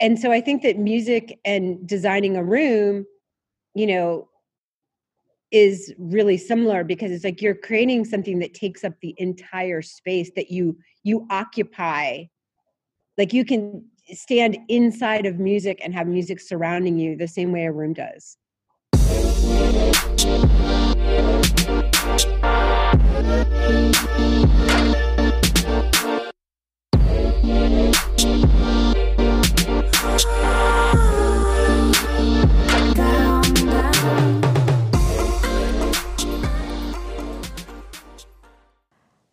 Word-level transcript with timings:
and 0.00 0.18
so 0.18 0.32
I 0.32 0.40
think 0.40 0.62
that 0.62 0.78
music 0.78 1.38
and 1.44 1.86
designing 1.86 2.36
a 2.36 2.42
room, 2.42 3.04
you 3.74 3.86
know, 3.86 4.28
is 5.50 5.92
really 5.98 6.38
similar 6.38 6.84
because 6.84 7.10
it's 7.10 7.24
like 7.24 7.42
you're 7.42 7.54
creating 7.54 8.04
something 8.04 8.38
that 8.38 8.54
takes 8.54 8.84
up 8.84 8.94
the 9.02 9.14
entire 9.18 9.82
space 9.82 10.30
that 10.36 10.50
you 10.50 10.78
you 11.02 11.26
occupy. 11.30 12.24
Like 13.18 13.32
you 13.32 13.44
can 13.44 13.84
stand 14.12 14.58
inside 14.68 15.26
of 15.26 15.38
music 15.38 15.80
and 15.84 15.94
have 15.94 16.06
music 16.06 16.40
surrounding 16.40 16.98
you 16.98 17.16
the 17.16 17.28
same 17.28 17.52
way 17.52 17.66
a 17.66 17.72
room 17.72 17.92
does 17.92 18.36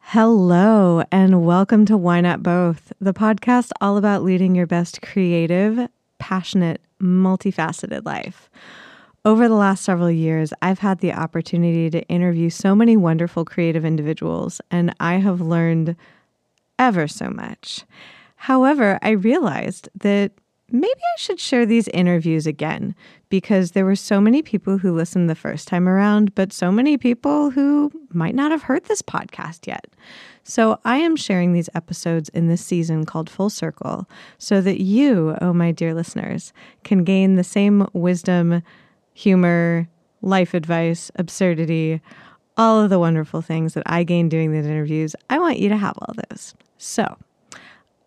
Hello, 0.01 1.03
and 1.11 1.45
welcome 1.45 1.85
to 1.85 1.97
Why 1.97 2.21
Not 2.21 2.41
Both, 2.41 2.93
the 3.01 3.13
podcast 3.13 3.71
all 3.81 3.97
about 3.97 4.23
leading 4.23 4.55
your 4.55 4.65
best 4.65 5.01
creative, 5.01 5.89
passionate, 6.19 6.81
multifaceted 7.01 8.05
life. 8.05 8.49
Over 9.25 9.49
the 9.49 9.55
last 9.55 9.83
several 9.83 10.09
years, 10.09 10.53
I've 10.61 10.79
had 10.79 10.99
the 10.99 11.11
opportunity 11.11 11.89
to 11.89 12.01
interview 12.03 12.49
so 12.49 12.73
many 12.73 12.95
wonderful 12.95 13.43
creative 13.43 13.83
individuals, 13.83 14.61
and 14.71 14.95
I 14.99 15.15
have 15.15 15.41
learned 15.41 15.97
ever 16.79 17.07
so 17.07 17.29
much. 17.29 17.83
However, 18.37 18.97
I 19.01 19.09
realized 19.09 19.89
that 19.99 20.31
maybe 20.71 20.99
I 20.99 21.19
should 21.19 21.39
share 21.39 21.65
these 21.65 21.87
interviews 21.89 22.45
again 22.45 22.95
because 23.29 23.71
there 23.71 23.85
were 23.85 23.95
so 23.95 24.19
many 24.19 24.41
people 24.41 24.77
who 24.77 24.95
listened 24.95 25.29
the 25.29 25.35
first 25.35 25.67
time 25.67 25.87
around, 25.87 26.35
but 26.35 26.53
so 26.53 26.71
many 26.71 26.97
people 26.97 27.51
who 27.51 27.91
might 28.11 28.35
not 28.35 28.51
have 28.51 28.63
heard 28.63 28.85
this 28.85 29.01
podcast 29.01 29.67
yet. 29.67 29.87
So 30.43 30.79
I 30.85 30.97
am 30.97 31.15
sharing 31.15 31.51
these 31.51 31.69
episodes 31.75 32.29
in 32.29 32.47
this 32.47 32.65
season 32.65 33.05
called 33.05 33.29
Full 33.29 33.49
Circle 33.49 34.09
so 34.37 34.61
that 34.61 34.81
you, 34.81 35.35
oh 35.41 35.51
my 35.51 35.71
dear 35.71 35.93
listeners, 35.93 36.53
can 36.83 37.03
gain 37.03 37.35
the 37.35 37.43
same 37.43 37.87
wisdom, 37.93 38.63
humor, 39.13 39.89
life 40.21 40.53
advice, 40.53 41.11
absurdity, 41.15 42.01
all 42.55 42.81
of 42.81 42.89
the 42.89 42.99
wonderful 42.99 43.41
things 43.41 43.73
that 43.73 43.83
I 43.85 44.03
gained 44.03 44.31
doing 44.31 44.51
these 44.51 44.65
interviews. 44.65 45.15
I 45.29 45.37
want 45.39 45.59
you 45.59 45.69
to 45.69 45.77
have 45.77 45.97
all 46.01 46.13
those. 46.29 46.55
So, 46.77 47.17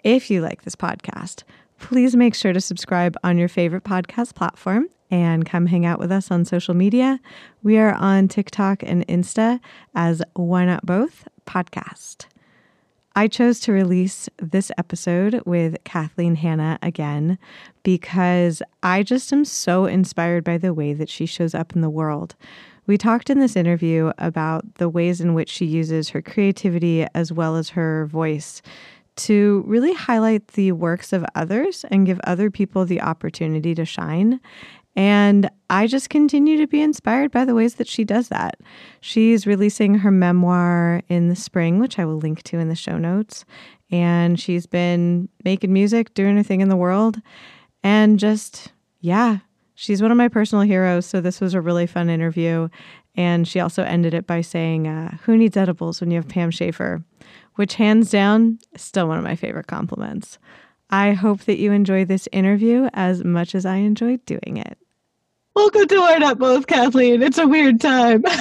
if 0.03 0.31
you 0.31 0.41
like 0.41 0.63
this 0.63 0.77
podcast, 0.77 1.43
please 1.81 2.15
make 2.15 2.35
sure 2.35 2.53
to 2.53 2.61
subscribe 2.61 3.17
on 3.25 3.39
your 3.39 3.49
favorite 3.49 3.83
podcast 3.83 4.35
platform 4.35 4.87
and 5.11 5.45
come 5.45 5.67
hang 5.67 5.85
out 5.85 5.99
with 5.99 6.13
us 6.13 6.31
on 6.31 6.45
social 6.45 6.75
media. 6.75 7.19
We 7.63 7.79
are 7.79 7.95
on 7.95 8.29
TikTok 8.29 8.83
and 8.85 9.07
Insta 9.09 9.59
as 9.95 10.23
Why 10.35 10.67
Not 10.67 10.87
Both 10.87 11.27
Podcast. 11.47 12.27
I 13.17 13.27
chose 13.27 13.59
to 13.61 13.73
release 13.73 14.29
this 14.37 14.71
episode 14.79 15.43
with 15.45 15.83
Kathleen 15.83 16.37
Hanna 16.37 16.79
again 16.81 17.39
because 17.83 18.63
I 18.85 19.03
just 19.03 19.33
am 19.33 19.45
so 19.45 19.87
inspired 19.87 20.45
by 20.45 20.59
the 20.59 20.73
way 20.73 20.93
that 20.93 21.09
she 21.09 21.27
shows 21.27 21.55
up 21.55 21.75
in 21.75 21.81
the 21.81 21.91
world. 21.91 22.37
We 22.87 22.97
talked 22.97 23.31
in 23.31 23.41
this 23.41 23.57
interview 23.57 24.13
about 24.19 24.75
the 24.77 24.89
ways 24.89 25.21
in 25.21 25.35
which 25.35 25.49
she 25.49 25.65
uses 25.65 26.11
her 26.11 26.23
creativity 26.23 27.07
as 27.15 27.33
well 27.33 27.57
as 27.57 27.71
her 27.71 28.07
voice 28.07 28.63
to 29.17 29.65
really 29.67 29.93
highlight 29.93 30.49
the 30.49 30.73
works 30.73 31.13
of 31.13 31.25
others 31.35 31.85
and 31.91 32.07
give 32.07 32.21
other 32.25 32.51
people 32.51 32.85
the 32.85 33.01
opportunity 33.01 33.75
to 33.75 33.85
shine. 33.85 34.41
And 34.97 35.49
I 35.69 35.87
just 35.87 36.11
continue 36.11 36.59
to 36.59 36.67
be 36.67 36.83
inspired 36.83 37.31
by 37.31 37.45
the 37.45 37.55
ways 37.55 37.77
that 37.77 37.87
she 37.87 38.05
does 38.05 38.29
that. 38.29 38.61
She's 39.01 39.47
releasing 39.47 39.95
her 39.97 40.11
memoir 40.11 41.03
in 41.09 41.29
the 41.29 41.37
spring, 41.37 41.79
which 41.79 41.99
I 41.99 42.05
will 42.05 42.19
link 42.19 42.43
to 42.45 42.59
in 42.59 42.69
the 42.69 42.75
show 42.75 42.99
notes. 42.99 43.45
And 43.91 44.39
she's 44.39 44.67
been 44.67 45.29
making 45.45 45.73
music, 45.73 46.15
doing 46.15 46.37
her 46.37 46.43
thing 46.43 46.61
in 46.61 46.69
the 46.69 46.77
world. 46.77 47.21
And 47.83 48.19
just, 48.19 48.73
yeah, 49.01 49.39
she's 49.75 50.03
one 50.03 50.11
of 50.11 50.17
my 50.17 50.29
personal 50.29 50.65
heroes. 50.65 51.07
So 51.07 51.21
this 51.21 51.41
was 51.41 51.55
a 51.55 51.61
really 51.61 51.87
fun 51.87 52.11
interview. 52.11 52.69
And 53.17 53.47
she 53.47 53.61
also 53.61 53.83
ended 53.83 54.15
it 54.15 54.27
by 54.27 54.41
saying, 54.41 54.87
uh, 54.87 55.17
Who 55.23 55.37
needs 55.37 55.57
edibles 55.57 56.01
when 56.01 56.11
you 56.11 56.17
have 56.17 56.29
Pam 56.29 56.51
Shaffer? 56.51 57.03
Which 57.61 57.75
hands 57.75 58.11
down 58.11 58.59
is 58.73 58.81
still 58.81 59.07
one 59.07 59.19
of 59.19 59.23
my 59.23 59.37
favorite 59.37 59.67
compliments. 59.67 60.39
I 60.89 61.13
hope 61.13 61.41
that 61.41 61.59
you 61.59 61.73
enjoy 61.73 62.07
this 62.07 62.27
interview 62.33 62.89
as 62.95 63.23
much 63.23 63.55
as 63.55 63.67
I 63.67 63.77
enjoyed 63.77 64.25
doing 64.25 64.57
it. 64.57 64.79
Welcome 65.55 65.87
to 65.89 65.99
Why 65.99 66.17
Not 66.17 66.39
Both, 66.39 66.69
Kathleen. 66.69 67.21
It's 67.23 67.37
a 67.37 67.47
weird 67.47 67.79
time. 67.79 68.25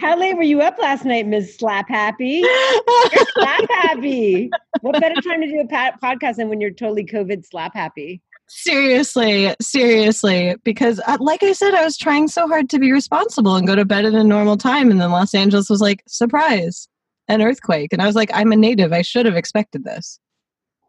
How 0.00 0.18
late 0.18 0.38
were 0.38 0.42
you 0.42 0.62
up 0.62 0.78
last 0.78 1.04
night, 1.04 1.26
Ms. 1.26 1.56
Slap 1.58 1.86
Happy? 1.86 2.42
You're 3.12 3.26
slap 3.34 3.68
happy. 3.68 4.48
What 4.80 4.98
better 5.02 5.20
time 5.20 5.42
to 5.42 5.48
do 5.48 5.60
a 5.60 5.66
podcast 5.66 6.36
than 6.36 6.48
when 6.48 6.62
you're 6.62 6.70
totally 6.70 7.04
COVID 7.04 7.44
slap 7.44 7.74
happy? 7.74 8.22
Seriously, 8.48 9.54
seriously, 9.60 10.56
because 10.64 11.00
uh, 11.06 11.16
like 11.20 11.42
I 11.42 11.52
said, 11.52 11.74
I 11.74 11.84
was 11.84 11.96
trying 11.96 12.28
so 12.28 12.48
hard 12.48 12.68
to 12.70 12.78
be 12.78 12.92
responsible 12.92 13.56
and 13.56 13.66
go 13.66 13.74
to 13.74 13.84
bed 13.84 14.04
at 14.04 14.14
a 14.14 14.24
normal 14.24 14.56
time. 14.56 14.90
And 14.90 15.00
then 15.00 15.10
Los 15.10 15.34
Angeles 15.34 15.70
was 15.70 15.80
like, 15.80 16.02
surprise, 16.06 16.88
an 17.28 17.42
earthquake. 17.42 17.92
And 17.92 18.02
I 18.02 18.06
was 18.06 18.16
like, 18.16 18.30
I'm 18.34 18.52
a 18.52 18.56
native. 18.56 18.92
I 18.92 19.02
should 19.02 19.26
have 19.26 19.36
expected 19.36 19.84
this. 19.84 20.18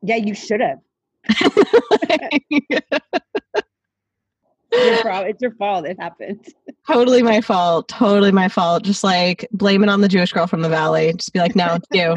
Yeah, 0.01 0.15
you 0.15 0.33
should 0.33 0.61
have. 0.61 0.79
your 4.71 5.27
it's 5.27 5.41
your 5.41 5.51
fault. 5.51 5.85
It 5.85 5.99
happened. 5.99 6.45
Totally 6.87 7.21
my 7.21 7.41
fault. 7.41 7.87
Totally 7.87 8.31
my 8.31 8.47
fault. 8.47 8.83
Just 8.83 9.03
like 9.03 9.47
blame 9.51 9.83
it 9.83 9.89
on 9.89 10.01
the 10.01 10.07
Jewish 10.07 10.31
girl 10.31 10.47
from 10.47 10.61
the 10.61 10.69
valley. 10.69 11.13
Just 11.13 11.33
be 11.33 11.39
like, 11.39 11.55
no, 11.55 11.77
it's 11.77 11.87
you. 11.91 12.15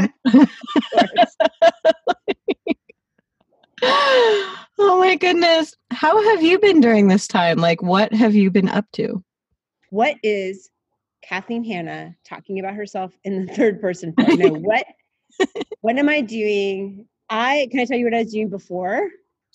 oh 3.83 4.99
my 5.01 5.17
goodness. 5.17 5.75
How 5.91 6.23
have 6.31 6.43
you 6.43 6.59
been 6.59 6.81
during 6.81 7.09
this 7.09 7.27
time? 7.27 7.59
Like, 7.59 7.83
what 7.83 8.13
have 8.13 8.35
you 8.35 8.51
been 8.51 8.69
up 8.69 8.87
to? 8.93 9.23
What 9.91 10.17
is 10.23 10.71
Kathleen 11.23 11.65
Hanna 11.65 12.17
talking 12.25 12.59
about 12.59 12.75
herself 12.75 13.17
in 13.25 13.47
the 13.47 13.53
third 13.53 13.81
person? 13.81 14.15
No, 14.19 14.49
what 14.51 14.87
what 15.81 15.99
am 15.99 16.09
I 16.09 16.21
doing? 16.21 17.07
I 17.31 17.69
can 17.71 17.81
I 17.81 17.85
tell 17.85 17.99
you 17.99 18.05
what 18.05 18.15
I 18.15 18.23
was 18.23 18.33
doing 18.33 18.49
before? 18.49 19.09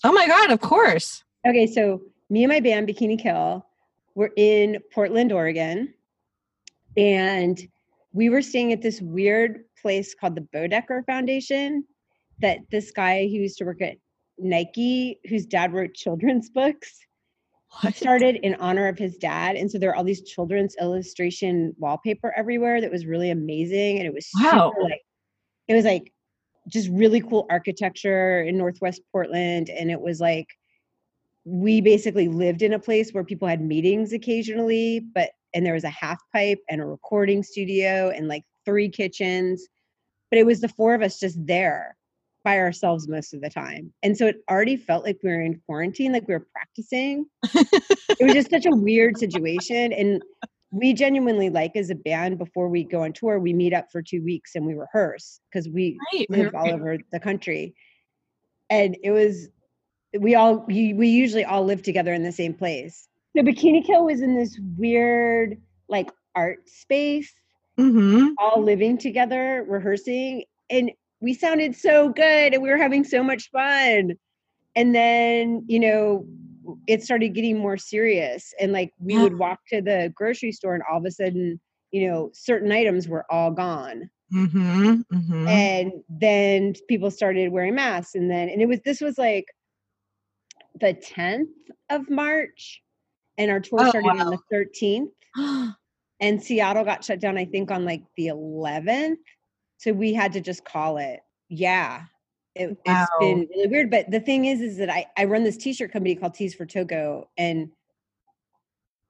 Oh 0.04 0.12
my 0.12 0.26
god, 0.26 0.50
of 0.50 0.60
course. 0.60 1.24
Okay, 1.46 1.66
so 1.66 2.02
me 2.30 2.44
and 2.44 2.52
my 2.52 2.60
band 2.60 2.88
Bikini 2.88 3.20
Kill 3.20 3.64
were 4.14 4.32
in 4.36 4.78
Portland, 4.92 5.32
Oregon, 5.32 5.94
and 6.96 7.60
we 8.12 8.28
were 8.28 8.42
staying 8.42 8.72
at 8.72 8.82
this 8.82 9.00
weird 9.00 9.64
place 9.80 10.14
called 10.14 10.34
the 10.34 10.40
Bodecker 10.40 11.04
Foundation 11.06 11.84
that 12.40 12.58
this 12.70 12.90
guy 12.90 13.22
who 13.22 13.34
used 13.34 13.58
to 13.58 13.64
work 13.64 13.82
at 13.82 13.96
Nike, 14.38 15.18
whose 15.28 15.46
dad 15.46 15.72
wrote 15.72 15.94
children's 15.94 16.48
books, 16.50 16.98
what? 17.82 17.94
started 17.94 18.36
in 18.36 18.54
honor 18.56 18.88
of 18.88 18.98
his 18.98 19.16
dad. 19.16 19.56
And 19.56 19.70
so 19.70 19.78
there 19.78 19.90
are 19.90 19.96
all 19.96 20.04
these 20.04 20.22
children's 20.22 20.74
illustration 20.80 21.74
wallpaper 21.78 22.32
everywhere 22.36 22.80
that 22.80 22.90
was 22.90 23.06
really 23.06 23.30
amazing. 23.30 23.98
And 23.98 24.06
it 24.06 24.14
was 24.14 24.28
wow. 24.34 24.72
like, 24.80 25.02
it 25.68 25.74
was 25.74 25.84
like 25.84 26.12
just 26.68 26.88
really 26.90 27.20
cool 27.20 27.46
architecture 27.50 28.42
in 28.42 28.56
Northwest 28.56 29.02
Portland. 29.12 29.68
And 29.70 29.90
it 29.90 30.00
was 30.00 30.20
like, 30.20 30.48
we 31.44 31.80
basically 31.80 32.28
lived 32.28 32.62
in 32.62 32.72
a 32.72 32.78
place 32.78 33.12
where 33.12 33.24
people 33.24 33.48
had 33.48 33.60
meetings 33.60 34.12
occasionally, 34.12 35.00
but, 35.00 35.30
and 35.54 35.64
there 35.64 35.74
was 35.74 35.84
a 35.84 35.90
half 35.90 36.18
pipe 36.32 36.60
and 36.68 36.80
a 36.80 36.86
recording 36.86 37.42
studio 37.42 38.10
and 38.10 38.28
like 38.28 38.44
three 38.64 38.88
kitchens. 38.88 39.66
But 40.30 40.38
it 40.38 40.46
was 40.46 40.60
the 40.60 40.68
four 40.68 40.94
of 40.94 41.02
us 41.02 41.18
just 41.18 41.38
there 41.46 41.97
by 42.48 42.60
ourselves 42.60 43.06
most 43.08 43.34
of 43.34 43.42
the 43.42 43.50
time. 43.50 43.92
And 44.02 44.16
so 44.16 44.26
it 44.26 44.36
already 44.50 44.78
felt 44.78 45.04
like 45.04 45.18
we 45.22 45.28
were 45.28 45.42
in 45.42 45.60
quarantine, 45.66 46.14
like 46.14 46.26
we 46.26 46.32
were 46.32 46.46
practicing. 46.50 47.26
it 47.52 48.24
was 48.24 48.32
just 48.32 48.48
such 48.48 48.64
a 48.64 48.74
weird 48.74 49.18
situation. 49.18 49.92
And 49.92 50.22
we 50.70 50.94
genuinely 50.94 51.50
like 51.50 51.76
as 51.76 51.90
a 51.90 51.94
band 51.94 52.38
before 52.38 52.70
we 52.70 52.84
go 52.84 53.02
on 53.02 53.12
tour, 53.12 53.38
we 53.38 53.52
meet 53.52 53.74
up 53.74 53.92
for 53.92 54.00
two 54.00 54.24
weeks 54.24 54.54
and 54.54 54.64
we 54.64 54.72
rehearse 54.72 55.40
because 55.52 55.68
we 55.68 55.98
right, 56.14 56.24
live 56.30 56.54
all 56.54 56.70
over 56.70 56.96
the 57.12 57.20
country. 57.20 57.74
And 58.70 58.96
it 59.02 59.10
was 59.10 59.50
we 60.18 60.34
all 60.34 60.64
we, 60.66 60.94
we 60.94 61.08
usually 61.08 61.44
all 61.44 61.66
live 61.66 61.82
together 61.82 62.14
in 62.14 62.22
the 62.22 62.32
same 62.32 62.54
place. 62.54 63.08
The 63.34 63.42
Bikini 63.42 63.84
Kill 63.84 64.06
was 64.06 64.22
in 64.22 64.34
this 64.34 64.58
weird 64.78 65.60
like 65.90 66.10
art 66.34 66.66
space, 66.66 67.30
mm-hmm. 67.78 68.28
all 68.38 68.62
living 68.62 68.96
together, 68.96 69.66
rehearsing. 69.68 70.44
And 70.70 70.92
we 71.20 71.34
sounded 71.34 71.74
so 71.74 72.08
good 72.08 72.54
and 72.54 72.62
we 72.62 72.68
were 72.68 72.76
having 72.76 73.04
so 73.04 73.22
much 73.22 73.50
fun. 73.50 74.12
And 74.76 74.94
then, 74.94 75.64
you 75.66 75.80
know, 75.80 76.26
it 76.86 77.02
started 77.02 77.30
getting 77.34 77.58
more 77.58 77.76
serious. 77.76 78.52
And 78.60 78.72
like 78.72 78.92
we 79.00 79.18
would 79.18 79.38
walk 79.38 79.60
to 79.68 79.80
the 79.80 80.12
grocery 80.14 80.52
store 80.52 80.74
and 80.74 80.82
all 80.90 80.98
of 80.98 81.04
a 81.04 81.10
sudden, 81.10 81.60
you 81.90 82.08
know, 82.08 82.30
certain 82.34 82.70
items 82.70 83.08
were 83.08 83.24
all 83.30 83.50
gone. 83.50 84.10
Mm-hmm, 84.32 85.00
mm-hmm. 85.12 85.48
And 85.48 85.92
then 86.08 86.74
people 86.88 87.10
started 87.10 87.50
wearing 87.50 87.74
masks. 87.74 88.14
And 88.14 88.30
then, 88.30 88.48
and 88.48 88.60
it 88.60 88.66
was, 88.66 88.80
this 88.84 89.00
was 89.00 89.18
like 89.18 89.46
the 90.80 90.94
10th 90.94 91.46
of 91.90 92.08
March. 92.10 92.82
And 93.38 93.50
our 93.50 93.60
tour 93.60 93.80
Oh, 93.80 93.88
started 93.88 94.06
wow. 94.06 94.26
on 94.26 94.30
the 94.30 94.66
13th. 95.36 95.74
And 96.20 96.42
Seattle 96.42 96.84
got 96.84 97.04
shut 97.04 97.20
down, 97.20 97.38
I 97.38 97.44
think, 97.44 97.70
on 97.70 97.84
like 97.84 98.02
the 98.16 98.26
11th. 98.26 99.18
So 99.78 99.92
we 99.92 100.12
had 100.12 100.32
to 100.34 100.40
just 100.40 100.64
call 100.64 100.98
it. 100.98 101.20
Yeah. 101.48 102.02
It, 102.54 102.76
It's 102.84 103.10
Wow. 103.10 103.18
been 103.20 103.46
really 103.50 103.68
weird. 103.68 103.90
But 103.90 104.10
the 104.10 104.20
thing 104.20 104.44
is, 104.44 104.60
is 104.60 104.76
that 104.78 104.90
I, 104.90 105.06
I 105.16 105.24
run 105.24 105.44
this 105.44 105.56
t 105.56 105.72
shirt 105.72 105.92
company 105.92 106.14
called 106.14 106.34
Tees 106.34 106.54
for 106.54 106.66
Togo. 106.66 107.28
And 107.38 107.70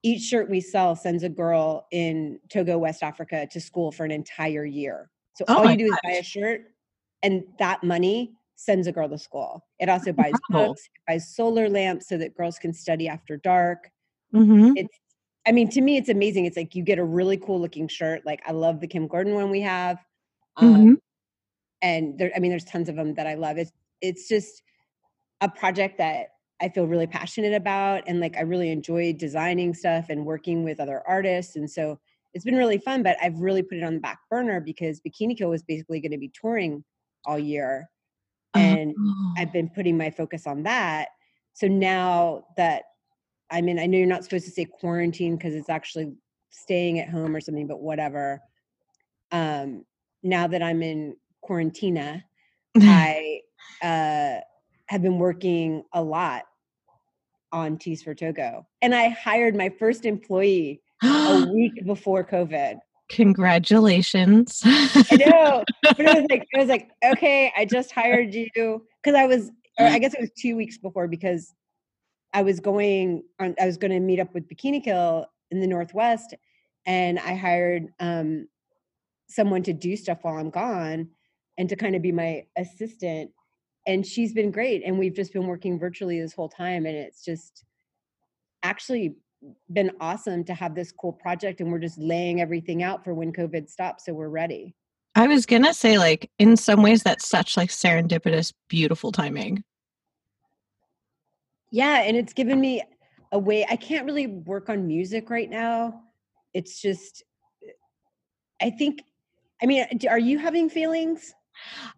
each 0.02 0.22
shirt 0.22 0.48
we 0.48 0.60
sell 0.60 0.94
sends 0.94 1.24
a 1.24 1.28
girl 1.28 1.86
in 1.90 2.38
Togo, 2.50 2.78
West 2.78 3.02
Africa 3.02 3.46
to 3.50 3.60
school 3.60 3.90
for 3.90 4.04
an 4.04 4.10
entire 4.10 4.64
year. 4.64 5.10
So 5.34 5.44
Oh 5.48 5.56
all 5.56 5.70
you 5.70 5.76
do 5.76 5.86
is 5.86 5.96
buy 6.04 6.12
a 6.12 6.22
shirt, 6.22 6.62
and 7.22 7.44
that 7.58 7.82
money 7.82 8.32
sends 8.56 8.86
a 8.86 8.92
girl 8.92 9.08
to 9.08 9.18
school. 9.18 9.64
It 9.78 9.88
also 9.88 10.12
buys 10.12 10.34
Incredible. 10.34 10.68
books, 10.68 10.82
it 10.86 11.00
buys 11.12 11.34
solar 11.34 11.68
lamps 11.68 12.08
so 12.08 12.18
that 12.18 12.36
girls 12.36 12.58
can 12.58 12.72
study 12.72 13.08
after 13.08 13.36
dark 13.38 13.90
Mm-hmm. 14.34 14.72
it's 14.76 14.98
i 15.46 15.52
mean 15.52 15.70
to 15.70 15.80
me 15.80 15.96
it's 15.96 16.10
amazing 16.10 16.44
it's 16.44 16.56
like 16.56 16.74
you 16.74 16.82
get 16.82 16.98
a 16.98 17.04
really 17.04 17.38
cool 17.38 17.58
looking 17.58 17.88
shirt 17.88 18.26
like 18.26 18.42
i 18.46 18.52
love 18.52 18.78
the 18.78 18.86
kim 18.86 19.06
gordon 19.08 19.32
one 19.34 19.48
we 19.48 19.62
have 19.62 20.04
um, 20.58 20.74
Mhm. 20.74 20.96
and 21.82 22.18
there 22.18 22.32
i 22.36 22.38
mean 22.38 22.50
there's 22.50 22.64
tons 22.64 22.88
of 22.88 22.96
them 22.96 23.14
that 23.14 23.26
i 23.26 23.34
love 23.34 23.56
it's 23.58 23.72
it's 24.00 24.28
just 24.28 24.62
a 25.40 25.48
project 25.48 25.98
that 25.98 26.28
i 26.60 26.68
feel 26.68 26.86
really 26.86 27.06
passionate 27.06 27.54
about 27.54 28.02
and 28.06 28.20
like 28.20 28.36
i 28.36 28.40
really 28.40 28.70
enjoy 28.70 29.12
designing 29.12 29.74
stuff 29.74 30.06
and 30.10 30.24
working 30.26 30.64
with 30.64 30.80
other 30.80 31.02
artists 31.06 31.56
and 31.56 31.70
so 31.70 31.98
it's 32.34 32.44
been 32.44 32.56
really 32.56 32.78
fun 32.78 33.02
but 33.02 33.16
i've 33.22 33.38
really 33.38 33.62
put 33.62 33.78
it 33.78 33.84
on 33.84 33.94
the 33.94 34.00
back 34.00 34.18
burner 34.30 34.60
because 34.60 35.00
bikini 35.00 35.36
kill 35.36 35.50
was 35.50 35.62
basically 35.62 36.00
going 36.00 36.12
to 36.12 36.18
be 36.18 36.30
touring 36.40 36.84
all 37.24 37.38
year 37.38 37.88
and 38.54 38.94
Oh. 38.98 39.34
I've 39.36 39.52
been 39.52 39.68
putting 39.68 39.96
my 39.96 40.10
focus 40.10 40.46
on 40.46 40.64
that. 40.64 41.08
So 41.52 41.68
now 41.68 42.44
that 42.56 42.84
I 43.50 43.60
mean, 43.60 43.78
I 43.78 43.86
know 43.86 43.98
you're 43.98 44.06
not 44.06 44.24
supposed 44.24 44.46
to 44.46 44.50
say 44.50 44.64
quarantine 44.64 45.36
because 45.36 45.54
it's 45.54 45.68
actually 45.70 46.12
staying 46.50 46.98
at 46.98 47.08
home 47.08 47.36
or 47.36 47.40
something, 47.40 47.66
but 47.66 47.80
whatever. 47.80 48.40
Um, 49.32 49.84
now 50.22 50.46
that 50.46 50.62
I'm 50.62 50.82
in 50.82 51.16
quarantina, 51.48 52.22
I 52.76 53.40
uh, 53.82 54.40
have 54.86 55.02
been 55.02 55.18
working 55.18 55.84
a 55.92 56.02
lot 56.02 56.44
on 57.52 57.78
Tees 57.78 58.02
for 58.02 58.14
Togo, 58.14 58.66
and 58.82 58.94
I 58.94 59.08
hired 59.08 59.56
my 59.56 59.68
first 59.68 60.04
employee 60.04 60.82
a 61.02 61.46
week 61.52 61.84
before 61.86 62.24
COVID. 62.24 62.78
Congratulations. 63.08 64.60
I 64.64 65.16
know, 65.16 65.64
but 65.82 65.98
it 65.98 66.14
was 66.14 66.26
like 66.30 66.46
it 66.52 66.58
was 66.58 66.68
like 66.68 66.90
okay, 67.04 67.52
I 67.56 67.64
just 67.64 67.90
hired 67.92 68.34
you 68.34 68.48
because 68.54 69.16
I 69.16 69.26
was, 69.26 69.50
or 69.78 69.86
I 69.86 69.98
guess 69.98 70.14
it 70.14 70.20
was 70.20 70.30
two 70.38 70.56
weeks 70.56 70.76
before 70.76 71.08
because 71.08 71.54
I 72.34 72.42
was 72.42 72.60
going 72.60 73.22
on. 73.40 73.54
I 73.60 73.66
was 73.66 73.78
going 73.78 73.92
to 73.92 74.00
meet 74.00 74.20
up 74.20 74.34
with 74.34 74.48
Bikini 74.48 74.84
Kill 74.84 75.26
in 75.50 75.60
the 75.60 75.66
Northwest, 75.66 76.34
and 76.84 77.18
I 77.18 77.34
hired 77.34 77.88
um, 77.98 78.48
someone 79.28 79.62
to 79.64 79.72
do 79.72 79.96
stuff 79.96 80.18
while 80.22 80.36
I'm 80.36 80.50
gone 80.50 81.08
and 81.58 81.68
to 81.68 81.76
kind 81.76 81.94
of 81.94 82.02
be 82.02 82.12
my 82.12 82.44
assistant. 82.56 83.30
And 83.86 84.06
she's 84.06 84.34
been 84.34 84.50
great, 84.50 84.82
and 84.84 84.98
we've 84.98 85.14
just 85.14 85.32
been 85.32 85.46
working 85.46 85.78
virtually 85.78 86.20
this 86.20 86.34
whole 86.34 86.48
time, 86.48 86.84
and 86.84 86.94
it's 86.94 87.24
just 87.24 87.64
actually 88.62 89.16
been 89.72 89.92
awesome 90.00 90.44
to 90.44 90.54
have 90.54 90.74
this 90.74 90.92
cool 90.92 91.12
project 91.12 91.60
and 91.60 91.70
we're 91.70 91.78
just 91.78 91.98
laying 91.98 92.40
everything 92.40 92.82
out 92.82 93.04
for 93.04 93.14
when 93.14 93.32
covid 93.32 93.68
stops 93.68 94.04
so 94.04 94.12
we're 94.12 94.28
ready 94.28 94.74
I 95.14 95.26
was 95.26 95.46
gonna 95.46 95.74
say, 95.74 95.98
like, 95.98 96.30
in 96.38 96.56
some 96.56 96.80
ways, 96.80 97.02
that's 97.02 97.26
such 97.26 97.56
like 97.56 97.70
serendipitous, 97.70 98.52
beautiful 98.68 99.10
timing. 99.10 99.64
yeah 101.72 102.02
and 102.02 102.16
it's 102.16 102.32
given 102.32 102.60
me 102.60 102.82
a 103.32 103.38
way 103.38 103.66
i 103.68 103.76
can't 103.76 104.06
really 104.06 104.26
work 104.26 104.68
on 104.68 104.86
music 104.86 105.28
right 105.28 105.50
now 105.50 106.02
it's 106.54 106.80
just 106.80 107.22
i 108.62 108.70
think 108.70 109.02
i 109.62 109.66
mean 109.66 109.86
are 110.08 110.18
you 110.18 110.38
having 110.38 110.68
feelings 110.70 111.34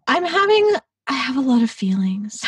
I'm 0.07 0.25
having, 0.25 0.75
I 1.07 1.13
have 1.13 1.37
a 1.37 1.41
lot 1.41 1.61
of 1.61 1.69
feelings. 1.69 2.43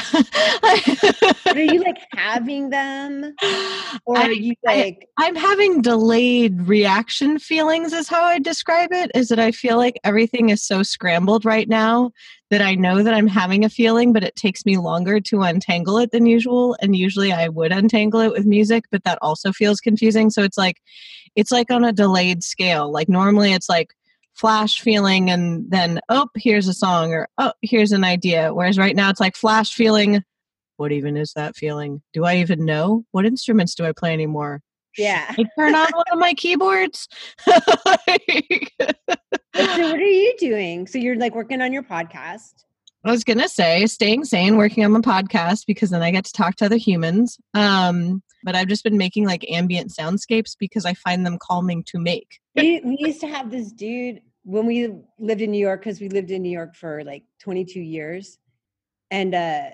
are 0.63 1.59
you 1.59 1.81
like 1.81 1.97
having 2.15 2.69
them 2.69 3.35
or 4.05 4.17
I- 4.17 4.25
are 4.25 4.31
you 4.31 4.53
I- 4.67 4.75
like 4.75 5.07
I'm 5.19 5.35
having 5.35 5.81
delayed 5.81 6.67
reaction 6.67 7.37
feelings, 7.39 7.93
is 7.93 8.07
how 8.07 8.23
I 8.23 8.39
describe 8.39 8.91
it. 8.91 9.11
Is 9.13 9.27
that 9.29 9.39
I 9.39 9.51
feel 9.51 9.77
like 9.77 9.99
everything 10.03 10.49
is 10.49 10.63
so 10.63 10.81
scrambled 10.81 11.45
right 11.45 11.69
now 11.69 12.11
that 12.49 12.61
I 12.61 12.75
know 12.75 13.03
that 13.03 13.13
I'm 13.13 13.27
having 13.27 13.63
a 13.63 13.69
feeling, 13.69 14.11
but 14.13 14.23
it 14.23 14.35
takes 14.35 14.65
me 14.65 14.77
longer 14.77 15.19
to 15.21 15.41
untangle 15.41 15.97
it 15.99 16.11
than 16.11 16.25
usual. 16.25 16.75
And 16.81 16.95
usually 16.95 17.31
I 17.31 17.47
would 17.49 17.71
untangle 17.71 18.21
it 18.21 18.31
with 18.31 18.45
music, 18.45 18.85
but 18.91 19.03
that 19.03 19.19
also 19.21 19.51
feels 19.51 19.79
confusing. 19.79 20.29
So 20.29 20.41
it's 20.43 20.57
like, 20.57 20.81
it's 21.35 21.51
like 21.51 21.69
on 21.71 21.83
a 21.83 21.93
delayed 21.93 22.43
scale. 22.43 22.91
Like 22.91 23.09
normally 23.09 23.53
it's 23.53 23.69
like, 23.69 23.93
flash 24.35 24.79
feeling 24.81 25.29
and 25.29 25.69
then 25.69 25.99
oh 26.09 26.27
here's 26.35 26.67
a 26.67 26.73
song 26.73 27.13
or 27.13 27.27
oh 27.37 27.53
here's 27.61 27.91
an 27.91 28.03
idea. 28.03 28.53
Whereas 28.53 28.77
right 28.77 28.95
now 28.95 29.09
it's 29.09 29.19
like 29.19 29.35
flash 29.35 29.73
feeling 29.73 30.23
what 30.77 30.91
even 30.91 31.15
is 31.17 31.31
that 31.35 31.55
feeling? 31.55 32.01
Do 32.13 32.25
i 32.25 32.37
even 32.37 32.65
know? 32.65 33.05
What 33.11 33.25
instruments 33.25 33.75
do 33.75 33.85
i 33.85 33.91
play 33.91 34.11
anymore? 34.13 34.61
Should 34.93 35.03
Yeah. 35.03 35.25
I 35.37 35.45
turn 35.57 35.75
on 35.75 35.87
one 35.93 36.05
of 36.11 36.19
my 36.19 36.33
keyboards? 36.33 37.07
So 39.55 39.61
what 39.83 39.99
are 39.99 40.05
you 40.05 40.33
doing? 40.39 40.87
So 40.87 40.97
you're 40.97 41.15
like 41.15 41.35
working 41.35 41.61
on 41.61 41.71
your 41.71 41.83
podcast 41.83 42.63
I 43.05 43.11
was 43.11 43.23
gonna 43.23 43.49
say 43.49 43.85
staying 43.85 44.23
sane, 44.25 44.55
working 44.57 44.85
on 44.85 44.91
my 44.91 44.99
podcast 44.99 45.65
because 45.67 45.89
then 45.89 46.01
I 46.01 46.11
get 46.11 46.25
to 46.25 46.31
talk 46.31 46.55
to 46.57 46.65
other 46.65 46.77
humans. 46.77 47.37
Um, 47.53 48.23
but 48.43 48.55
I've 48.55 48.67
just 48.67 48.83
been 48.83 48.97
making 48.97 49.25
like 49.25 49.45
ambient 49.49 49.91
soundscapes 49.91 50.55
because 50.57 50.85
I 50.85 50.93
find 50.93 51.25
them 51.25 51.37
calming 51.41 51.83
to 51.85 51.99
make. 51.99 52.39
we, 52.55 52.81
we 52.83 52.97
used 52.99 53.21
to 53.21 53.27
have 53.27 53.51
this 53.51 53.71
dude 53.71 54.21
when 54.43 54.65
we 54.65 54.89
lived 55.19 55.41
in 55.41 55.51
New 55.51 55.59
York 55.59 55.81
because 55.81 55.99
we 56.01 56.09
lived 56.09 56.31
in 56.31 56.41
New 56.41 56.51
York 56.51 56.75
for 56.75 57.03
like 57.03 57.23
22 57.39 57.79
years, 57.81 58.37
and 59.11 59.33
uh, 59.35 59.69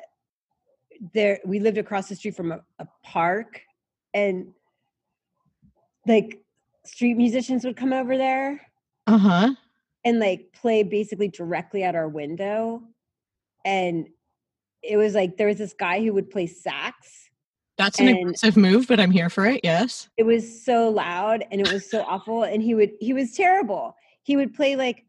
there 1.13 1.39
we 1.45 1.59
lived 1.59 1.77
across 1.77 2.09
the 2.09 2.15
street 2.15 2.35
from 2.35 2.51
a, 2.51 2.61
a 2.79 2.87
park, 3.03 3.61
and 4.13 4.53
like 6.07 6.39
street 6.85 7.15
musicians 7.15 7.63
would 7.65 7.75
come 7.77 7.93
over 7.93 8.17
there 8.17 8.61
Uh 9.05 9.17
huh. 9.17 9.53
and 10.05 10.19
like 10.19 10.47
play 10.53 10.81
basically 10.83 11.27
directly 11.27 11.83
at 11.83 11.95
our 11.95 12.07
window, 12.07 12.81
and 13.65 14.07
it 14.81 14.97
was 14.97 15.13
like 15.13 15.37
there 15.37 15.47
was 15.47 15.57
this 15.57 15.73
guy 15.73 16.01
who 16.01 16.13
would 16.13 16.29
play 16.29 16.47
sax 16.47 17.29
That's 17.77 17.99
an 17.99 18.07
aggressive 18.07 18.55
move, 18.55 18.87
but 18.87 18.99
I'm 18.99 19.11
here 19.11 19.29
for 19.29 19.45
it. 19.45 19.61
Yes. 19.63 20.09
it 20.17 20.23
was 20.23 20.63
so 20.63 20.89
loud 20.89 21.45
and 21.51 21.61
it 21.61 21.71
was 21.71 21.89
so 21.89 22.01
awful 22.07 22.43
and 22.43 22.61
he 22.61 22.75
would 22.75 22.91
he 22.99 23.13
was 23.13 23.33
terrible 23.33 23.95
he 24.23 24.37
would 24.37 24.53
play 24.53 24.75
like 24.75 25.05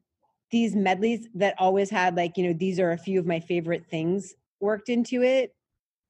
these 0.50 0.74
medleys 0.74 1.28
that 1.34 1.54
always 1.58 1.90
had 1.90 2.16
like 2.16 2.36
you 2.36 2.46
know 2.46 2.52
these 2.52 2.80
are 2.80 2.92
a 2.92 2.98
few 2.98 3.18
of 3.18 3.26
my 3.26 3.40
favorite 3.40 3.86
things 3.86 4.34
worked 4.60 4.88
into 4.88 5.22
it 5.22 5.54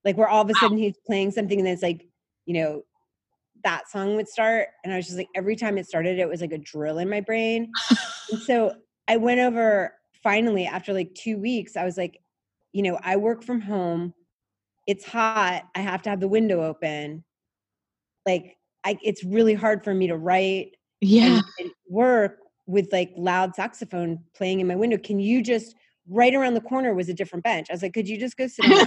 like 0.04 0.16
where 0.16 0.28
all 0.28 0.42
of 0.42 0.50
a 0.50 0.54
sudden 0.54 0.78
he's 0.78 0.96
playing 1.06 1.30
something 1.30 1.58
and 1.58 1.68
it's 1.68 1.82
like 1.82 2.06
you 2.46 2.54
know 2.54 2.82
that 3.62 3.88
song 3.90 4.16
would 4.16 4.28
start 4.28 4.68
and 4.82 4.92
i 4.92 4.96
was 4.96 5.06
just 5.06 5.18
like 5.18 5.28
every 5.34 5.54
time 5.54 5.76
it 5.76 5.86
started 5.86 6.18
it 6.18 6.28
was 6.28 6.40
like 6.40 6.52
a 6.52 6.58
drill 6.58 6.98
in 6.98 7.08
my 7.08 7.20
brain 7.20 7.70
and 8.30 8.40
so 8.46 8.74
i 9.08 9.16
went 9.16 9.40
over 9.40 9.94
finally 10.22 10.66
after 10.66 10.92
like 10.92 11.14
two 11.14 11.38
weeks 11.38 11.76
i 11.76 11.84
was 11.84 11.96
like 11.96 12.20
you 12.72 12.82
know 12.82 12.98
i 13.02 13.16
work 13.16 13.42
from 13.42 13.60
home 13.60 14.14
it's 14.86 15.04
hot 15.04 15.62
i 15.74 15.80
have 15.80 16.02
to 16.02 16.10
have 16.10 16.20
the 16.20 16.28
window 16.28 16.62
open 16.62 17.24
like 18.26 18.56
I, 18.84 18.98
it's 19.02 19.24
really 19.24 19.54
hard 19.54 19.84
for 19.84 19.94
me 19.94 20.06
to 20.08 20.16
write 20.16 20.76
Yeah. 21.00 21.36
and, 21.36 21.44
and 21.58 21.70
work 21.88 22.38
with 22.66 22.92
like 22.92 23.12
loud 23.16 23.54
saxophone 23.54 24.20
playing 24.34 24.60
in 24.60 24.66
my 24.66 24.76
window. 24.76 24.96
Can 24.96 25.18
you 25.18 25.42
just 25.42 25.74
right 26.08 26.34
around 26.34 26.54
the 26.54 26.60
corner 26.60 26.94
was 26.94 27.08
a 27.08 27.14
different 27.14 27.44
bench? 27.44 27.66
I 27.68 27.74
was 27.74 27.82
like, 27.82 27.92
could 27.92 28.08
you 28.08 28.18
just 28.18 28.36
go 28.36 28.46
sit 28.46 28.64
on 28.64 28.86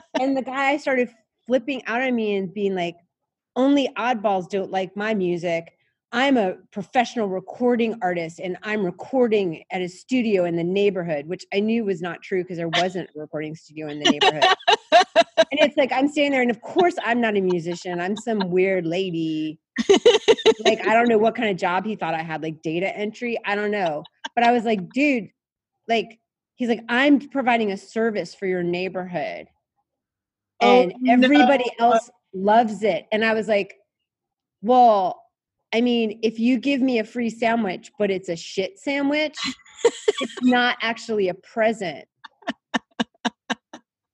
and 0.20 0.36
the 0.36 0.42
guy 0.42 0.76
started 0.76 1.10
flipping 1.46 1.84
out 1.86 2.02
at 2.02 2.12
me 2.12 2.36
and 2.36 2.52
being 2.52 2.74
like, 2.74 2.96
only 3.56 3.88
oddballs 3.96 4.48
don't 4.48 4.70
like 4.70 4.96
my 4.96 5.14
music. 5.14 5.72
I'm 6.10 6.38
a 6.38 6.54
professional 6.70 7.28
recording 7.28 7.98
artist 8.00 8.40
and 8.40 8.56
I'm 8.62 8.82
recording 8.82 9.62
at 9.70 9.82
a 9.82 9.88
studio 9.88 10.46
in 10.46 10.56
the 10.56 10.64
neighborhood, 10.64 11.26
which 11.26 11.44
I 11.52 11.60
knew 11.60 11.84
was 11.84 12.00
not 12.00 12.22
true 12.22 12.42
because 12.42 12.56
there 12.56 12.68
wasn't 12.68 13.10
a 13.14 13.20
recording 13.20 13.54
studio 13.54 13.88
in 13.88 14.00
the 14.00 14.10
neighborhood. 14.10 14.44
and 15.50 15.60
it's 15.60 15.76
like 15.76 15.92
I'm 15.92 16.08
standing 16.08 16.32
there, 16.32 16.42
and 16.42 16.50
of 16.50 16.62
course 16.62 16.94
I'm 17.04 17.20
not 17.20 17.36
a 17.36 17.40
musician. 17.42 18.00
I'm 18.00 18.16
some 18.16 18.38
weird 18.50 18.86
lady. 18.86 19.60
like 20.64 20.86
I 20.86 20.94
don't 20.94 21.08
know 21.08 21.18
what 21.18 21.34
kind 21.34 21.50
of 21.50 21.58
job 21.58 21.84
he 21.84 21.94
thought 21.94 22.14
I 22.14 22.22
had, 22.22 22.42
like 22.42 22.62
data 22.62 22.94
entry. 22.96 23.38
I 23.44 23.54
don't 23.54 23.70
know. 23.70 24.02
But 24.34 24.44
I 24.44 24.52
was 24.52 24.64
like, 24.64 24.88
dude, 24.90 25.28
like 25.88 26.18
he's 26.54 26.70
like, 26.70 26.84
I'm 26.88 27.20
providing 27.28 27.72
a 27.72 27.76
service 27.76 28.34
for 28.34 28.46
your 28.46 28.62
neighborhood. 28.62 29.46
Oh, 30.60 30.82
And 30.82 30.94
everybody 31.06 31.70
no. 31.78 31.92
else 31.92 32.10
loves 32.32 32.82
it. 32.82 33.06
And 33.12 33.24
I 33.24 33.34
was 33.34 33.46
like, 33.46 33.74
well, 34.62 35.22
I 35.74 35.80
mean, 35.80 36.18
if 36.22 36.38
you 36.38 36.58
give 36.58 36.80
me 36.80 36.98
a 36.98 37.04
free 37.04 37.30
sandwich, 37.30 37.92
but 37.98 38.10
it's 38.10 38.28
a 38.28 38.36
shit 38.36 38.78
sandwich, 38.78 39.36
it's 39.84 40.34
not 40.42 40.76
actually 40.80 41.28
a 41.28 41.34
present. 41.34 42.06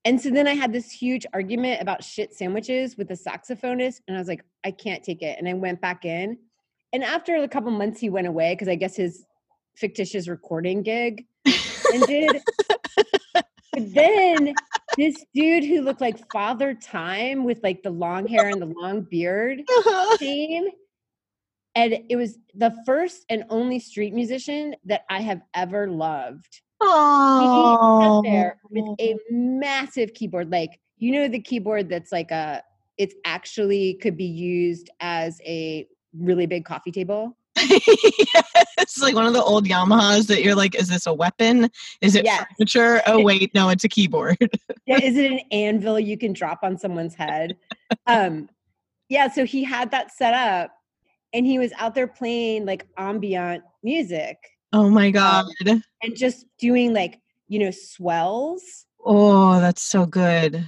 And 0.07 0.21
so 0.21 0.31
then 0.31 0.47
I 0.47 0.55
had 0.55 0.73
this 0.73 0.91
huge 0.91 1.25
argument 1.33 1.81
about 1.81 2.05
shit 2.05 2.35
sandwiches 2.35 2.97
with 2.99 3.09
the 3.09 3.15
saxophonist, 3.15 4.01
and 4.07 4.17
I 4.17 4.21
was 4.21 4.29
like, 4.29 4.45
I 4.63 4.71
can't 4.71 5.03
take 5.03 5.23
it. 5.23 5.39
And 5.39 5.49
I 5.49 5.55
went 5.55 5.81
back 5.81 6.05
in. 6.05 6.37
And 6.93 7.03
after 7.03 7.37
a 7.37 7.49
couple 7.49 7.71
months, 7.71 8.01
he 8.01 8.11
went 8.11 8.27
away 8.27 8.55
because 8.55 8.69
I 8.69 8.75
guess 8.75 8.97
his 8.97 9.25
fictitious 9.77 10.29
recording 10.29 10.83
gig 10.83 11.27
ended. 11.93 12.43
but 13.33 13.47
then 13.95 14.55
this 14.99 15.25
dude 15.35 15.65
who 15.65 15.81
looked 15.81 16.03
like 16.03 16.31
Father 16.31 16.75
Time 16.75 17.43
with 17.45 17.61
like 17.63 17.83
the 17.83 17.91
long 17.91 18.27
hair 18.27 18.49
and 18.49 18.61
the 18.61 18.67
long 18.67 19.03
beard 19.03 19.63
uh-huh. 19.67 20.19
came. 20.19 20.67
And 21.75 21.99
it 22.09 22.17
was 22.17 22.39
the 22.55 22.75
first 22.87 23.25
and 23.29 23.45
only 23.51 23.79
street 23.81 24.15
musician 24.15 24.77
that 24.85 25.05
I 25.11 25.21
have 25.21 25.43
ever 25.55 25.89
loved. 25.89 26.61
Oh, 26.81 28.21
there 28.25 28.61
with 28.71 28.85
a 29.01 29.17
massive 29.31 30.15
keyboard, 30.15 30.51
like 30.51 30.79
you 30.99 31.13
know 31.13 31.29
the 31.29 31.41
keyboard 31.41 31.89
that's 31.89 32.13
like 32.13 32.31
a 32.31 32.63
it's 32.99 33.15
actually 33.25 33.95
could 33.95 34.17
be 34.17 34.25
used 34.25 34.91
as 35.01 35.41
a 35.45 35.87
really 36.17 36.47
big 36.47 36.65
coffee 36.65 36.93
table. 36.93 37.37
it's 37.57 39.01
like 39.01 39.15
one 39.15 39.27
of 39.27 39.33
the 39.33 39.43
old 39.43 39.67
Yamahas 39.67 40.27
that 40.27 40.43
you're 40.43 40.55
like, 40.55 40.75
is 40.75 40.89
this 40.89 41.07
a 41.07 41.15
weapon? 41.15 41.71
Is 42.01 42.15
it 42.15 42.25
Yes. 42.25 42.45
furniture? 42.57 43.03
Oh 43.07 43.23
wait, 43.23 43.55
no, 43.55 43.69
it's 43.69 43.85
a 43.85 43.89
keyboard. 43.89 44.37
Yeah, 44.87 45.01
is 45.01 45.17
it 45.17 45.33
an 45.33 45.41
anvil 45.51 45.99
you 45.99 46.19
can 46.19 46.35
drop 46.35 46.59
on 46.63 46.77
someone's 46.77 47.15
head? 47.15 47.57
Um, 48.07 48.51
yeah, 49.09 49.31
so 49.31 49.47
he 49.47 49.65
had 49.65 49.91
that 49.93 50.13
set 50.13 50.35
up 50.35 50.73
and 51.35 51.45
he 51.45 51.59
was 51.59 51.73
out 51.77 51.95
there 51.95 52.07
playing 52.07 52.65
like 52.65 52.87
ambient 52.97 53.63
music 53.83 54.39
oh 54.73 54.89
my 54.89 55.09
um, 55.09 55.13
god. 55.13 55.47
and 56.03 56.17
just 56.17 56.47
doing 56.59 56.95
like, 56.95 57.21
you 57.49 57.59
know, 57.59 57.71
swells 57.71 58.87
Oh, 59.07 59.61
that's 59.61 59.83
so 59.83 60.07
good. 60.07 60.67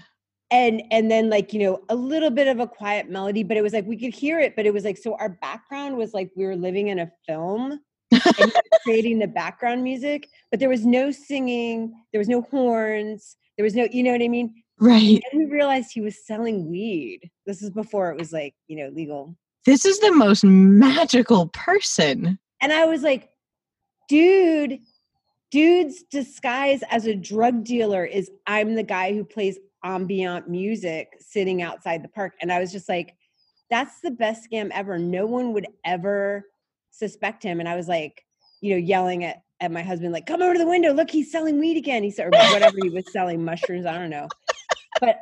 and 0.51 0.83
and 0.91 1.11
then 1.11 1.31
like, 1.31 1.53
you 1.55 1.61
know, 1.61 1.83
a 1.89 1.95
little 1.95 2.31
bit 2.31 2.49
of 2.49 2.61
a 2.61 2.67
quiet 2.67 3.09
melody, 3.09 3.43
but 3.43 3.57
it 3.57 3.63
was 3.63 3.73
like 3.73 3.87
we 3.87 3.97
could 3.97 4.15
hear 4.15 4.39
it, 4.39 4.55
but 4.55 4.67
it 4.67 4.75
was 4.75 4.85
like 4.85 4.99
so 4.99 5.17
our 5.17 5.31
background 5.31 5.97
was 5.97 6.13
like 6.13 6.31
we 6.37 6.45
were 6.45 6.57
living 6.57 6.89
in 6.89 6.99
a 6.99 7.11
film 7.27 7.81
and 8.13 8.53
creating 8.85 9.19
the 9.19 9.27
background 9.27 9.83
music, 9.83 10.29
but 10.51 10.61
there 10.61 10.69
was 10.69 10.85
no 10.85 11.11
singing, 11.11 11.95
there 12.13 12.19
was 12.19 12.29
no 12.29 12.43
horns, 12.43 13.37
there 13.57 13.65
was 13.65 13.75
no, 13.75 13.89
you 13.91 14.03
know 14.03 14.13
what 14.13 14.23
I 14.23 14.29
mean? 14.29 14.55
Right. 14.79 15.21
And 15.33 15.41
we 15.41 15.47
realized 15.47 15.91
he 15.93 16.03
was 16.03 16.27
selling 16.27 16.71
weed. 16.71 17.31
This 17.47 17.63
is 17.63 17.71
before 17.71 18.11
it 18.11 18.19
was 18.19 18.33
like, 18.33 18.55
you 18.69 18.77
know, 18.77 18.91
legal. 18.95 19.35
This 19.67 19.85
is 19.85 19.99
the 19.99 20.13
most 20.13 20.45
magical 20.45 21.49
person. 21.49 22.39
And 22.63 22.73
I 22.73 22.85
was 22.85 23.03
like, 23.03 23.31
dude, 24.09 24.79
dude's 25.51 26.05
disguise 26.05 26.83
as 26.89 27.07
a 27.07 27.17
drug 27.17 27.65
dealer 27.65 28.05
is 28.05 28.31
I'm 28.47 28.77
the 28.77 28.85
guy 28.85 29.13
who 29.13 29.25
plays 29.25 29.59
ambient 29.83 30.49
music 30.49 31.09
sitting 31.19 31.63
outside 31.63 32.05
the 32.05 32.09
park. 32.09 32.35
And 32.41 32.53
I 32.53 32.61
was 32.61 32.71
just 32.71 32.89
like, 32.89 33.17
that's 33.69 34.01
the 34.01 34.13
best 34.13 34.49
scam 34.49 34.71
ever. 34.73 34.99
No 34.99 35.27
one 35.27 35.53
would 35.53 35.67
ever 35.85 36.45
suspect 36.93 37.43
him. 37.43 37.59
And 37.59 37.69
I 37.69 37.75
was 37.75 37.89
like, 37.89 38.25
you 38.61 38.71
know, 38.71 38.79
yelling 38.79 39.25
at, 39.25 39.43
at 39.61 39.73
my 39.73 39.83
husband, 39.83 40.13
like, 40.13 40.27
come 40.27 40.43
over 40.43 40.53
to 40.53 40.59
the 40.61 40.67
window. 40.67 40.93
Look, 40.93 41.11
he's 41.11 41.33
selling 41.33 41.59
weed 41.59 41.77
again. 41.77 42.05
He 42.05 42.13
said, 42.13 42.27
or 42.27 42.31
whatever 42.31 42.77
he 42.81 42.91
was 42.91 43.13
selling, 43.13 43.45
mushrooms. 43.45 43.85
I 43.85 43.99
don't 43.99 44.11
know. 44.11 44.29
But 45.01 45.19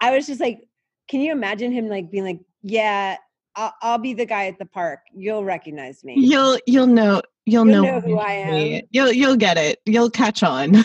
I 0.00 0.14
was 0.14 0.26
just 0.26 0.40
like, 0.40 0.68
can 1.08 1.20
you 1.20 1.32
imagine 1.32 1.72
him 1.72 1.88
like 1.88 2.10
being 2.10 2.24
like, 2.24 2.40
yeah, 2.62 3.16
I'll, 3.56 3.74
I'll 3.82 3.98
be 3.98 4.14
the 4.14 4.26
guy 4.26 4.46
at 4.46 4.58
the 4.58 4.66
park. 4.66 5.00
You'll 5.14 5.44
recognize 5.44 6.04
me. 6.04 6.14
You'll 6.16 6.58
you'll 6.66 6.86
know 6.86 7.22
you'll, 7.46 7.66
You'll 7.66 7.82
know, 7.82 7.82
know 7.82 8.00
who 8.00 8.18
I 8.18 8.50
me. 8.50 8.74
am. 8.76 8.82
You'll 8.90 9.12
you'll 9.12 9.36
get 9.36 9.58
it. 9.58 9.80
You'll 9.86 10.10
catch 10.10 10.42
on. 10.42 10.76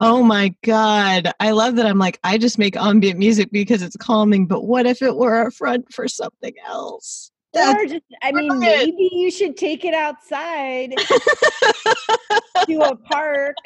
oh 0.00 0.22
my 0.22 0.54
god. 0.64 1.30
I 1.40 1.50
love 1.50 1.76
that 1.76 1.86
I'm 1.86 1.98
like 1.98 2.18
I 2.24 2.38
just 2.38 2.58
make 2.58 2.76
ambient 2.76 3.18
music 3.18 3.50
because 3.52 3.82
it's 3.82 3.96
calming, 3.96 4.46
but 4.46 4.64
what 4.64 4.86
if 4.86 5.02
it 5.02 5.16
were 5.16 5.46
a 5.46 5.52
front 5.52 5.92
for 5.92 6.08
something 6.08 6.54
else? 6.66 7.30
That's 7.52 7.82
or 7.82 7.86
just, 7.86 8.04
I 8.22 8.32
mean, 8.32 8.48
brilliant. 8.48 8.96
maybe 8.96 9.10
you 9.12 9.30
should 9.30 9.58
take 9.58 9.84
it 9.84 9.92
outside 9.92 10.94
to 12.66 12.80
a 12.80 12.96
park. 12.96 13.56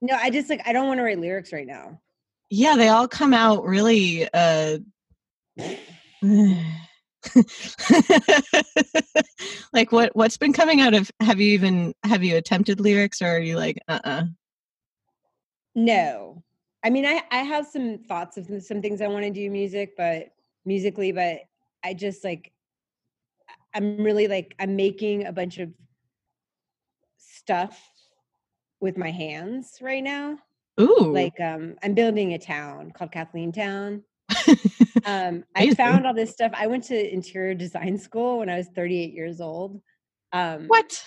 No, 0.00 0.14
I 0.14 0.30
just 0.30 0.48
like 0.48 0.62
I 0.64 0.72
don't 0.72 0.86
want 0.86 0.98
to 0.98 1.02
write 1.04 1.18
lyrics 1.18 1.52
right 1.52 1.66
now. 1.66 2.00
yeah, 2.50 2.76
they 2.76 2.88
all 2.88 3.08
come 3.08 3.34
out 3.34 3.64
really 3.64 4.28
uh 4.32 4.78
like 9.72 9.92
what 9.92 10.14
what's 10.14 10.36
been 10.36 10.52
coming 10.52 10.80
out 10.80 10.94
of 10.94 11.10
have 11.20 11.40
you 11.40 11.52
even 11.52 11.94
have 12.04 12.24
you 12.24 12.36
attempted 12.36 12.80
lyrics 12.80 13.22
or 13.22 13.26
are 13.26 13.38
you 13.38 13.56
like 13.56 13.78
uh-uh 13.88 14.24
No, 15.74 16.42
I 16.82 16.90
mean, 16.90 17.06
I 17.06 17.22
I 17.30 17.38
have 17.38 17.66
some 17.66 17.98
thoughts 17.98 18.36
of 18.36 18.46
some 18.62 18.82
things 18.82 19.00
I 19.00 19.06
want 19.08 19.24
to 19.24 19.30
do 19.30 19.48
music, 19.50 19.94
but 19.96 20.30
musically, 20.64 21.12
but 21.12 21.40
I 21.84 21.94
just 21.94 22.24
like 22.24 22.52
I'm 23.74 24.02
really 24.02 24.26
like 24.26 24.54
I'm 24.58 24.74
making 24.74 25.26
a 25.26 25.32
bunch 25.32 25.58
of 25.58 25.70
stuff 27.16 27.80
with 28.80 28.96
my 28.96 29.10
hands 29.10 29.78
right 29.80 30.02
now. 30.02 30.38
ooh 30.80 31.12
Like 31.12 31.38
um 31.40 31.76
I'm 31.82 31.94
building 31.94 32.34
a 32.34 32.38
town 32.38 32.90
called 32.90 33.12
Kathleen 33.12 33.52
Town. 33.52 34.02
Um 35.04 35.44
I 35.54 35.72
found 35.74 36.06
all 36.06 36.12
this 36.12 36.32
stuff. 36.32 36.52
I 36.54 36.66
went 36.66 36.84
to 36.84 37.12
interior 37.12 37.54
design 37.54 37.96
school 37.96 38.40
when 38.40 38.50
I 38.50 38.56
was 38.56 38.68
38 38.74 39.14
years 39.14 39.40
old. 39.40 39.80
Um 40.32 40.66
what 40.66 41.02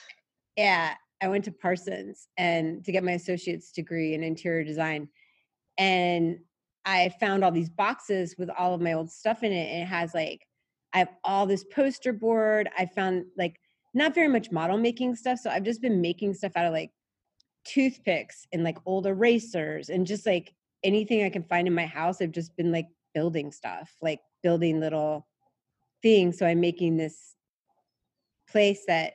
yeah, 0.57 0.95
I 1.21 1.27
went 1.27 1.45
to 1.45 1.51
Parsons 1.51 2.27
and 2.37 2.83
to 2.83 2.91
get 2.91 3.03
my 3.03 3.11
associate's 3.13 3.71
degree 3.71 4.13
in 4.13 4.23
interior 4.23 4.63
design. 4.63 5.07
And 5.77 6.39
I 6.85 7.09
found 7.19 7.43
all 7.43 7.51
these 7.51 7.69
boxes 7.69 8.35
with 8.37 8.49
all 8.49 8.73
of 8.73 8.81
my 8.81 8.93
old 8.93 9.11
stuff 9.11 9.43
in 9.43 9.51
it. 9.51 9.71
And 9.71 9.83
it 9.83 9.87
has 9.87 10.13
like, 10.13 10.41
I 10.93 10.99
have 10.99 11.09
all 11.23 11.45
this 11.45 11.63
poster 11.63 12.11
board. 12.11 12.69
I 12.77 12.87
found 12.87 13.25
like 13.37 13.59
not 13.93 14.15
very 14.15 14.27
much 14.27 14.51
model 14.51 14.77
making 14.77 15.15
stuff. 15.15 15.39
So 15.39 15.49
I've 15.49 15.63
just 15.63 15.81
been 15.81 16.01
making 16.01 16.33
stuff 16.33 16.53
out 16.55 16.65
of 16.65 16.73
like 16.73 16.91
toothpicks 17.65 18.47
and 18.51 18.63
like 18.63 18.77
old 18.85 19.05
erasers 19.05 19.89
and 19.89 20.07
just 20.07 20.25
like 20.25 20.53
anything 20.83 21.23
I 21.23 21.29
can 21.29 21.43
find 21.43 21.67
in 21.67 21.75
my 21.75 21.85
house. 21.85 22.21
I've 22.21 22.31
just 22.31 22.55
been 22.57 22.71
like 22.71 22.87
building 23.13 23.51
stuff, 23.51 23.95
like 24.01 24.19
building 24.43 24.79
little 24.79 25.27
things. 26.01 26.37
So 26.37 26.45
I'm 26.45 26.59
making 26.59 26.97
this 26.97 27.35
place 28.49 28.83
that 28.87 29.13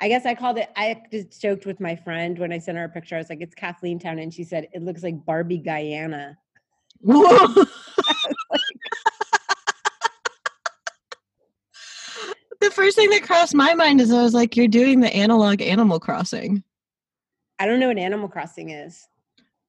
I 0.00 0.08
guess 0.08 0.24
I 0.24 0.34
called 0.34 0.58
it. 0.58 0.70
I 0.76 1.02
just 1.10 1.40
joked 1.42 1.66
with 1.66 1.78
my 1.78 1.94
friend 1.94 2.38
when 2.38 2.52
I 2.52 2.58
sent 2.58 2.78
her 2.78 2.84
a 2.84 2.88
picture. 2.88 3.16
I 3.16 3.18
was 3.18 3.28
like, 3.28 3.42
"It's 3.42 3.54
Kathleen 3.54 3.98
Town," 3.98 4.18
and 4.18 4.32
she 4.32 4.44
said, 4.44 4.68
"It 4.72 4.82
looks 4.82 5.02
like 5.02 5.26
Barbie 5.26 5.58
Guyana." 5.58 6.38
Whoa. 7.00 7.22
the 12.60 12.70
first 12.70 12.96
thing 12.96 13.10
that 13.10 13.22
crossed 13.22 13.54
my 13.54 13.74
mind 13.74 14.00
is 14.00 14.12
I 14.12 14.22
was 14.22 14.34
like, 14.34 14.56
you're 14.56 14.68
doing 14.68 15.00
the 15.00 15.14
analog 15.14 15.62
Animal 15.62 15.98
Crossing. 15.98 16.62
I 17.58 17.66
don't 17.66 17.80
know 17.80 17.88
what 17.88 17.98
Animal 17.98 18.28
Crossing 18.28 18.70
is. 18.70 19.06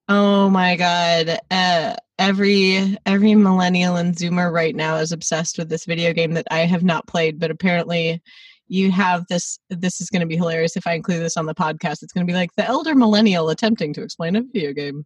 Oh 0.08 0.50
my 0.50 0.75
god. 0.75 1.39
Uh, 1.50 1.96
every 2.20 2.98
every 3.05 3.36
millennial 3.36 3.96
and 3.96 4.15
zoomer 4.15 4.51
right 4.51 4.75
now 4.75 4.98
is 4.98 5.12
obsessed 5.12 5.58
with 5.58 5.70
this 5.70 5.86
video 5.86 6.13
game 6.13 6.34
that 6.34 6.48
I 6.51 6.60
have 6.60 6.84
not 6.84 7.08
played, 7.08 7.39
but 7.39 7.51
apparently 7.51 8.22
you 8.67 8.91
have 8.91 9.25
this 9.27 9.60
this 9.70 10.01
is 10.01 10.10
going 10.10 10.22
to 10.22 10.27
be 10.27 10.38
hilarious 10.38 10.77
if 10.77 10.88
I 10.88 10.93
include 10.93 11.22
this 11.22 11.38
on 11.38 11.46
the 11.46 11.55
podcast. 11.55 12.03
It's 12.03 12.13
going 12.13 12.25
to 12.25 12.31
be 12.31 12.38
like 12.38 12.51
the 12.55 12.65
elder 12.65 12.96
millennial 12.96 13.50
attempting 13.50 13.93
to 13.93 14.03
explain 14.03 14.36
a 14.36 14.41
video 14.41 14.74
game. 14.74 15.05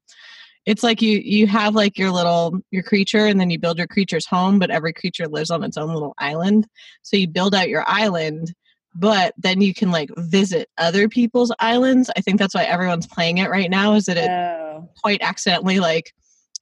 It's 0.65 0.83
like 0.83 1.01
you 1.01 1.19
you 1.19 1.47
have 1.47 1.75
like 1.75 1.97
your 1.97 2.11
little 2.11 2.59
your 2.71 2.83
creature 2.83 3.27
and 3.27 3.39
then 3.39 3.49
you 3.49 3.59
build 3.59 3.77
your 3.77 3.87
creature's 3.87 4.25
home, 4.25 4.59
but 4.59 4.71
every 4.71 4.93
creature 4.93 5.27
lives 5.27 5.51
on 5.51 5.63
its 5.63 5.77
own 5.77 5.93
little 5.93 6.15
island. 6.17 6.67
So 7.03 7.17
you 7.17 7.27
build 7.27 7.53
out 7.53 7.69
your 7.69 7.83
island, 7.87 8.53
but 8.95 9.33
then 9.37 9.61
you 9.61 9.73
can 9.73 9.91
like 9.91 10.09
visit 10.17 10.69
other 10.77 11.09
people's 11.09 11.53
islands. 11.59 12.09
I 12.15 12.21
think 12.21 12.39
that's 12.39 12.55
why 12.55 12.63
everyone's 12.63 13.07
playing 13.07 13.39
it 13.39 13.49
right 13.49 13.69
now 13.69 13.93
is 13.93 14.05
that 14.05 14.17
it 14.17 14.29
Oh, 14.29 14.89
quite 15.01 15.21
accidentally 15.21 15.79
like 15.79 16.13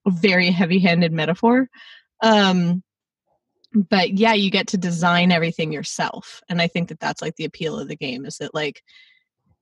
a 0.06 0.12
very 0.12 0.52
heavy-handed 0.52 1.12
metaphor 1.12 1.68
um 2.22 2.84
but 3.74 4.14
yeah 4.14 4.34
you 4.34 4.52
get 4.52 4.68
to 4.68 4.78
design 4.78 5.32
everything 5.32 5.72
yourself 5.72 6.42
and 6.50 6.62
i 6.62 6.68
think 6.68 6.90
that 6.90 7.00
that's 7.00 7.22
like 7.22 7.36
the 7.38 7.46
appeal 7.46 7.80
of 7.80 7.88
the 7.88 7.96
game 7.96 8.26
is 8.26 8.38
that 8.38 8.54
like 8.54 8.84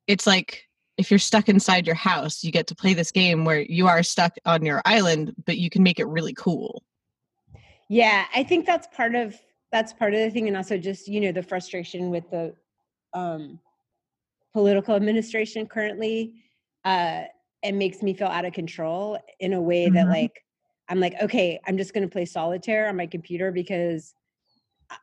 it's 0.07 0.27
like 0.27 0.63
if 0.97 1.09
you're 1.09 1.19
stuck 1.19 1.47
inside 1.47 1.85
your 1.85 1.95
house 1.95 2.43
you 2.43 2.51
get 2.51 2.67
to 2.67 2.75
play 2.75 2.93
this 2.93 3.11
game 3.11 3.45
where 3.45 3.61
you 3.61 3.87
are 3.87 4.03
stuck 4.03 4.33
on 4.45 4.65
your 4.65 4.81
island 4.83 5.33
but 5.45 5.57
you 5.57 5.69
can 5.69 5.83
make 5.83 5.99
it 5.99 6.07
really 6.07 6.33
cool 6.33 6.83
yeah. 7.91 8.23
I 8.33 8.43
think 8.43 8.65
that's 8.65 8.87
part 8.95 9.15
of 9.15 9.35
that's 9.69 9.91
part 9.91 10.13
of 10.13 10.21
the 10.21 10.29
thing, 10.29 10.47
and 10.47 10.55
also 10.55 10.77
just 10.77 11.09
you 11.09 11.19
know 11.19 11.33
the 11.33 11.43
frustration 11.43 12.09
with 12.09 12.23
the 12.31 12.55
um, 13.13 13.59
political 14.53 14.95
administration 14.95 15.67
currently. 15.67 16.43
Uh, 16.83 17.23
it 17.63 17.73
makes 17.73 18.01
me 18.01 18.13
feel 18.13 18.27
out 18.27 18.45
of 18.45 18.53
control 18.53 19.17
in 19.39 19.53
a 19.53 19.61
way 19.61 19.89
that 19.89 20.07
Mhm. 20.07 20.09
like 20.09 20.43
I'm 20.89 20.99
like, 20.99 21.15
okay, 21.21 21.59
I'm 21.65 21.77
just 21.77 21.93
going 21.93 22.03
to 22.07 22.11
play 22.11 22.25
solitaire 22.25 22.89
on 22.89 22.97
my 22.97 23.07
computer 23.07 23.51
because 23.51 24.13
I- 24.89 24.97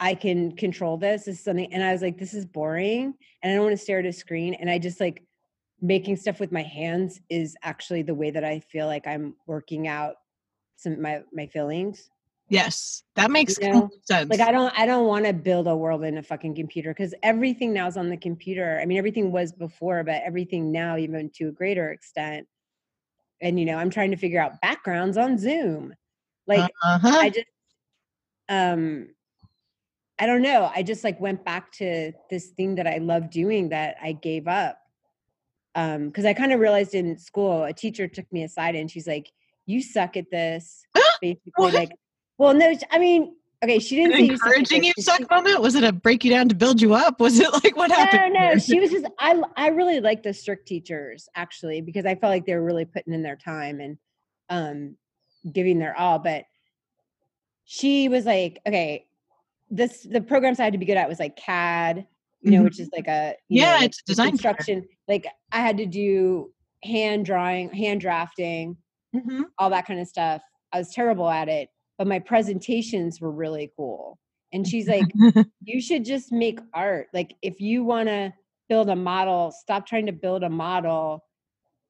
I 0.00 0.14
can 0.14 0.54
control 0.56 0.98
this. 0.98 1.24
This 1.24 1.38
is 1.38 1.44
something, 1.44 1.72
and 1.72 1.82
I 1.82 1.92
was 1.92 2.02
like, 2.02 2.18
this 2.18 2.34
is 2.34 2.44
boring, 2.44 3.14
and 3.42 3.52
I 3.52 3.54
don't 3.54 3.64
want 3.64 3.78
to 3.78 3.82
stare 3.82 4.00
at 4.00 4.06
a 4.06 4.12
screen. 4.12 4.54
And 4.54 4.68
I 4.68 4.78
just 4.78 5.00
like 5.00 5.24
making 5.80 6.16
stuff 6.16 6.38
with 6.38 6.52
my 6.52 6.62
hands 6.62 7.20
is 7.30 7.56
actually 7.62 8.02
the 8.02 8.14
way 8.14 8.30
that 8.30 8.44
I 8.44 8.60
feel 8.60 8.86
like 8.86 9.06
I'm 9.06 9.36
working 9.46 9.88
out 9.88 10.16
some 10.76 11.00
my 11.00 11.22
my 11.32 11.46
feelings. 11.46 12.10
Yes, 12.52 13.02
that 13.16 13.30
makes 13.30 13.58
You 13.58 13.72
know, 13.72 13.90
sense. 14.04 14.28
Like 14.28 14.40
I 14.40 14.52
don't 14.52 14.78
I 14.78 14.84
don't 14.84 15.06
want 15.06 15.24
to 15.24 15.32
build 15.32 15.66
a 15.66 15.74
world 15.74 16.04
in 16.04 16.18
a 16.18 16.22
fucking 16.22 16.54
computer 16.54 16.90
because 16.90 17.14
everything 17.22 17.72
now 17.72 17.86
is 17.86 17.96
on 17.96 18.10
the 18.10 18.16
computer. 18.18 18.78
I 18.78 18.84
mean, 18.84 18.98
everything 18.98 19.32
was 19.32 19.52
before, 19.52 20.04
but 20.04 20.20
everything 20.22 20.70
now, 20.70 20.98
even 20.98 21.30
to 21.36 21.48
a 21.48 21.50
greater 21.52 21.90
extent. 21.92 22.46
And 23.40 23.58
you 23.58 23.64
know, 23.64 23.76
I'm 23.78 23.88
trying 23.88 24.10
to 24.10 24.18
figure 24.18 24.38
out 24.38 24.60
backgrounds 24.60 25.16
on 25.16 25.38
Zoom. 25.38 25.94
Like 26.46 26.70
uh-huh. 26.82 27.18
I 27.22 27.30
just 27.30 27.46
um 28.50 29.08
I 30.18 30.26
don't 30.26 30.42
know. 30.42 30.70
I 30.76 30.82
just 30.82 31.04
like 31.04 31.18
went 31.18 31.46
back 31.46 31.72
to 31.72 32.12
this 32.28 32.48
thing 32.48 32.74
that 32.74 32.86
I 32.86 32.98
love 32.98 33.30
doing 33.30 33.70
that 33.70 33.96
I 34.02 34.12
gave 34.12 34.46
up. 34.46 34.78
Um, 35.74 36.08
because 36.08 36.26
I 36.26 36.34
kind 36.34 36.52
of 36.52 36.60
realized 36.60 36.94
in 36.94 37.16
school, 37.16 37.64
a 37.64 37.72
teacher 37.72 38.06
took 38.08 38.30
me 38.30 38.42
aside 38.42 38.74
and 38.74 38.90
she's 38.90 39.06
like, 39.06 39.32
You 39.64 39.80
suck 39.80 40.18
at 40.18 40.30
this. 40.30 40.84
Basically, 41.22 41.52
What? 41.56 41.72
like, 41.72 41.92
well, 42.42 42.54
no, 42.54 42.74
I 42.90 42.98
mean, 42.98 43.36
okay, 43.62 43.78
she 43.78 43.94
didn't 43.96 44.14
An 44.14 44.18
say 44.18 44.24
you 44.26 44.36
suck 44.36 44.46
encouraging 44.48 44.84
you 44.84 44.92
suck 44.98 45.30
moment? 45.30 45.62
Was 45.62 45.76
it 45.76 45.84
a 45.84 45.92
break 45.92 46.24
you 46.24 46.30
down 46.30 46.48
to 46.48 46.54
build 46.56 46.80
you 46.82 46.92
up? 46.94 47.20
Was 47.20 47.38
it 47.38 47.52
like 47.52 47.76
what 47.76 47.90
no, 47.90 47.96
happened? 47.96 48.34
no, 48.34 48.50
no, 48.52 48.58
she 48.58 48.80
was 48.80 48.90
just 48.90 49.06
I 49.18 49.40
I 49.56 49.68
really 49.68 50.00
like 50.00 50.22
the 50.24 50.34
strict 50.34 50.66
teachers 50.66 51.28
actually 51.36 51.80
because 51.80 52.04
I 52.04 52.16
felt 52.16 52.32
like 52.32 52.44
they 52.44 52.54
were 52.54 52.64
really 52.64 52.84
putting 52.84 53.14
in 53.14 53.22
their 53.22 53.36
time 53.36 53.80
and 53.80 53.96
um 54.50 54.96
giving 55.52 55.78
their 55.78 55.96
all. 55.96 56.18
But 56.18 56.44
she 57.64 58.08
was 58.08 58.26
like, 58.26 58.60
okay, 58.66 59.06
this 59.70 60.02
the 60.02 60.20
programs 60.20 60.58
I 60.58 60.64
had 60.64 60.72
to 60.72 60.78
be 60.78 60.86
good 60.86 60.96
at 60.96 61.08
was 61.08 61.20
like 61.20 61.36
CAD, 61.36 62.06
you 62.40 62.50
know, 62.50 62.60
Mhm. 62.60 62.64
which 62.64 62.80
is 62.80 62.90
like 62.92 63.06
a 63.06 63.36
Yeah, 63.48 63.78
know, 63.78 63.84
it's 63.86 64.02
design 64.02 64.36
pattern. 64.36 64.38
construction. 64.38 64.88
Like 65.06 65.26
I 65.52 65.60
had 65.60 65.76
to 65.78 65.86
do 65.86 66.52
hand 66.82 67.24
drawing, 67.24 67.72
hand 67.72 68.00
drafting, 68.00 68.76
Mhm. 69.14 69.44
all 69.58 69.70
that 69.70 69.86
kind 69.86 70.00
of 70.00 70.08
stuff. 70.08 70.42
I 70.72 70.78
was 70.78 70.92
terrible 70.92 71.28
at 71.30 71.48
it, 71.48 71.68
but 72.02 72.08
my 72.08 72.18
presentations 72.18 73.20
were 73.20 73.30
really 73.30 73.70
cool. 73.76 74.18
And 74.52 74.66
she's 74.66 74.88
like, 74.88 75.06
you 75.62 75.80
should 75.80 76.04
just 76.04 76.32
make 76.32 76.58
art. 76.74 77.06
Like 77.14 77.36
if 77.42 77.60
you 77.60 77.84
want 77.84 78.08
to 78.08 78.32
build 78.68 78.90
a 78.90 78.96
model, 78.96 79.52
stop 79.52 79.86
trying 79.86 80.06
to 80.06 80.12
build 80.12 80.42
a 80.42 80.50
model. 80.50 81.24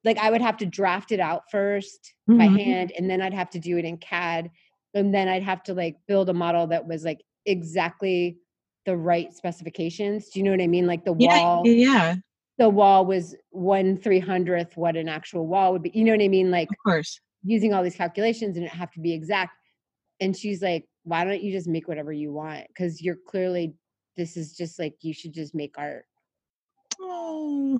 Like 0.03 0.19
I 0.19 0.29
would 0.29 0.41
have 0.41 0.57
to 0.57 0.67
draft 0.67 1.11
it 1.11 1.19
out 1.19 1.49
1st 1.51 2.13
by 2.27 2.47
Mhm. 2.47 2.59
hand 2.59 2.91
and 2.95 3.09
then 3.09 3.23
I'd 3.23 3.33
have 3.33 3.49
to 3.49 3.59
do 3.59 3.79
it 3.79 3.85
in 3.85 3.97
CAD 3.97 4.51
and 4.93 5.11
then 5.11 5.27
I'd 5.27 5.41
have 5.41 5.63
to 5.63 5.73
like 5.73 5.95
build 6.07 6.29
a 6.29 6.33
model 6.33 6.67
that 6.67 6.85
was 6.87 7.03
like 7.03 7.21
exactly 7.47 8.37
the 8.85 8.95
right 8.95 9.33
specifications. 9.33 10.29
Do 10.29 10.39
you 10.39 10.43
know 10.45 10.51
what 10.51 10.61
I 10.61 10.67
mean? 10.67 10.85
Like 10.85 11.05
the 11.05 11.15
yeah, 11.17 11.39
wall, 11.39 11.63
yeah, 11.65 11.73
yeah, 11.73 12.15
the 12.59 12.69
wall 12.69 13.03
was 13.07 13.35
one 13.49 13.97
three 13.97 14.19
hundredth 14.19 14.77
what 14.77 14.95
an 14.95 15.09
actual 15.09 15.47
wall 15.47 15.71
would 15.73 15.81
be. 15.81 15.89
You 15.91 16.03
know 16.03 16.11
what 16.11 16.21
I 16.21 16.27
mean? 16.27 16.51
Like 16.51 16.69
of 16.69 16.77
course. 16.85 17.19
using 17.43 17.73
all 17.73 17.81
these 17.81 17.95
calculations 17.95 18.57
and 18.57 18.65
it 18.67 18.71
have 18.71 18.91
to 18.91 18.99
be 18.99 19.11
exact. 19.11 19.57
And 20.19 20.35
she's 20.35 20.61
like, 20.61 20.85
why 21.03 21.23
don't 21.25 21.41
you 21.41 21.51
just 21.51 21.67
make 21.67 21.87
whatever 21.87 22.11
you 22.11 22.31
want? 22.31 22.67
Because 22.67 23.01
you're 23.01 23.17
clearly, 23.27 23.75
this 24.15 24.37
is 24.37 24.55
just 24.55 24.79
like, 24.79 24.95
you 25.01 25.13
should 25.13 25.33
just 25.33 25.53
make 25.53 25.75
art. 25.77 26.05
Oh. 26.99 27.79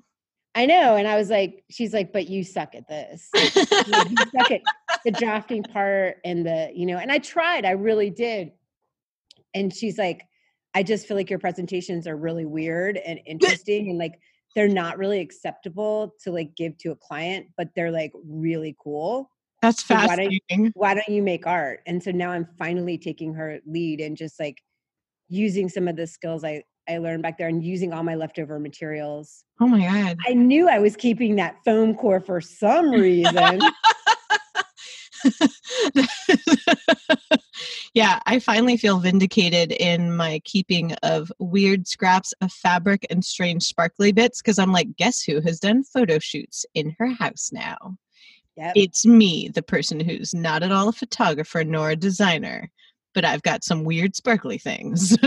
I 0.55 0.65
know. 0.65 0.95
And 0.95 1.07
I 1.07 1.15
was 1.15 1.29
like, 1.29 1.63
she's 1.69 1.93
like, 1.93 2.13
but 2.13 2.27
you 2.27 2.43
suck 2.43 2.75
at 2.75 2.87
this. 2.87 3.29
Like, 3.33 3.55
you, 3.55 3.63
you 4.09 4.15
suck 4.37 4.51
at 4.51 4.61
the 5.03 5.11
drafting 5.11 5.63
part 5.63 6.17
and 6.23 6.45
the, 6.45 6.71
you 6.75 6.85
know, 6.85 6.97
and 6.97 7.11
I 7.11 7.17
tried, 7.17 7.65
I 7.65 7.71
really 7.71 8.09
did. 8.09 8.51
And 9.53 9.73
she's 9.73 9.97
like, 9.97 10.23
I 10.75 10.83
just 10.83 11.07
feel 11.07 11.17
like 11.17 11.29
your 11.29 11.39
presentations 11.39 12.07
are 12.07 12.15
really 12.15 12.45
weird 12.45 12.97
and 12.97 13.19
interesting 13.25 13.89
and 13.89 13.97
like 13.97 14.19
they're 14.55 14.67
not 14.67 14.97
really 14.97 15.19
acceptable 15.19 16.13
to 16.23 16.31
like 16.31 16.55
give 16.55 16.77
to 16.79 16.91
a 16.91 16.95
client, 16.95 17.47
but 17.57 17.69
they're 17.75 17.91
like 17.91 18.11
really 18.27 18.75
cool. 18.79 19.29
That's 19.63 19.85
So 19.85 19.95
why 19.95 20.17
don't 20.17 20.29
you- 20.31 20.39
fascinating. 20.49 20.71
why 20.75 20.93
don't 20.93 21.07
you 21.07 21.21
make 21.23 21.47
art? 21.47 21.79
And 21.85 22.03
so 22.03 22.11
now 22.11 22.31
I'm 22.31 22.45
finally 22.59 22.97
taking 22.97 23.33
her 23.35 23.59
lead 23.65 24.01
and 24.01 24.17
just 24.17 24.37
like 24.39 24.61
using 25.29 25.69
some 25.69 25.87
of 25.87 25.95
the 25.95 26.05
skills 26.05 26.43
I, 26.43 26.63
I 26.87 26.97
learned 26.97 27.23
back 27.23 27.37
there 27.37 27.47
and 27.47 27.63
using 27.63 27.93
all 27.93 28.03
my 28.03 28.15
leftover 28.15 28.59
materials. 28.59 29.45
Oh 29.61 29.67
my 29.67 29.79
god. 29.79 30.17
I 30.27 30.33
knew 30.33 30.67
I 30.67 30.79
was 30.79 30.97
keeping 30.97 31.37
that 31.37 31.55
foam 31.63 31.95
core 31.95 32.19
for 32.19 32.41
some 32.41 32.91
reason. 32.91 33.61
yeah, 37.93 38.19
I 38.25 38.39
finally 38.39 38.75
feel 38.75 38.99
vindicated 38.99 39.71
in 39.71 40.13
my 40.13 40.41
keeping 40.43 40.91
of 41.03 41.31
weird 41.39 41.87
scraps 41.87 42.33
of 42.41 42.51
fabric 42.51 43.05
and 43.09 43.23
strange 43.23 43.63
sparkly 43.63 44.11
bits 44.11 44.41
because 44.41 44.59
I'm 44.59 44.73
like, 44.73 44.97
guess 44.97 45.21
who 45.23 45.39
has 45.39 45.59
done 45.61 45.83
photo 45.85 46.19
shoots 46.19 46.65
in 46.73 46.95
her 46.99 47.07
house 47.07 47.51
now? 47.53 47.95
Yep. 48.57 48.73
It's 48.75 49.05
me, 49.05 49.49
the 49.49 49.63
person 49.63 49.99
who's 49.99 50.33
not 50.33 50.63
at 50.63 50.71
all 50.71 50.89
a 50.89 50.93
photographer 50.93 51.63
nor 51.63 51.91
a 51.91 51.95
designer, 51.95 52.69
but 53.13 53.25
I've 53.25 53.43
got 53.43 53.63
some 53.63 53.83
weird 53.83 54.15
sparkly 54.15 54.57
things. 54.57 55.17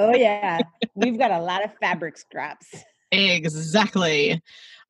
oh 0.00 0.14
yeah. 0.14 0.60
We've 0.94 1.18
got 1.18 1.30
a 1.30 1.40
lot 1.40 1.64
of 1.64 1.72
fabric 1.80 2.18
scraps. 2.18 2.74
exactly. 3.12 4.42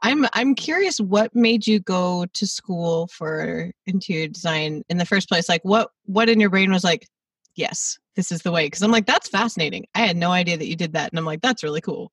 I'm 0.05 0.27
I'm 0.35 0.55
curious 0.55 0.99
what 0.99 1.35
made 1.35 1.67
you 1.67 1.81
go 1.81 2.27
to 2.27 2.47
school 2.47 3.07
for 3.07 3.71
interior 3.87 4.29
design 4.29 4.83
in 4.91 4.99
the 4.99 5.07
first 5.07 5.31
place? 5.31 5.49
Like 5.49 5.65
what 5.65 5.91
what 6.05 6.29
in 6.29 6.41
your 6.41 6.51
brain 6.51 6.71
was 6.71 6.85
like, 6.85 7.09
yes, 7.57 7.99
this 8.15 8.31
is 8.31 8.43
the 8.43 8.53
way 8.53 8.67
because 8.67 8.83
I'm 8.83 8.91
like 8.91 9.07
that's 9.07 9.31
fascinating. 9.31 9.87
I 9.95 10.01
had 10.01 10.19
no 10.19 10.31
idea 10.31 10.59
that 10.59 10.67
you 10.67 10.77
did 10.77 10.93
that 10.93 11.11
and 11.11 11.19
I'm 11.19 11.25
like 11.25 11.41
that's 11.41 11.63
really 11.63 11.81
cool. 11.81 12.13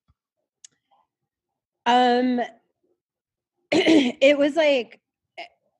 Um 1.84 2.40
it 3.70 4.38
was 4.38 4.56
like 4.56 5.01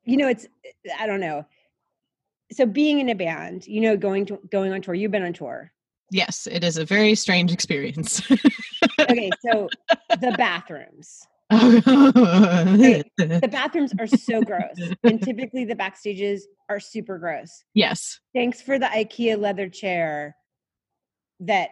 you 0.04 0.16
know, 0.16 0.28
it's 0.28 0.46
I 0.98 1.06
don't 1.06 1.20
know. 1.20 1.44
So 2.52 2.66
being 2.66 3.00
in 3.00 3.08
a 3.08 3.14
band, 3.14 3.66
you 3.66 3.80
know, 3.80 3.96
going 3.96 4.26
to 4.26 4.38
going 4.50 4.72
on 4.72 4.82
tour, 4.82 4.94
you've 4.94 5.10
been 5.10 5.22
on 5.22 5.32
tour. 5.32 5.72
Yes, 6.10 6.46
it 6.50 6.62
is 6.64 6.76
a 6.76 6.84
very 6.84 7.14
strange 7.14 7.52
experience. 7.52 8.20
Okay, 9.00 9.30
so 9.40 9.68
the 10.20 10.32
bathrooms. 10.38 11.26
yes. 11.50 13.02
the 13.18 13.48
bathrooms 13.50 13.92
are 13.98 14.06
so 14.06 14.42
gross 14.42 14.78
and 15.04 15.22
typically 15.22 15.64
the 15.64 15.74
backstages 15.74 16.40
are 16.70 16.80
super 16.80 17.18
gross 17.18 17.64
Yes. 17.74 18.20
thanks 18.34 18.62
for 18.62 18.78
the 18.78 18.86
ikea 18.86 19.38
leather 19.38 19.68
chair 19.68 20.34
that 21.40 21.68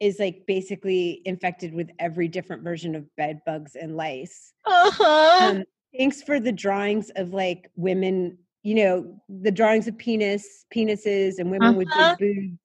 is 0.00 0.18
like 0.18 0.42
basically 0.48 1.22
infected 1.24 1.72
with 1.72 1.90
every 2.00 2.26
different 2.26 2.64
version 2.64 2.96
of 2.96 3.04
bed 3.16 3.40
bugs 3.46 3.76
and 3.76 3.96
lice 3.96 4.52
Uh-huh. 4.66 5.50
um, 5.50 5.64
thanks 5.96 6.22
for 6.22 6.40
the 6.40 6.52
drawings 6.52 7.10
of 7.16 7.32
like 7.32 7.70
women 7.76 8.38
you 8.62 8.74
know 8.74 9.20
the 9.28 9.50
drawings 9.50 9.86
of 9.86 9.96
penis 9.98 10.64
penises 10.74 11.38
and 11.38 11.50
women 11.50 11.76
with 11.76 11.88
Uh-huh. 11.88 12.16
big 12.18 12.34
boobs 12.34 12.58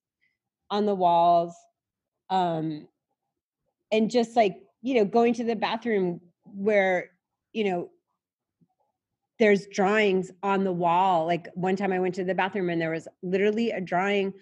on 0.70 0.86
the 0.86 0.96
walls 0.96 1.54
um 2.30 2.88
and 3.92 4.10
just 4.10 4.36
like 4.36 4.58
you 4.82 4.96
know 4.96 5.06
going 5.06 5.34
to 5.34 5.44
the 5.44 5.56
bathroom 5.56 6.22
where 6.46 7.12
you 7.54 7.64
know 7.64 7.90
there's 9.40 9.68
drawings 9.68 10.32
on 10.44 10.64
the 10.64 10.72
wall 10.72 11.26
like 11.26 11.48
one 11.56 11.76
time 11.76 11.92
i 11.94 12.00
went 12.00 12.16
to 12.16 12.24
the 12.24 12.36
bathroom 12.36 12.70
and 12.70 12.82
there 12.82 12.92
was 12.92 13.08
literally 13.24 13.72
a 13.72 13.82
drawing 13.82 14.34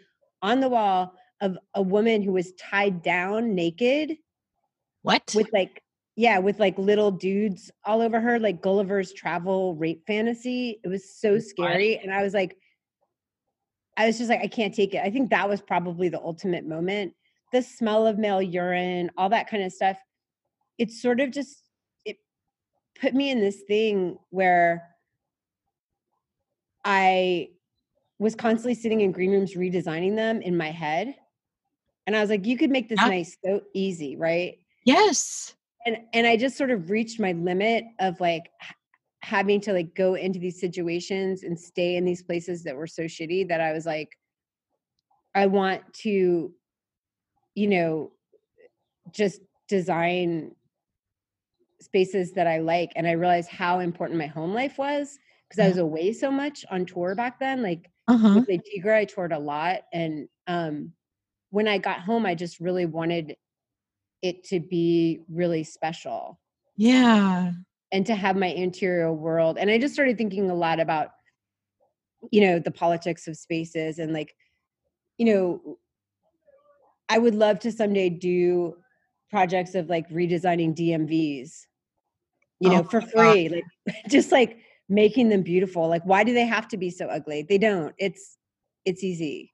on 0.42 0.60
the 0.60 0.70
wall 0.70 1.14
of 1.42 1.58
a 1.76 1.82
woman 1.82 2.22
who 2.22 2.32
was 2.32 2.54
tied 2.54 3.02
down 3.02 3.54
naked 3.56 4.18
what? 5.04 5.32
with 5.36 5.48
like 5.54 5.82
yeah 6.18 6.40
with 6.40 6.60
like 6.60 6.78
little 6.78 7.12
dudes 7.12 7.72
all 7.86 8.02
over 8.02 8.20
her 8.20 8.40
like 8.40 8.62
gulliver's 8.62 9.14
travel 9.14 9.76
rape 9.76 10.04
fantasy 10.06 10.82
it 10.84 10.90
was 10.90 11.10
so 11.10 11.36
mm, 11.36 11.42
scary 11.42 11.98
and 12.00 12.14
i 12.14 12.22
was 12.22 12.34
like 12.34 12.58
i 13.96 14.06
was 14.06 14.18
just 14.18 14.30
like 14.30 14.42
i 14.42 14.48
can't 14.48 14.74
take 14.74 14.94
it 14.94 15.02
i 15.04 15.10
think 15.10 15.30
that 15.30 15.48
was 15.48 15.62
probably 15.62 16.10
the 16.10 16.20
ultimate 16.20 16.66
moment 16.66 17.14
the 17.54 17.62
smell 17.62 18.06
of 18.06 18.18
male 18.18 18.42
urine 18.42 19.10
all 19.16 19.30
that 19.30 19.48
kind 19.50 19.64
of 19.64 19.72
stuff 19.72 19.98
it's 20.78 21.02
sort 21.02 21.20
of 21.22 21.32
just 21.32 21.64
it 22.04 22.18
put 23.00 23.14
me 23.14 23.30
in 23.30 23.40
this 23.40 23.62
thing 23.68 24.18
where 24.32 24.84
i 26.84 27.48
was 28.20 28.34
constantly 28.34 28.74
sitting 28.74 29.02
in 29.02 29.12
green 29.12 29.32
rooms 29.32 29.54
redesigning 29.54 30.16
them 30.16 30.42
in 30.42 30.58
my 30.58 30.72
head 30.72 31.14
and 32.08 32.16
i 32.18 32.22
was 32.22 32.30
like 32.32 32.48
you 32.48 32.58
could 32.58 32.72
make 32.72 32.90
this 32.90 33.00
Yeah. 33.00 33.10
nice 33.10 33.38
so 33.46 33.62
easy 33.76 34.16
right 34.16 34.58
yes. 34.84 35.54
And 35.88 35.98
and 36.14 36.28
i 36.28 36.36
just 36.36 36.58
sort 36.58 36.70
of 36.70 36.90
reached 36.90 37.18
my 37.18 37.32
limit 37.32 37.86
of 38.00 38.20
like 38.20 38.52
having 39.22 39.62
to 39.62 39.72
like 39.74 39.96
go 39.96 40.16
into 40.16 40.38
these 40.38 40.60
situations 40.60 41.44
and 41.44 41.58
stay 41.58 41.96
in 41.96 42.04
these 42.04 42.22
places 42.22 42.64
that 42.66 42.76
were 42.76 42.88
so 42.88 43.04
shitty 43.04 43.48
that 43.48 43.62
i 43.62 43.72
was 43.72 43.86
like 43.86 44.10
i 45.34 45.46
want 45.46 45.82
to 46.04 46.54
you 47.56 47.68
know 47.68 48.12
just 49.12 49.42
design 49.70 50.54
spaces 51.80 52.34
that 52.34 52.48
i 52.48 52.58
like 52.60 52.92
and 52.98 53.08
i 53.08 53.12
realized 53.12 53.50
how 53.50 53.80
important 53.80 54.20
my 54.20 54.28
home 54.28 54.54
life 54.54 54.78
was 54.78 55.18
because 55.48 55.64
i 55.64 55.68
was 55.70 55.78
away 55.78 56.12
so 56.12 56.30
much 56.30 56.66
on 56.70 56.86
tour 56.86 57.16
back 57.16 57.40
then 57.40 57.62
like 57.64 57.90
Uh-huh. 58.10 58.36
with 58.36 58.46
the 58.48 58.60
Tigre, 58.60 58.94
I 58.94 59.06
toured 59.06 59.34
a 59.34 59.40
lot, 59.40 59.82
and 59.94 60.30
um, 60.48 60.94
when 61.50 61.68
I 61.68 61.78
got 61.78 62.00
home, 62.00 62.26
I 62.26 62.36
just 62.36 62.60
really 62.60 62.86
wanted 62.86 63.36
it 64.22 64.44
to 64.46 64.60
be 64.60 65.22
really 65.30 65.64
special 65.64 66.40
Yeah. 66.76 67.52
and 67.92 68.06
to 68.06 68.16
have 68.16 68.36
my 68.36 68.48
interior 68.48 69.14
world. 69.14 69.58
And 69.58 69.70
I 69.70 69.78
just 69.78 69.94
started 69.94 70.18
thinking 70.18 70.50
a 70.50 70.56
lot 70.56 70.80
about, 70.80 71.10
you 72.32 72.42
know, 72.42 72.60
the 72.60 72.72
politics 72.72 73.28
of 73.28 73.38
spaces 73.38 74.00
and 74.00 74.14
like, 74.14 74.36
you 75.18 75.26
know, 75.26 75.78
I 77.10 77.18
would 77.18 77.36
love 77.36 77.60
to 77.60 77.72
someday 77.72 78.10
do 78.10 78.76
projects 79.30 79.76
of 79.76 79.90
like 79.90 80.10
redesigning 80.10 80.76
DMVs, 80.76 81.66
you 82.60 82.70
oh 82.70 82.74
know, 82.74 82.80
Oh 82.80 82.84
for 82.84 83.02
my 83.02 83.08
God. 83.08 83.14
free, 83.14 83.50
like 83.50 83.96
just 84.10 84.32
like 84.32 84.60
making 84.90 85.30
them 85.30 85.42
beautiful. 85.42 85.88
Like, 85.88 86.04
why 86.04 86.24
do 86.24 86.34
they 86.34 86.46
have 86.46 86.68
to 86.70 86.78
be 86.78 86.90
so 86.90 87.08
ugly? 87.08 87.46
They 87.48 87.58
don't. 87.58 87.94
It's 87.98 88.38
it's 88.86 89.04
easy. 89.04 89.54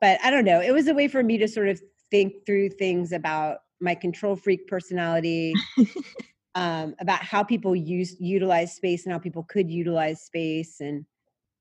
But 0.00 0.18
I 0.22 0.30
don't 0.30 0.44
know. 0.44 0.60
It 0.60 0.72
was 0.72 0.88
a 0.88 0.94
way 0.94 1.08
for 1.08 1.22
me 1.22 1.38
to 1.38 1.48
sort 1.48 1.68
of 1.68 1.80
think 2.10 2.46
through 2.46 2.70
things 2.70 3.12
about 3.12 3.58
my 3.80 3.94
control 3.94 4.36
freak 4.36 4.66
personality, 4.68 5.54
um, 6.54 6.94
about 7.00 7.22
how 7.22 7.42
people 7.42 7.76
use 7.76 8.16
utilize 8.18 8.74
space 8.74 9.04
and 9.04 9.12
how 9.12 9.18
people 9.18 9.44
could 9.44 9.70
utilize 9.70 10.22
space, 10.22 10.80
and 10.80 11.04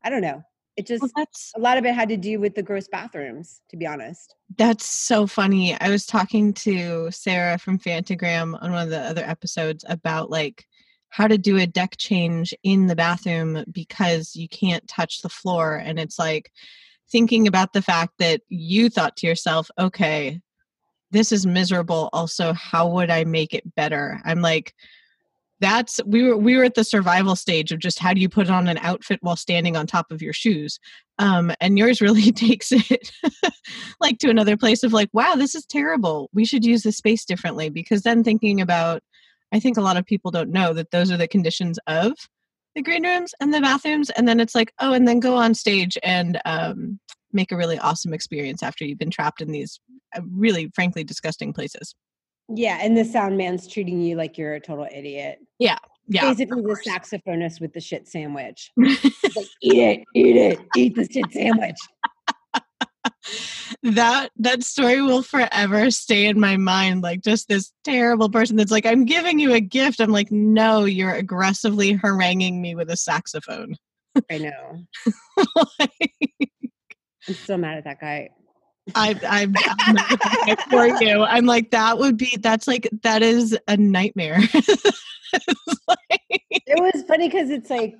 I 0.04 0.10
don't 0.10 0.22
know. 0.22 0.44
It 0.78 0.88
just 0.88 1.04
Well, 1.16 1.26
a 1.56 1.60
lot 1.60 1.78
of 1.78 1.86
it 1.86 1.96
had 1.96 2.10
to 2.10 2.18
do 2.18 2.40
with 2.40 2.54
the 2.54 2.64
gross 2.64 2.88
bathrooms, 2.88 3.62
to 3.70 3.78
be 3.78 3.88
honest. 3.88 4.36
That's 4.58 4.86
so 4.86 5.26
funny. 5.26 5.80
I 5.80 5.90
was 5.90 6.06
talking 6.06 6.54
to 6.54 7.10
Sarah 7.12 7.58
from 7.58 7.80
Phantogram 7.80 8.62
on 8.62 8.72
one 8.72 8.84
of 8.84 8.90
the 8.90 9.00
other 9.00 9.24
episodes 9.24 9.86
about 9.88 10.30
like 10.30 10.66
how 11.10 11.30
to 11.30 11.38
do 11.38 11.58
a 11.58 11.66
deck 11.66 11.96
change 11.98 12.54
in 12.64 12.88
the 12.88 12.96
bathroom 12.96 13.64
because 13.72 14.36
you 14.36 14.50
can't 14.50 14.86
touch 14.90 15.22
the 15.22 15.30
floor. 15.30 15.78
And 15.78 15.98
it's 15.98 16.20
like 16.20 16.52
thinking 17.12 17.48
about 17.48 17.74
the 17.74 17.82
fact 17.82 18.14
that 18.20 18.42
you 18.50 18.90
thought 18.90 19.16
to 19.18 19.28
yourself, 19.28 19.70
okay, 19.80 20.42
this 21.12 21.32
is 21.32 21.46
miserable. 21.46 22.10
Also, 22.14 22.54
how 22.54 22.88
would 22.90 23.10
I 23.10 23.24
make 23.24 23.54
it 23.54 23.76
better? 23.76 24.20
I'm 24.26 24.42
like, 24.42 24.74
that's 25.62 26.00
we 26.06 26.24
were 26.24 26.38
we 26.38 26.58
were 26.58 26.64
at 26.64 26.76
the 26.76 26.84
survival 26.84 27.36
stage 27.36 27.72
of 27.72 27.80
just 27.80 28.00
how 28.00 28.14
do 28.14 28.20
you 28.20 28.28
put 28.28 28.50
on 28.50 28.68
an 28.68 28.78
outfit 28.80 29.20
while 29.22 29.36
standing 29.36 29.78
on 29.78 29.88
top 29.88 30.12
of 30.12 30.22
your 30.22 30.34
shoes 30.34 30.80
um 31.18 31.52
and 31.62 31.78
yours 31.78 32.02
really 32.08 32.32
takes 32.32 32.72
it 32.72 33.12
like 34.02 34.18
to 34.18 34.30
another 34.30 34.58
place 34.58 34.84
of 34.84 34.92
like 34.92 35.10
wow 35.14 35.34
this 35.36 35.56
is 35.56 35.66
terrible 35.66 36.30
we 36.34 36.46
should 36.46 36.66
use 36.66 36.84
the 36.84 36.92
space 36.92 37.24
differently 37.24 37.70
because 37.70 38.02
then 38.02 38.24
thinking 38.24 38.60
about 38.60 39.02
i 39.54 39.60
think 39.60 39.78
a 39.78 39.82
lot 39.82 39.98
of 39.98 40.06
people 40.06 40.30
don't 40.30 40.52
know 40.52 40.74
that 40.74 40.92
those 40.92 41.10
are 41.10 41.18
the 41.18 41.28
conditions 41.28 41.80
of 41.88 42.14
the 42.76 42.82
green 42.82 43.04
rooms 43.06 43.34
and 43.40 43.54
the 43.54 43.62
bathrooms 43.62 44.10
and 44.12 44.28
then 44.28 44.40
it's 44.40 44.54
like 44.56 44.74
oh 44.80 44.94
and 44.94 45.08
then 45.08 45.20
go 45.20 45.36
on 45.36 45.54
stage 45.54 45.98
and 46.04 46.40
um 46.46 47.00
make 47.34 47.52
a 47.52 47.58
really 47.58 47.80
awesome 47.80 48.14
experience 48.14 48.62
after 48.64 48.86
you've 48.86 48.98
been 49.00 49.10
trapped 49.10 49.42
in 49.42 49.52
these 49.52 49.80
uh, 50.16 50.22
really 50.32 50.70
frankly 50.76 51.04
disgusting 51.04 51.52
places 51.54 51.96
Yeah, 52.50 52.78
and 52.82 52.96
the 52.98 53.04
sound 53.06 53.38
man's 53.38 53.68
treating 53.68 54.00
you 54.02 54.16
like 54.16 54.38
you're 54.38 54.54
a 54.54 54.60
total 54.60 54.88
idiot. 54.94 55.40
yeah 55.60 55.78
yeah 56.08 56.22
Basically, 56.30 56.62
the 56.62 56.78
saxophonist 56.88 57.60
with 57.60 57.74
the 57.74 57.82
shit 57.82 58.08
sandwich. 58.08 58.72
Like, 58.78 59.48
eat 59.62 59.78
it, 59.82 60.04
eat 60.14 60.36
it, 60.38 60.60
eat 60.78 60.96
the 60.96 61.06
shit 61.12 61.32
sandwich. 61.34 61.76
That 63.94 64.30
that 64.38 64.64
story 64.64 65.02
will 65.02 65.22
forever 65.22 65.90
stay 65.92 66.26
in 66.26 66.40
my 66.40 66.58
mind 66.58 67.02
like 67.04 67.22
just 67.22 67.48
this 67.48 67.72
terrible 67.84 68.30
person 68.30 68.56
that's 68.56 68.72
like 68.72 68.86
i'm 68.86 69.06
giving 69.06 69.38
you 69.40 69.54
a 69.54 69.60
gift 69.62 70.00
i'm 70.00 70.10
like 70.12 70.32
no 70.32 70.86
you're 70.86 71.14
aggressively 71.14 71.94
haranguing 71.94 72.62
me 72.62 72.74
with 72.76 72.90
a 72.90 72.98
saxophone 72.98 73.76
I 74.32 74.38
know. 74.38 74.80
Like, 75.80 76.12
I'm 77.28 77.34
still 77.34 77.58
mad 77.58 77.80
at 77.80 77.84
that 77.84 78.00
guy. 78.00 78.30
I, 78.96 79.20
I'm, 79.28 79.54
I'm 79.58 80.58
for 80.70 81.04
you. 81.04 81.24
I'm 81.24 81.46
like 81.46 81.72
that 81.72 81.98
would 81.98 82.16
be 82.18 82.38
that's 82.40 82.68
like 82.68 82.88
that 83.04 83.22
is 83.24 83.58
a 83.68 83.76
nightmare. 83.78 84.40
Like- 85.88 86.22
It 86.50 86.80
was 86.80 87.04
funny 87.08 87.28
because 87.28 87.50
it's 87.50 87.70
like, 87.70 87.96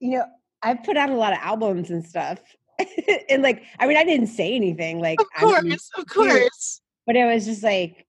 you 0.00 0.12
know, 0.18 0.24
I've 0.62 0.82
put 0.84 0.96
out 0.96 1.10
a 1.10 1.14
lot 1.14 1.32
of 1.34 1.38
albums 1.42 1.90
and 1.90 2.02
stuff. 2.04 2.38
and 3.28 3.42
like, 3.42 3.62
I 3.78 3.86
mean, 3.86 3.96
I 3.96 4.04
didn't 4.04 4.28
say 4.28 4.54
anything, 4.54 5.00
like, 5.00 5.20
of 5.20 5.26
course, 5.38 5.90
of 5.96 6.06
course. 6.06 6.80
but 7.06 7.16
it 7.16 7.24
was 7.24 7.44
just 7.44 7.62
like, 7.62 8.06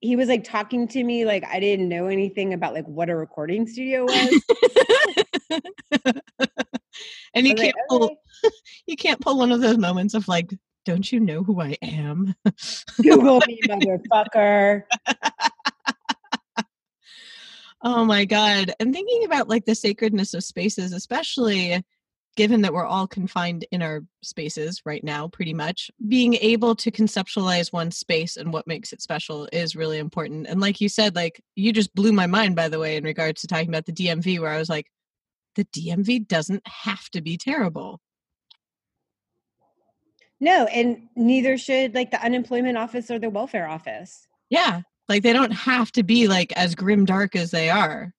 he 0.00 0.16
was 0.16 0.28
like 0.28 0.44
talking 0.44 0.86
to 0.88 1.02
me 1.02 1.24
like 1.24 1.44
I 1.46 1.58
didn't 1.60 1.88
know 1.88 2.08
anything 2.08 2.52
about 2.52 2.74
like 2.74 2.86
what 2.86 3.08
a 3.08 3.16
recording 3.16 3.66
studio 3.66 4.04
was. 4.04 4.42
and 7.34 7.46
you 7.46 7.54
was 7.54 7.62
like, 7.62 7.72
can't 7.72 7.76
pull 7.88 8.04
"Okay, 8.04 8.16
you 8.86 8.96
can't 8.96 9.20
pull 9.20 9.38
one 9.38 9.50
of 9.50 9.62
those 9.62 9.78
moments 9.78 10.12
of 10.12 10.28
like, 10.28 10.52
don't 10.84 11.10
you 11.10 11.20
know 11.20 11.42
who 11.42 11.62
I 11.62 11.78
am? 11.80 12.34
Google 13.00 13.40
me, 13.46 13.58
motherfucker. 13.66 14.82
Oh 17.86 18.02
my 18.02 18.24
God. 18.24 18.72
And 18.80 18.94
thinking 18.94 19.24
about 19.26 19.48
like 19.48 19.66
the 19.66 19.74
sacredness 19.74 20.32
of 20.32 20.42
spaces, 20.42 20.94
especially 20.94 21.84
given 22.36 22.62
that 22.62 22.72
we're 22.72 22.84
all 22.84 23.06
confined 23.06 23.64
in 23.70 23.82
our 23.82 24.02
spaces 24.22 24.82
right 24.84 25.04
now, 25.04 25.28
pretty 25.28 25.54
much, 25.54 25.90
being 26.08 26.34
able 26.34 26.74
to 26.76 26.90
conceptualize 26.90 27.72
one 27.72 27.90
space 27.90 28.36
and 28.36 28.52
what 28.52 28.66
makes 28.66 28.92
it 28.92 29.02
special 29.02 29.48
is 29.52 29.76
really 29.76 29.98
important. 29.98 30.46
And 30.46 30.60
like 30.60 30.80
you 30.80 30.88
said, 30.88 31.14
like 31.14 31.42
you 31.54 31.72
just 31.72 31.94
blew 31.94 32.12
my 32.12 32.26
mind, 32.26 32.56
by 32.56 32.68
the 32.68 32.78
way, 32.78 32.96
in 32.96 33.04
regards 33.04 33.40
to 33.42 33.46
talking 33.46 33.68
about 33.68 33.86
the 33.86 33.92
DMV, 33.92 34.40
where 34.40 34.50
I 34.50 34.58
was 34.58 34.68
like, 34.68 34.86
the 35.54 35.64
DMV 35.66 36.26
doesn't 36.26 36.66
have 36.66 37.08
to 37.10 37.20
be 37.20 37.36
terrible. 37.36 38.00
No, 40.40 40.66
and 40.66 41.08
neither 41.16 41.56
should 41.56 41.94
like 41.94 42.10
the 42.10 42.22
unemployment 42.22 42.76
office 42.76 43.10
or 43.10 43.18
the 43.18 43.30
welfare 43.30 43.68
office. 43.68 44.26
Yeah. 44.50 44.82
Like 45.08 45.22
they 45.22 45.32
don't 45.32 45.52
have 45.52 45.92
to 45.92 46.02
be 46.02 46.28
like 46.28 46.52
as 46.52 46.74
grim 46.74 47.04
dark 47.04 47.36
as 47.36 47.50
they 47.50 47.70
are. 47.70 48.12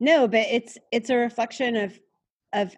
No, 0.00 0.28
but 0.28 0.46
it's 0.50 0.78
it's 0.92 1.10
a 1.10 1.16
reflection 1.16 1.76
of 1.76 1.98
of 2.52 2.74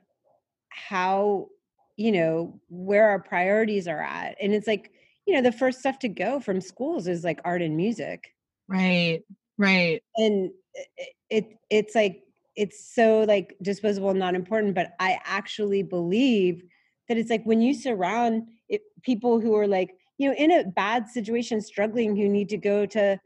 how 0.69 1.49
you 1.97 2.13
know 2.13 2.59
where 2.69 3.11
our 3.11 3.21
priorities 3.21 3.87
are 3.87 4.01
at. 4.01 4.37
And 4.41 4.55
it's 4.55 4.67
like, 4.67 4.91
you 5.27 5.35
know, 5.35 5.43
the 5.43 5.53
first 5.53 5.81
stuff 5.81 5.99
to 6.01 6.09
go 6.09 6.41
from 6.41 6.61
schools 6.61 7.07
is 7.07 7.25
like 7.25 7.41
art 7.45 7.63
and 7.63 7.77
music. 7.77 8.35
Right. 8.69 9.21
Right. 9.59 10.03
And 10.17 10.51
it, 10.97 11.09
it 11.29 11.59
it's 11.69 11.95
like 11.95 12.23
it's 12.57 12.95
so 12.95 13.25
like 13.29 13.57
disposable 13.63 14.11
and 14.11 14.19
not 14.19 14.35
important, 14.35 14.75
but 14.75 14.93
I 14.99 15.19
actually 15.25 15.83
believe 15.83 16.63
that 17.09 17.19
it's 17.19 17.31
like 17.31 17.45
when 17.45 17.61
you 17.61 17.75
surround 17.75 18.45
it, 18.69 18.83
people 19.03 19.41
who 19.41 19.55
are 19.57 19.67
like, 19.67 19.95
you 20.17 20.29
know, 20.29 20.35
in 20.35 20.51
a 20.51 20.65
bad 20.65 21.09
situation, 21.09 21.61
struggling, 21.61 22.17
who 22.17 22.29
need 22.29 22.49
to 22.51 22.57
go 22.57 22.87
to, 22.87 23.19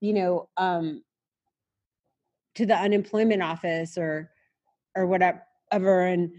you 0.00 0.12
know, 0.12 0.48
um, 0.56 1.02
to 2.54 2.66
the 2.66 2.76
unemployment 2.76 3.42
office 3.42 3.98
or 3.98 4.30
or 4.94 5.06
whatever 5.06 5.42
and 5.72 6.30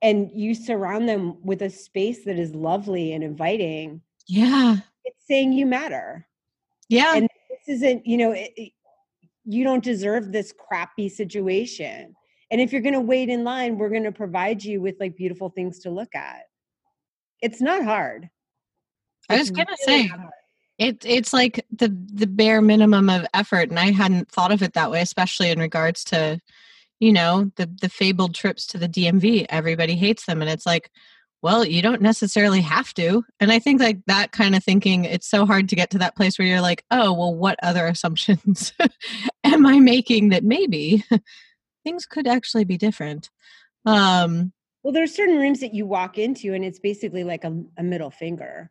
and 0.00 0.30
you 0.34 0.54
surround 0.54 1.08
them 1.08 1.36
with 1.44 1.62
a 1.62 1.70
space 1.70 2.24
that 2.24 2.38
is 2.38 2.54
lovely 2.54 3.12
and 3.12 3.22
inviting 3.22 4.00
Yeah. 4.26 4.76
it's 5.04 5.26
saying 5.26 5.52
you 5.52 5.66
matter. 5.66 6.26
Yeah. 6.88 7.14
and 7.16 7.28
this 7.50 7.76
isn't 7.76 8.06
you 8.06 8.16
know 8.16 8.32
it, 8.32 8.52
it- 8.56 8.72
you 9.44 9.64
don't 9.64 9.82
deserve 9.82 10.30
this 10.30 10.52
crappy 10.56 11.08
situation. 11.08 12.14
And 12.52 12.60
if 12.60 12.70
you're 12.72 12.80
going 12.80 12.94
to 12.94 13.00
wait 13.00 13.28
in 13.28 13.42
line 13.42 13.76
we're 13.76 13.88
going 13.88 14.04
to 14.04 14.12
provide 14.12 14.62
you 14.62 14.80
with 14.80 14.94
like 15.00 15.16
beautiful 15.16 15.48
things 15.50 15.80
to 15.80 15.90
look 15.90 16.14
at. 16.14 16.42
It's 17.40 17.60
not 17.60 17.82
hard. 17.84 18.30
I 19.28 19.38
was 19.38 19.50
gonna 19.50 19.66
really 19.86 20.06
say 20.08 20.12
it 20.78 21.04
it's 21.04 21.32
like 21.32 21.64
the 21.70 21.88
the 22.12 22.26
bare 22.26 22.62
minimum 22.62 23.08
of 23.10 23.26
effort 23.34 23.68
and 23.70 23.78
i 23.78 23.90
hadn't 23.90 24.30
thought 24.30 24.50
of 24.52 24.62
it 24.62 24.72
that 24.74 24.90
way 24.90 25.00
especially 25.00 25.50
in 25.50 25.58
regards 25.58 26.02
to 26.04 26.40
you 27.02 27.12
know 27.12 27.50
the 27.56 27.68
the 27.80 27.88
fabled 27.88 28.32
trips 28.32 28.64
to 28.64 28.78
the 28.78 28.88
dmv 28.88 29.44
everybody 29.48 29.96
hates 29.96 30.24
them 30.26 30.40
and 30.40 30.48
it's 30.48 30.64
like 30.64 30.88
well 31.42 31.64
you 31.64 31.82
don't 31.82 32.00
necessarily 32.00 32.60
have 32.60 32.94
to 32.94 33.24
and 33.40 33.50
i 33.50 33.58
think 33.58 33.80
like 33.80 33.98
that 34.06 34.30
kind 34.30 34.54
of 34.54 34.62
thinking 34.62 35.04
it's 35.04 35.28
so 35.28 35.44
hard 35.44 35.68
to 35.68 35.74
get 35.74 35.90
to 35.90 35.98
that 35.98 36.14
place 36.14 36.38
where 36.38 36.46
you're 36.46 36.60
like 36.60 36.84
oh 36.92 37.12
well 37.12 37.34
what 37.34 37.58
other 37.62 37.86
assumptions 37.88 38.72
am 39.42 39.66
i 39.66 39.80
making 39.80 40.28
that 40.28 40.44
maybe 40.44 41.04
things 41.84 42.06
could 42.06 42.28
actually 42.28 42.64
be 42.64 42.78
different? 42.78 43.28
Um 43.84 44.52
well 44.84 44.92
there's 44.92 45.14
certain 45.14 45.38
rooms 45.38 45.58
that 45.60 45.74
you 45.74 45.84
walk 45.84 46.18
into 46.18 46.54
and 46.54 46.64
it's 46.64 46.78
basically 46.78 47.24
like 47.24 47.42
a, 47.42 47.64
a 47.76 47.82
middle 47.82 48.10
finger 48.10 48.70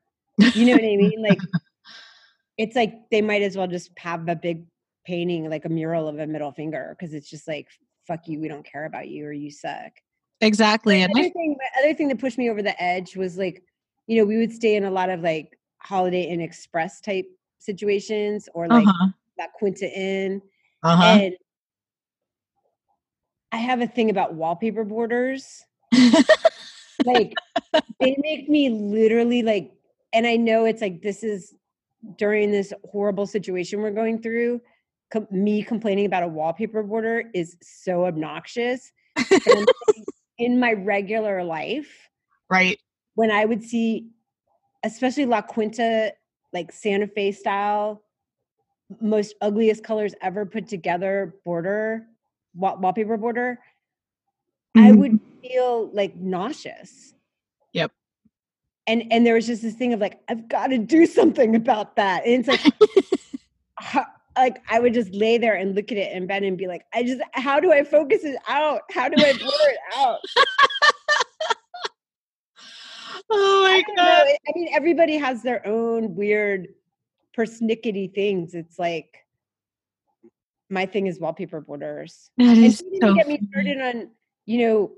you 0.56 0.65
know 0.65 0.72
what 0.72 0.84
i 0.84 0.96
mean? 0.96 1.22
Like 1.22 1.39
it's 2.58 2.76
like 2.76 3.10
they 3.12 3.22
might 3.22 3.41
as 3.41 3.58
well 3.58 3.67
just 3.67 3.91
have 3.98 4.28
a 4.30 4.36
big 4.36 4.65
painting 5.06 5.50
like 5.50 5.65
a 5.65 5.70
mural 5.70 6.08
of 6.08 6.17
a 6.20 6.28
middle 6.28 6.54
finger 6.54 6.96
because 6.98 7.13
it's 7.13 7.30
just 7.30 7.48
like 7.48 7.67
fuck 8.12 8.28
you 8.28 8.39
we 8.39 8.47
don't 8.47 8.65
care 8.65 8.86
about 8.86 9.08
you 9.08 9.26
or 9.26 9.32
you 9.32 9.50
suck 9.50 9.91
exactly 10.41 11.02
and 11.02 11.13
other 11.15 11.30
thing, 11.30 11.56
my 11.58 11.82
other 11.82 11.93
thing 11.93 12.08
that 12.10 12.19
pushed 12.19 12.38
me 12.38 12.50
over 12.50 12.62
the 12.62 12.82
edge 12.82 13.15
was 13.15 13.38
like, 13.38 13.63
you 14.08 14.17
know, 14.17 14.26
we 14.26 14.38
would 14.38 14.52
stay 14.52 14.76
in 14.76 14.86
a 14.86 14.91
lot 14.91 15.10
of 15.10 15.21
like 15.21 15.58
Holiday 15.78 16.24
Inn 16.24 16.41
Express 16.41 17.00
type 17.00 17.26
situations 17.60 18.50
or 18.54 18.67
like 18.67 18.88
uh-huh 18.88 19.08
La 19.39 19.45
Quinta 19.58 19.88
Inn. 19.88 20.41
uh-huh 20.84 21.04
And 21.04 21.34
I 23.52 23.58
have 23.58 23.82
a 23.82 23.88
thing 23.88 24.10
about 24.10 24.34
wallpaper 24.34 24.84
borders. 24.84 25.63
like 25.93 27.34
they 28.00 28.15
make 28.19 28.50
me 28.50 28.69
literally 28.69 29.43
like 29.43 29.71
and 30.13 30.26
I 30.26 30.36
know 30.38 30.65
it's 30.65 30.82
like 30.82 31.02
this 31.02 31.24
is 31.24 31.54
during 32.17 32.52
this 32.52 32.74
horrible 32.89 33.26
situation 33.26 33.82
we're 33.82 33.91
going 33.91 34.21
through 34.21 34.62
com- 35.12 35.28
me 35.32 35.63
complaining 35.63 36.06
about 36.06 36.24
a 36.24 36.28
wallpaper 36.28 36.84
border 36.84 37.24
is 37.34 37.58
so 37.62 38.06
obnoxious. 38.06 38.91
In 40.38 40.60
my 40.60 40.74
regular 40.74 41.43
life 41.43 42.10
right. 42.50 42.80
when 43.13 43.30
i 43.30 43.45
would 43.45 43.62
see 43.62 44.08
especially 44.82 45.28
la 45.28 45.39
quinta 45.39 46.12
like 46.52 46.71
santa 46.71 47.06
fe 47.06 47.32
style 47.32 48.02
most 49.00 49.36
ugliest 49.41 49.84
colors 49.84 50.15
ever 50.21 50.47
put 50.47 50.67
together 50.67 51.36
border 51.45 52.08
wall- 52.56 52.78
wallpaper 52.80 53.17
border 53.17 53.60
mm-hmm. 54.76 54.88
i 54.88 54.91
would 54.91 55.19
feel 55.41 55.89
like 55.93 56.15
nauseous. 56.15 57.13
Yep. 57.74 57.91
And 58.88 59.04
and 59.12 59.26
there 59.26 59.36
was 59.36 59.47
just 59.47 59.62
this 59.62 59.76
thing 59.76 59.93
of 59.93 60.00
like 60.00 60.19
i've 60.28 60.47
got 60.47 60.67
to 60.67 60.78
do 60.78 61.06
something 61.06 61.56
about 61.56 61.95
that. 61.95 62.26
And 62.26 62.47
it's 62.47 62.47
like 62.47 64.04
like 64.38 64.62
I 64.70 64.80
would 64.80 64.94
just 64.94 65.13
lay 65.13 65.38
there 65.38 65.56
and 65.56 65.76
look 65.76 65.91
at 65.91 65.98
it 65.98 66.12
in 66.13 66.28
bed 66.28 66.44
and 66.44 66.58
be 66.58 66.67
like, 66.67 66.86
I 66.94 67.04
just 67.04 67.22
how 67.34 67.60
do 67.60 67.72
I 67.72 67.84
focus 67.84 68.24
it 68.24 68.38
out? 68.48 68.82
How 68.91 69.10
do 69.10 69.24
I 69.24 69.34
blur 69.34 69.70
it 69.70 69.80
out? 69.96 70.20
oh 73.30 73.63
my 73.63 73.76
I 73.76 73.84
god. 73.96 73.96
Know. 73.96 74.36
I 74.48 74.52
mean, 74.56 74.70
everybody 74.74 75.17
has 75.17 75.41
their 75.41 75.65
own 75.67 76.15
weird 76.15 76.70
persnickety 77.38 78.13
things. 78.13 78.54
It's 78.54 78.80
like 78.80 79.17
my 80.70 80.86
thing 80.86 81.08
is 81.08 81.20
wallpaper 81.20 81.62
borders. 81.62 82.32
That 82.38 82.58
is 82.58 82.82
and 82.82 82.98
so 83.02 83.13
get 83.13 83.28
me 83.28 83.39
started 83.52 83.82
on, 83.82 84.10
you 84.46 84.67
know, 84.67 84.91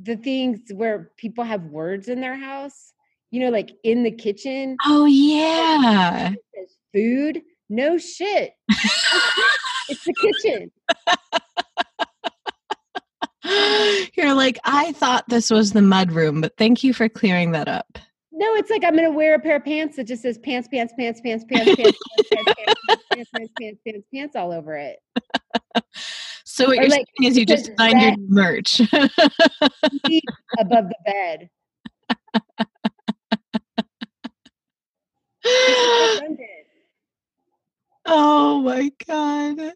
the 0.00 0.16
things 0.16 0.60
where 0.74 1.10
people 1.16 1.44
have 1.44 1.64
words 1.64 2.08
in 2.08 2.20
their 2.20 2.36
house, 2.36 2.92
you 3.30 3.40
know, 3.40 3.50
like 3.50 3.70
in 3.84 4.02
the 4.02 4.10
kitchen. 4.10 4.76
Oh 4.84 5.04
yeah. 5.04 6.32
Food 6.94 7.42
no 7.68 7.98
shit. 7.98 8.52
it's 9.88 10.04
the 10.04 10.14
kitchen. 10.14 10.70
You're 14.16 14.34
like, 14.34 14.58
I 14.64 14.92
thought 14.92 15.28
this 15.28 15.50
was 15.50 15.72
the 15.72 15.82
mud 15.82 16.12
room, 16.12 16.40
but 16.40 16.56
thank 16.58 16.84
you 16.84 16.92
for 16.92 17.08
clearing 17.08 17.52
that 17.52 17.68
up. 17.68 17.98
No, 18.32 18.54
it's 18.54 18.70
like 18.70 18.84
I'm 18.84 18.94
gonna 18.94 19.10
wear 19.10 19.34
a 19.34 19.40
pair 19.40 19.56
of 19.56 19.64
pants 19.64 19.96
that 19.96 20.04
just 20.04 20.22
says 20.22 20.38
pants, 20.38 20.68
pants, 20.68 20.92
pants, 20.98 21.20
pants, 21.24 21.44
pants, 21.44 21.44
pants, 21.74 21.76
pants, 21.76 21.98
pants, 22.32 22.54
pants, 22.86 23.30
pants, 23.34 23.52
pants, 23.58 23.80
pants, 23.84 24.06
pants, 24.14 24.36
all 24.36 24.52
over 24.52 24.76
it. 24.76 24.98
So 26.44 26.66
what 26.66 26.78
you're 26.78 26.90
saying 26.90 27.04
is 27.22 27.36
you 27.38 27.46
just 27.46 27.66
designed 27.66 28.00
your 28.00 28.16
merch 28.28 28.80
above 30.58 30.88
the 30.88 30.96
bed. 31.04 31.50
Oh 38.10 38.62
my 38.62 38.90
God. 39.06 39.74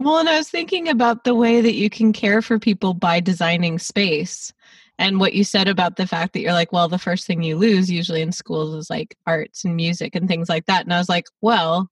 Well, 0.00 0.18
and 0.18 0.28
I 0.28 0.38
was 0.38 0.48
thinking 0.48 0.88
about 0.88 1.24
the 1.24 1.34
way 1.34 1.60
that 1.60 1.74
you 1.74 1.90
can 1.90 2.14
care 2.14 2.40
for 2.40 2.58
people 2.58 2.94
by 2.94 3.20
designing 3.20 3.78
space 3.78 4.54
and 4.98 5.20
what 5.20 5.34
you 5.34 5.44
said 5.44 5.68
about 5.68 5.96
the 5.96 6.06
fact 6.06 6.32
that 6.32 6.40
you're 6.40 6.54
like, 6.54 6.72
well, 6.72 6.88
the 6.88 6.98
first 6.98 7.26
thing 7.26 7.42
you 7.42 7.56
lose 7.56 7.90
usually 7.90 8.22
in 8.22 8.32
schools 8.32 8.74
is 8.74 8.88
like 8.88 9.16
arts 9.26 9.64
and 9.64 9.76
music 9.76 10.14
and 10.14 10.28
things 10.28 10.48
like 10.48 10.64
that. 10.64 10.84
And 10.84 10.94
I 10.94 10.98
was 10.98 11.10
like, 11.10 11.26
well, 11.42 11.90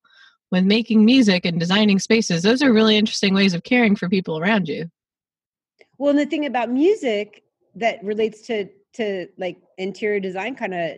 with 0.50 0.64
making 0.64 1.04
music 1.04 1.44
and 1.44 1.60
designing 1.60 1.98
spaces, 1.98 2.42
those 2.42 2.62
are 2.62 2.72
really 2.72 2.96
interesting 2.96 3.34
ways 3.34 3.52
of 3.52 3.62
caring 3.62 3.96
for 3.96 4.08
people 4.08 4.38
around 4.38 4.68
you. 4.68 4.90
Well, 5.98 6.10
and 6.10 6.18
the 6.18 6.26
thing 6.26 6.46
about 6.46 6.70
music 6.70 7.42
that 7.74 8.02
relates 8.02 8.40
to 8.46 8.68
to 8.94 9.28
like 9.36 9.58
interior 9.76 10.20
design 10.20 10.54
kind 10.54 10.72
of 10.72 10.92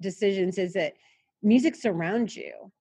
decisions 0.00 0.58
is 0.58 0.72
that 0.72 0.94
music 1.42 1.76
surrounds 1.76 2.34
you. 2.36 2.72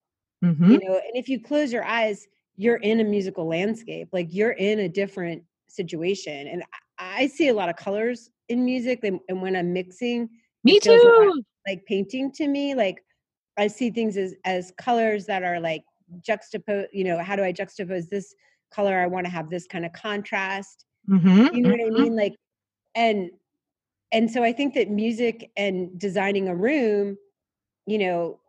Mm-hmm. 0.44 0.72
You 0.72 0.80
know, 0.80 0.94
and 0.94 1.16
if 1.16 1.30
you 1.30 1.42
close 1.42 1.72
your 1.72 1.86
eyes, 1.86 2.28
you're 2.58 2.78
in 2.78 3.00
a 3.00 3.04
musical 3.04 3.48
landscape. 3.48 4.10
Like 4.12 4.28
you're 4.32 4.52
in 4.52 4.80
a 4.80 4.90
different 4.90 5.44
situation. 5.68 6.48
And 6.48 6.64
I 6.98 7.28
see 7.28 7.50
a 7.50 7.54
lot 7.54 7.70
of 7.70 7.76
colors 7.76 8.30
in 8.50 8.64
music 8.64 9.04
and, 9.04 9.20
and 9.28 9.42
when 9.42 9.56
I'm 9.56 9.74
mixing, 9.74 10.30
me 10.64 10.80
too. 10.80 11.34
Like, 11.36 11.78
like 11.78 11.86
painting 11.86 12.32
to 12.34 12.48
me, 12.48 12.76
like 12.76 13.04
I 13.58 13.68
see 13.68 13.90
things 13.90 14.18
as 14.18 14.34
as 14.46 14.72
colors 14.78 15.26
that 15.26 15.44
are 15.44 15.60
like 15.60 15.84
juxtapose, 16.28 16.88
you 16.92 17.04
know, 17.04 17.22
how 17.22 17.36
do 17.36 17.44
I 17.44 17.52
juxtapose 17.52 18.10
this 18.10 18.34
color? 18.72 19.00
I 19.00 19.08
want 19.08 19.26
to 19.26 19.32
have 19.32 19.50
this 19.50 19.68
kind 19.68 19.86
of 19.86 19.94
contrast. 19.94 20.86
Mm-hmm. 21.10 21.56
You 21.56 21.62
know 21.62 21.70
what 21.70 21.80
I 21.80 21.84
mm-hmm. 21.84 22.04
mean? 22.04 22.16
Like 22.16 22.34
and 22.96 23.30
and 24.12 24.30
so 24.30 24.44
I 24.44 24.54
think 24.54 24.74
that 24.76 24.90
music 24.90 25.52
and 25.58 25.98
designing 26.00 26.48
a 26.48 26.56
room, 26.56 27.18
you 27.86 27.98
know, 27.98 28.40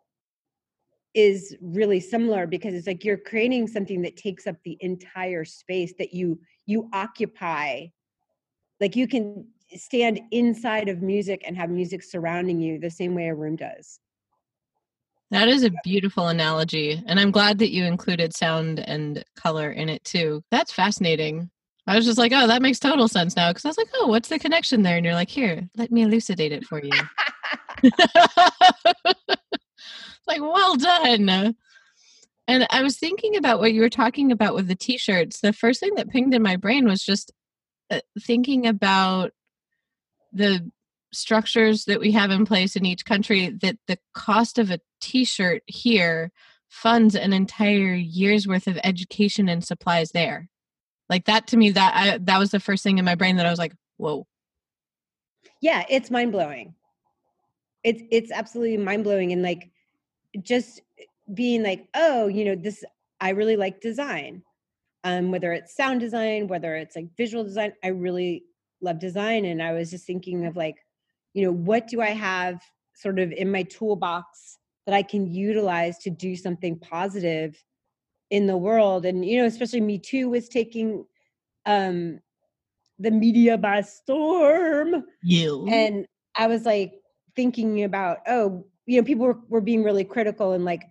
is 1.17 1.57
really 1.63 1.99
similar 1.99 2.47
because 2.47 2.75
it's 2.75 2.87
like 2.87 3.03
you're 3.03 3.17
creating 3.17 3.67
something 3.67 4.03
that 4.03 4.19
takes 4.19 4.47
up 4.47 4.57
the 4.65 4.77
entire 4.81 5.47
space 5.47 5.95
that 5.99 6.13
you 6.13 6.39
you 6.67 6.91
occupy. 6.93 7.87
Like 8.81 8.95
you 8.95 9.09
can 9.09 9.49
stand 9.75 10.21
inside 10.31 10.91
of 10.91 11.01
music 11.01 11.43
and 11.47 11.57
have 11.57 11.71
music 11.71 12.03
surrounding 12.03 12.61
you 12.61 12.79
the 12.79 12.91
same 12.91 13.15
way 13.15 13.29
a 13.29 13.35
room 13.35 13.57
does. 13.57 13.99
That 15.31 15.49
is 15.49 15.65
a 15.65 15.73
beautiful 15.83 16.29
analogy 16.29 17.03
and 17.07 17.19
i'm 17.19 17.33
glad 17.33 17.59
that 17.59 17.73
you 17.73 17.85
included 17.85 18.35
sound 18.35 18.79
and 18.79 19.25
color 19.37 19.73
in 19.73 19.89
it 19.89 20.05
too. 20.05 20.45
That's 20.51 20.71
fascinating. 20.71 21.51
I 21.87 21.97
was 21.97 22.05
just 22.05 22.19
like 22.19 22.33
oh 22.35 22.47
that 22.47 22.61
makes 22.61 22.79
total 22.79 23.09
sense 23.09 23.35
now 23.37 23.51
because 23.51 23.65
i 23.65 23.69
was 23.69 23.79
like 23.79 23.89
oh 23.95 24.07
what's 24.07 24.29
the 24.29 24.39
connection 24.39 24.83
there? 24.83 24.99
And 24.99 25.05
you're 25.05 25.15
like 25.15 25.31
here 25.31 25.67
let 25.77 25.91
me 25.91 26.03
elucidate 26.03 26.53
it 26.53 26.67
for 26.67 26.83
you 26.85 26.93
like, 30.27 30.41
well 30.41 30.77
done. 30.77 31.55
And 32.49 32.67
I 32.71 32.83
was 32.83 32.97
thinking 32.97 33.37
about 33.37 33.59
what 33.59 33.73
you 33.73 33.81
were 33.81 33.91
talking 33.91 34.31
about 34.31 34.55
with 34.55 34.69
the 34.69 34.77
t 34.77 34.99
shirts. 34.99 35.41
The 35.41 35.53
first 35.53 35.81
thing 35.81 35.95
that 35.97 36.11
pinged 36.11 36.35
in 36.35 36.43
my 36.43 36.57
brain 36.57 36.87
was 36.87 37.03
just 37.03 37.33
uh, 37.91 38.01
thinking 38.21 38.67
about 38.67 39.33
the 40.33 40.71
structures 41.13 41.85
that 41.87 42.01
we 42.01 42.13
have 42.13 42.31
in 42.31 42.45
place 42.45 42.77
in 42.77 42.85
each 42.85 43.05
country 43.05 43.49
that 43.63 43.77
the 43.87 43.99
cost 44.15 44.59
of 44.59 44.71
a 44.71 44.81
t 45.01 45.25
shirt 45.25 45.63
here 45.67 46.31
funds 46.69 47.15
an 47.15 47.33
entire 47.33 47.95
year's 47.95 48.47
worth 48.47 48.67
of 48.67 48.79
education 48.85 49.49
and 49.49 49.65
supplies 49.65 50.11
there. 50.11 50.49
Like 51.09 51.25
that 51.27 51.47
to 51.49 51.57
me, 51.57 51.71
that 51.71 51.95
I, 51.95 52.19
that 52.19 52.39
was 52.39 52.51
the 52.51 52.61
first 52.61 52.83
thing 52.83 52.99
in 52.99 53.05
my 53.05 53.15
brain 53.15 53.37
that 53.37 53.47
I 53.47 53.51
was 53.51 53.59
like, 53.59 53.75
whoa. 53.97 54.27
Yeah, 55.61 55.85
it's 55.89 56.11
mind 56.11 56.33
blowing. 56.33 56.75
It's 57.83 58.03
it's 58.11 58.33
absolutely 58.33 58.77
mind 58.77 59.05
blowing, 59.05 59.33
and 59.33 59.43
like 59.43 59.71
just 60.43 60.83
being 61.33 61.63
like, 61.63 61.89
oh, 61.95 62.27
you 62.29 62.45
know, 62.45 62.55
this, 62.55 62.85
I 63.21 63.31
really 63.31 63.57
like 63.57 63.81
design. 63.81 64.43
Um, 65.05 65.31
whether 65.31 65.53
it's 65.53 65.77
sound 65.77 66.01
design, 66.01 66.49
whether 66.49 66.75
it's 66.75 66.97
like 66.97 67.09
visual 67.17 67.45
design, 67.45 67.73
I 67.85 67.89
really 67.89 68.45
love 68.81 68.99
design. 68.99 69.45
And 69.45 69.63
I 69.63 69.73
was 69.73 69.91
just 69.91 70.05
thinking 70.05 70.47
of 70.47 70.57
like, 70.57 70.77
you 71.33 71.45
know, 71.45 71.53
what 71.53 71.87
do 71.87 72.01
I 72.01 72.11
have 72.11 72.61
sort 72.95 73.19
of 73.19 73.31
in 73.31 73.51
my 73.51 73.63
toolbox 73.63 74.59
that 74.85 74.95
I 74.95 75.03
can 75.03 75.27
utilize 75.27 75.99
to 75.99 76.11
do 76.11 76.35
something 76.35 76.79
positive 76.79 77.63
in 78.31 78.47
the 78.47 78.57
world? 78.57 79.07
And, 79.07 79.25
you 79.25 79.39
know, 79.39 79.47
especially 79.47 79.81
Me 79.81 79.99
Too 79.99 80.29
was 80.29 80.49
taking 80.49 81.05
um 81.67 82.21
the 82.99 83.11
media 83.11 83.59
by 83.59 83.83
storm. 83.83 85.05
You. 85.23 85.67
And 85.69 86.07
I 86.37 86.47
was 86.47 86.65
like 86.65 86.95
thinking 87.37 87.85
about, 87.85 88.19
oh, 88.27 88.65
you 88.87 88.99
know 88.99 89.05
people 89.05 89.27
were, 89.27 89.39
were 89.49 89.61
being 89.61 89.83
really 89.83 90.05
critical 90.05 90.53
and 90.53 90.65
like 90.65 90.85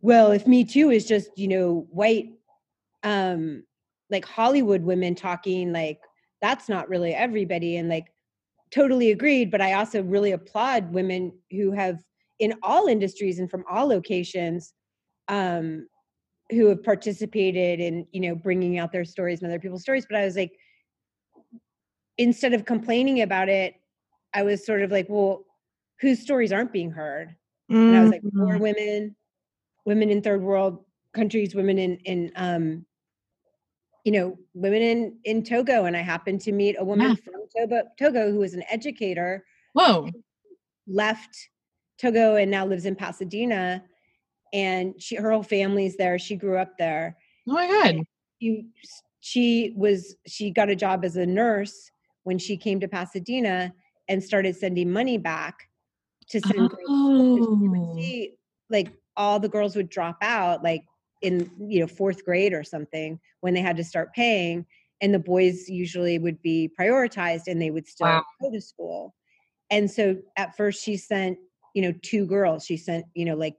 well 0.00 0.30
if 0.30 0.46
me 0.46 0.64
too 0.64 0.90
is 0.90 1.06
just 1.06 1.30
you 1.36 1.48
know 1.48 1.86
white 1.90 2.30
um 3.02 3.64
like 4.10 4.24
hollywood 4.24 4.82
women 4.82 5.14
talking 5.14 5.72
like 5.72 6.00
that's 6.40 6.68
not 6.68 6.88
really 6.88 7.14
everybody 7.14 7.76
and 7.76 7.88
like 7.88 8.12
totally 8.70 9.10
agreed 9.10 9.50
but 9.50 9.60
i 9.60 9.72
also 9.72 10.02
really 10.02 10.32
applaud 10.32 10.92
women 10.92 11.32
who 11.50 11.72
have 11.72 11.98
in 12.38 12.54
all 12.62 12.86
industries 12.86 13.38
and 13.38 13.50
from 13.50 13.64
all 13.68 13.86
locations 13.86 14.74
um 15.28 15.86
who 16.50 16.66
have 16.66 16.82
participated 16.82 17.80
in 17.80 18.06
you 18.12 18.20
know 18.20 18.34
bringing 18.34 18.78
out 18.78 18.92
their 18.92 19.04
stories 19.04 19.40
and 19.40 19.50
other 19.50 19.60
people's 19.60 19.82
stories 19.82 20.06
but 20.08 20.18
i 20.18 20.24
was 20.24 20.36
like 20.36 20.52
instead 22.18 22.52
of 22.52 22.64
complaining 22.64 23.22
about 23.22 23.48
it 23.48 23.74
i 24.34 24.42
was 24.42 24.64
sort 24.64 24.82
of 24.82 24.90
like 24.90 25.06
well 25.08 25.44
whose 26.00 26.20
stories 26.20 26.52
aren't 26.52 26.72
being 26.72 26.90
heard. 26.90 27.36
Mm-hmm. 27.70 27.88
And 27.88 27.96
I 27.96 28.00
was 28.00 28.10
like, 28.10 28.22
more 28.32 28.54
mm-hmm. 28.54 28.62
women, 28.62 29.16
women 29.84 30.10
in 30.10 30.22
third 30.22 30.42
world 30.42 30.84
countries, 31.14 31.54
women 31.54 31.78
in 31.78 31.96
in 31.98 32.32
um, 32.36 32.86
you 34.04 34.12
know, 34.12 34.38
women 34.54 34.82
in 34.82 35.18
in 35.24 35.42
Togo. 35.42 35.84
And 35.84 35.96
I 35.96 36.00
happened 36.00 36.40
to 36.42 36.52
meet 36.52 36.76
a 36.78 36.84
woman 36.84 37.10
yeah. 37.10 37.14
from 37.16 37.34
Togo, 37.56 37.82
Togo 37.98 38.32
who 38.32 38.38
was 38.38 38.54
an 38.54 38.64
educator. 38.70 39.44
Whoa. 39.74 40.08
Left 40.88 41.36
Togo 41.98 42.36
and 42.36 42.50
now 42.50 42.66
lives 42.66 42.86
in 42.86 42.96
Pasadena. 42.96 43.84
And 44.52 45.00
she 45.00 45.16
her 45.16 45.30
whole 45.30 45.44
family's 45.44 45.96
there. 45.96 46.18
She 46.18 46.34
grew 46.34 46.58
up 46.58 46.76
there. 46.78 47.16
Oh 47.48 47.52
my 47.52 47.68
god. 47.68 48.04
She, 48.40 48.66
she 49.20 49.74
was 49.76 50.16
she 50.26 50.50
got 50.50 50.70
a 50.70 50.76
job 50.76 51.04
as 51.04 51.16
a 51.16 51.26
nurse 51.26 51.90
when 52.24 52.38
she 52.38 52.56
came 52.56 52.80
to 52.80 52.88
Pasadena 52.88 53.72
and 54.08 54.24
started 54.24 54.56
sending 54.56 54.90
money 54.90 55.18
back 55.18 55.69
to 56.30 56.40
send 56.40 56.70
girls. 56.70 56.90
So 57.36 57.42
she 57.60 57.68
would 57.68 57.80
Oh. 57.84 57.94
see 57.96 58.34
like 58.70 58.92
all 59.16 59.40
the 59.40 59.48
girls 59.48 59.76
would 59.76 59.88
drop 59.90 60.18
out 60.22 60.62
like 60.62 60.84
in 61.22 61.50
you 61.68 61.80
know 61.80 61.86
fourth 61.86 62.24
grade 62.24 62.52
or 62.52 62.64
something 62.64 63.20
when 63.40 63.54
they 63.54 63.60
had 63.60 63.76
to 63.76 63.84
start 63.84 64.14
paying 64.14 64.64
and 65.02 65.12
the 65.14 65.18
boys 65.18 65.68
usually 65.68 66.18
would 66.18 66.40
be 66.42 66.70
prioritized 66.78 67.42
and 67.46 67.60
they 67.60 67.70
would 67.70 67.86
still 67.86 68.06
Wow. 68.06 68.24
go 68.40 68.50
to 68.50 68.60
school 68.60 69.14
and 69.70 69.90
so 69.90 70.16
at 70.36 70.56
first 70.56 70.82
she 70.82 70.96
sent 70.96 71.38
you 71.74 71.82
know 71.82 71.92
two 72.02 72.26
girls 72.26 72.64
she 72.64 72.76
sent 72.76 73.04
you 73.14 73.24
know 73.24 73.34
like 73.36 73.56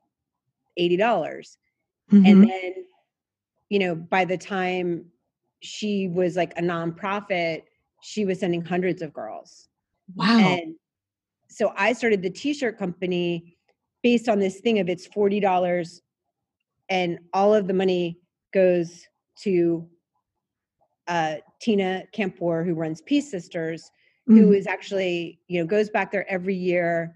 $80 0.77 1.57
Mhm. 2.11 2.25
and 2.25 2.43
then 2.43 2.73
you 3.69 3.79
know 3.79 3.95
by 3.95 4.25
the 4.25 4.37
time 4.37 5.05
she 5.61 6.07
was 6.07 6.35
like 6.35 6.53
a 6.57 6.61
nonprofit 6.61 7.63
she 8.01 8.25
was 8.25 8.39
sending 8.39 8.63
hundreds 8.63 9.01
of 9.01 9.13
girls 9.13 9.67
wow. 10.15 10.27
and 10.29 10.75
so 11.61 11.71
I 11.77 11.93
started 11.93 12.23
the 12.23 12.29
t-shirt 12.31 12.79
company 12.79 13.55
based 14.01 14.27
on 14.27 14.39
this 14.39 14.61
thing 14.61 14.79
of 14.79 14.89
it's 14.89 15.07
$40 15.07 16.01
and 16.89 17.19
all 17.35 17.53
of 17.53 17.67
the 17.67 17.73
money 17.73 18.17
goes 18.51 19.05
to 19.43 19.87
uh, 21.07 21.35
Tina 21.61 22.05
Campor, 22.13 22.63
who 22.63 22.73
runs 22.73 23.01
Peace 23.03 23.29
Sisters, 23.29 23.91
who 24.25 24.53
Mhm. 24.53 24.55
is 24.55 24.65
actually, 24.65 25.39
you 25.47 25.59
know, 25.59 25.67
goes 25.67 25.91
back 25.91 26.11
there 26.11 26.27
every 26.27 26.55
year, 26.55 27.13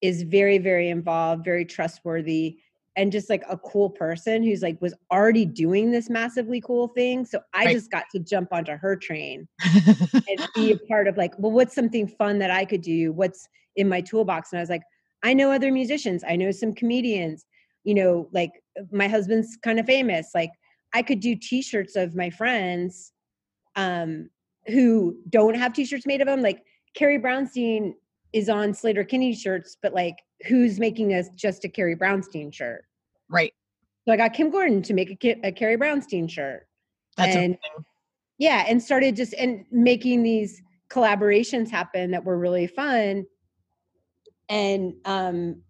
is 0.00 0.22
very, 0.22 0.58
very 0.58 0.88
involved, 0.88 1.44
very 1.44 1.64
trustworthy, 1.64 2.58
and 2.96 3.12
just 3.12 3.30
like 3.30 3.44
a 3.48 3.56
cool 3.58 3.90
person 3.90 4.42
who's 4.42 4.60
like 4.60 4.82
was 4.82 4.94
already 5.12 5.44
doing 5.44 5.92
this 5.92 6.10
massively 6.10 6.60
cool 6.60 6.88
thing. 6.88 7.24
So 7.24 7.38
I 7.54 7.66
Right. 7.66 7.76
just 7.76 7.92
got 7.92 8.06
to 8.10 8.18
jump 8.18 8.52
onto 8.52 8.72
her 8.72 8.96
train 8.96 9.46
and 10.28 10.38
be 10.54 10.72
a 10.72 10.76
part 10.76 11.06
of 11.06 11.16
like, 11.16 11.34
well, 11.38 11.52
what's 11.52 11.74
something 11.76 12.08
fun 12.08 12.38
that 12.40 12.50
I 12.50 12.64
could 12.64 12.82
do? 12.82 13.12
What's 13.12 13.48
in 13.78 13.88
my 13.88 14.00
toolbox? 14.02 14.52
And 14.52 14.58
I 14.58 14.62
was 14.62 14.68
like, 14.68 14.82
I 15.22 15.32
know 15.32 15.50
other 15.50 15.72
musicians, 15.72 16.22
I 16.28 16.36
know 16.36 16.50
some 16.50 16.74
comedians, 16.74 17.46
you 17.84 17.94
know, 17.94 18.28
like 18.32 18.50
my 18.92 19.08
husband's 19.08 19.56
kind 19.62 19.78
of 19.80 19.86
famous. 19.86 20.30
Like 20.34 20.50
I 20.92 21.02
could 21.02 21.20
do 21.20 21.34
t-shirts 21.34 21.96
of 21.96 22.14
my 22.14 22.28
friends 22.30 23.12
um 23.76 24.28
who 24.66 25.16
don't 25.30 25.54
have 25.56 25.72
t-shirts 25.72 26.06
made 26.06 26.20
of 26.20 26.26
them. 26.26 26.42
Like 26.42 26.62
Carrie 26.94 27.18
Brownstein 27.18 27.94
is 28.32 28.48
on 28.48 28.72
Sleater-Kinney 28.72 29.34
shirts, 29.34 29.76
but 29.82 29.94
like 29.94 30.16
who's 30.46 30.78
making 30.78 31.14
us 31.14 31.28
just 31.34 31.64
a 31.64 31.68
Carrie 31.68 31.96
Brownstein 31.96 32.52
shirt? 32.52 32.84
right. 33.30 33.52
So 34.06 34.12
I 34.12 34.16
got 34.16 34.32
Kim 34.32 34.50
Gordon 34.50 34.80
to 34.82 34.94
make 34.94 35.22
a, 35.22 35.46
a 35.48 35.52
Carrie 35.52 35.76
Brownstein 35.76 36.30
shirt 36.30 36.66
That's 37.16 37.34
and- 37.36 37.44
amazing. 37.44 37.84
yeah 38.38 38.64
and 38.68 38.82
started 38.82 39.16
just 39.16 39.34
and 39.34 39.64
making 39.70 40.22
these 40.22 40.62
collaborations 40.90 41.70
happen 41.70 42.10
that 42.12 42.24
were 42.24 42.38
really 42.38 42.66
fun 42.66 43.26
and 44.48 44.94
um 45.04 45.60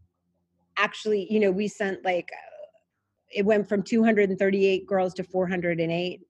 actually 0.77 1.27
you 1.31 1.41
know 1.41 1.51
we 1.51 1.69
sent 1.69 2.05
like 2.05 2.31
it 3.31 3.45
went 3.45 3.69
from 3.69 3.83
238 3.83 4.87
girls 4.87 5.15
to 5.15 5.23
408 5.23 6.21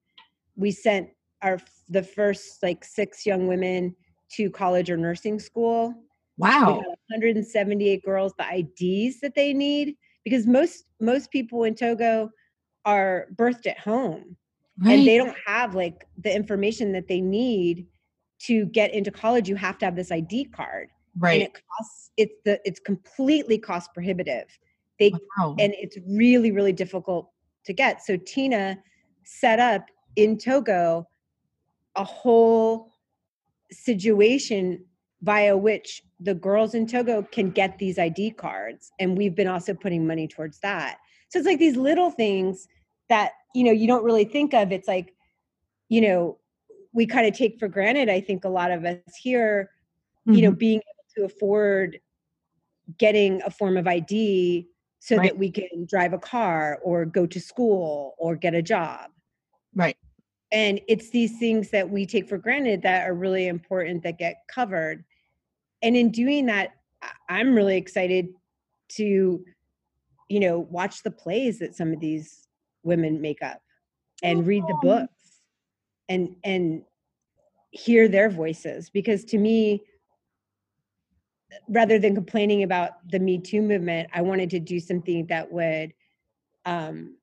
we 0.56 0.70
sent 0.70 1.08
our 1.42 1.58
the 1.88 2.02
first 2.02 2.62
like 2.62 2.84
six 2.84 3.24
young 3.24 3.46
women 3.46 3.94
to 4.30 4.50
college 4.50 4.90
or 4.90 4.96
nursing 4.96 5.38
school 5.38 5.94
wow. 6.36 6.60
got 6.60 6.76
178 7.10 8.04
girls 8.04 8.32
the 8.38 8.44
IDs 8.44 9.20
that 9.20 9.34
they 9.34 9.52
need 9.52 9.96
because 10.24 10.46
most 10.46 10.84
most 11.00 11.30
people 11.30 11.64
in 11.64 11.74
Togo 11.74 12.30
are 12.84 13.26
birthed 13.36 13.66
at 13.66 13.78
home 13.78 14.36
Right. 14.80 14.98
and 14.98 15.08
they 15.08 15.16
don't 15.16 15.36
have 15.44 15.74
like 15.74 16.06
the 16.22 16.34
information 16.34 16.92
that 16.92 17.08
they 17.08 17.20
need 17.20 17.86
to 18.40 18.66
get 18.66 18.94
into 18.94 19.10
college 19.10 19.48
you 19.48 19.56
have 19.56 19.76
to 19.78 19.84
have 19.84 19.96
this 19.96 20.12
id 20.12 20.44
card 20.52 20.88
and 21.22 21.22
right. 21.22 21.42
it 21.42 21.52
costs 21.76 22.10
it's 22.16 22.34
the 22.44 22.60
it's 22.64 22.80
completely 22.80 23.58
cost 23.58 23.92
prohibitive 23.92 24.46
they 24.98 25.10
wow. 25.38 25.54
and 25.58 25.74
it's 25.76 25.96
really 26.08 26.50
really 26.50 26.72
difficult 26.72 27.30
to 27.64 27.72
get 27.72 28.04
so 28.04 28.16
tina 28.16 28.78
set 29.24 29.58
up 29.58 29.86
in 30.16 30.38
togo 30.38 31.06
a 31.96 32.04
whole 32.04 32.90
situation 33.70 34.84
via 35.22 35.56
which 35.56 36.02
the 36.20 36.34
girls 36.34 36.74
in 36.74 36.86
togo 36.86 37.22
can 37.22 37.50
get 37.50 37.78
these 37.78 37.98
id 37.98 38.30
cards 38.32 38.92
and 38.98 39.16
we've 39.18 39.34
been 39.34 39.48
also 39.48 39.74
putting 39.74 40.06
money 40.06 40.28
towards 40.28 40.60
that 40.60 40.98
so 41.28 41.38
it's 41.38 41.46
like 41.46 41.58
these 41.58 41.76
little 41.76 42.10
things 42.10 42.68
that 43.08 43.32
you 43.54 43.64
know 43.64 43.72
you 43.72 43.86
don't 43.86 44.04
really 44.04 44.24
think 44.24 44.54
of 44.54 44.72
it's 44.72 44.88
like 44.88 45.14
you 45.88 46.00
know 46.00 46.38
we 46.92 47.06
kind 47.06 47.26
of 47.26 47.34
take 47.34 47.58
for 47.58 47.68
granted 47.68 48.08
i 48.08 48.20
think 48.20 48.44
a 48.44 48.48
lot 48.48 48.70
of 48.70 48.84
us 48.84 48.96
here 49.20 49.70
you 50.26 50.42
know 50.42 50.52
Mhm. 50.52 50.58
being 50.58 50.80
to 51.18 51.24
afford 51.24 52.00
getting 52.98 53.42
a 53.44 53.50
form 53.50 53.76
of 53.76 53.86
id 53.86 54.66
so 55.00 55.16
Right. 55.16 55.28
that 55.30 55.38
we 55.38 55.50
can 55.50 55.86
drive 55.88 56.12
a 56.12 56.18
car 56.18 56.80
or 56.82 57.04
go 57.04 57.26
to 57.26 57.40
school 57.40 58.14
or 58.18 58.36
get 58.36 58.54
a 58.54 58.62
job 58.62 59.10
right. 59.74 59.96
and 60.50 60.80
it's 60.88 61.10
these 61.10 61.38
things 61.38 61.70
that 61.70 61.88
we 61.88 62.06
take 62.06 62.28
for 62.28 62.38
granted 62.38 62.82
that 62.82 63.08
are 63.08 63.14
really 63.14 63.48
important 63.48 64.02
that 64.04 64.18
get 64.18 64.42
covered 64.52 65.04
and 65.82 65.96
in 65.96 66.10
doing 66.10 66.46
that 66.46 66.72
i'm 67.28 67.54
really 67.54 67.76
excited 67.76 68.28
to 68.88 69.44
you 70.28 70.40
know 70.40 70.58
watch 70.58 71.02
the 71.02 71.10
plays 71.10 71.58
that 71.58 71.74
some 71.74 71.92
of 71.92 72.00
these 72.00 72.48
women 72.82 73.20
make 73.20 73.42
up 73.42 73.60
and 74.22 74.46
read 74.46 74.64
the 74.66 74.78
books 74.82 75.40
and 76.08 76.34
and 76.42 76.82
hear 77.70 78.08
their 78.08 78.30
voices 78.30 78.88
because 78.90 79.24
to 79.24 79.36
me 79.38 79.82
rather 81.68 81.98
than 81.98 82.14
complaining 82.14 82.62
about 82.62 82.92
the 83.10 83.18
me 83.18 83.38
too 83.38 83.62
movement 83.62 84.08
i 84.12 84.20
wanted 84.20 84.50
to 84.50 84.60
do 84.60 84.78
something 84.78 85.26
that 85.26 85.50
would 85.50 85.92
um 86.66 87.16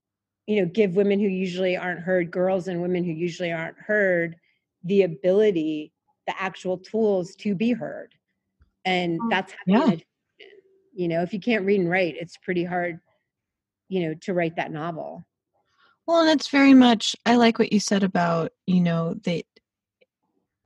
you 0.48 0.62
know 0.62 0.68
give 0.68 0.96
women 0.96 1.20
who 1.20 1.28
usually 1.28 1.78
aren't 1.78 2.00
heard 2.00 2.32
girls 2.32 2.68
and 2.68 2.82
women 2.82 3.04
who 3.04 3.12
usually 3.12 3.52
aren't 3.52 3.78
heard 3.78 4.36
the 4.84 5.04
ability 5.04 5.92
the 6.28 6.42
actual 6.42 6.78
tools 6.78 7.36
to 7.36 7.56
be 7.56 7.72
heard. 7.72 8.14
And 8.84 9.20
Oh, 9.22 9.28
that's 9.30 9.54
yeah. 9.68 9.96
you 10.94 11.08
know 11.08 11.22
if 11.22 11.34
you 11.34 11.40
can't 11.40 11.66
read 11.66 11.80
and 11.80 11.90
write 11.90 12.16
it's 12.18 12.38
pretty 12.38 12.64
hard 12.64 13.00
you 13.90 14.08
know 14.08 14.14
to 14.22 14.34
write 14.34 14.56
that 14.56 14.72
novel. 14.72 15.26
Well, 16.08 16.22
and 16.22 16.30
it's 16.30 16.50
very 16.50 16.76
much, 16.76 17.16
I 17.26 17.36
like 17.36 17.58
what 17.58 17.74
you 17.74 17.80
said 17.80 18.04
about, 18.04 18.52
you 18.68 18.80
know, 18.80 19.16
that 19.24 19.44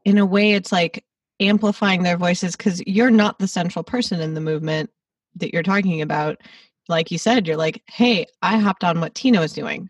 in 0.03 0.17
a 0.17 0.25
way 0.25 0.51
it's 0.51 0.69
like 0.69 1.05
amplifying 1.39 2.03
their 2.03 2.17
voices 2.17 2.55
because 2.55 2.81
you're 2.85 3.11
not 3.11 3.39
the 3.39 3.47
central 3.47 3.83
person 3.83 4.21
in 4.21 4.33
the 4.33 4.41
movement 4.41 4.89
that 5.35 5.53
you're 5.53 5.63
talking 5.63 6.01
about. 6.01 6.41
Like 6.87 7.11
you 7.11 7.17
said, 7.17 7.47
you're 7.47 7.57
like, 7.57 7.83
hey, 7.87 8.25
I 8.41 8.57
hopped 8.57 8.83
on 8.83 8.99
what 8.99 9.15
Tina 9.15 9.39
was 9.39 9.53
doing. 9.53 9.89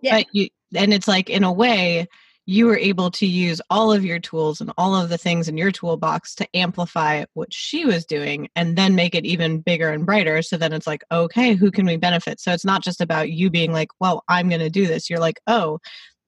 Yeah. 0.00 0.18
But 0.18 0.26
you, 0.32 0.48
and 0.74 0.92
it's 0.92 1.08
like, 1.08 1.30
in 1.30 1.44
a 1.44 1.52
way, 1.52 2.08
you 2.46 2.66
were 2.66 2.76
able 2.76 3.10
to 3.10 3.26
use 3.26 3.60
all 3.70 3.92
of 3.92 4.04
your 4.04 4.18
tools 4.18 4.60
and 4.60 4.72
all 4.76 4.96
of 4.96 5.08
the 5.08 5.18
things 5.18 5.48
in 5.48 5.56
your 5.56 5.70
toolbox 5.70 6.34
to 6.34 6.56
amplify 6.56 7.24
what 7.34 7.52
she 7.52 7.84
was 7.84 8.04
doing 8.04 8.48
and 8.56 8.76
then 8.76 8.96
make 8.96 9.14
it 9.14 9.24
even 9.24 9.60
bigger 9.60 9.90
and 9.90 10.04
brighter. 10.04 10.42
So 10.42 10.56
then 10.56 10.72
it's 10.72 10.86
like, 10.86 11.04
okay, 11.12 11.54
who 11.54 11.70
can 11.70 11.86
we 11.86 11.96
benefit? 11.96 12.40
So 12.40 12.52
it's 12.52 12.64
not 12.64 12.82
just 12.82 13.00
about 13.00 13.30
you 13.30 13.48
being 13.48 13.72
like, 13.72 13.88
well, 14.00 14.24
I'm 14.28 14.48
going 14.48 14.60
to 14.60 14.70
do 14.70 14.86
this. 14.86 15.08
You're 15.08 15.20
like, 15.20 15.40
oh, 15.46 15.78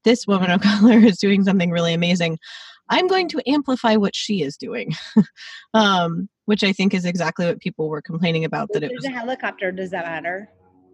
this 0.04 0.26
woman 0.26 0.50
of 0.50 0.60
color 0.60 0.98
is 0.98 1.18
doing 1.18 1.42
something 1.42 1.70
really 1.70 1.94
amazing. 1.94 2.38
I'm 2.88 3.08
going 3.08 3.28
to 3.28 3.48
amplify 3.48 3.96
what 3.96 4.14
she 4.14 4.42
is 4.42 4.56
doing, 4.56 4.94
um, 5.74 6.28
which 6.44 6.62
I 6.62 6.72
think 6.72 6.94
is 6.94 7.04
exactly 7.04 7.46
what 7.46 7.60
people 7.60 7.88
were 7.88 8.02
complaining 8.02 8.44
about. 8.44 8.70
That 8.72 8.82
it 8.82 8.92
was 8.94 9.04
a 9.04 9.10
helicopter 9.10 9.72
does 9.72 9.90
that 9.90 10.04
matter 10.04 10.50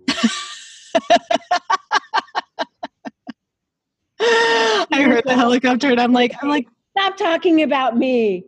I 4.22 5.03
heard 5.03 5.24
the 5.24 5.35
helicopter 5.35 5.90
and 5.90 6.00
I'm 6.00 6.12
like, 6.12 6.35
I'm 6.42 6.48
like, 6.48 6.68
stop 6.96 7.16
talking 7.16 7.62
about 7.62 7.96
me 7.96 8.44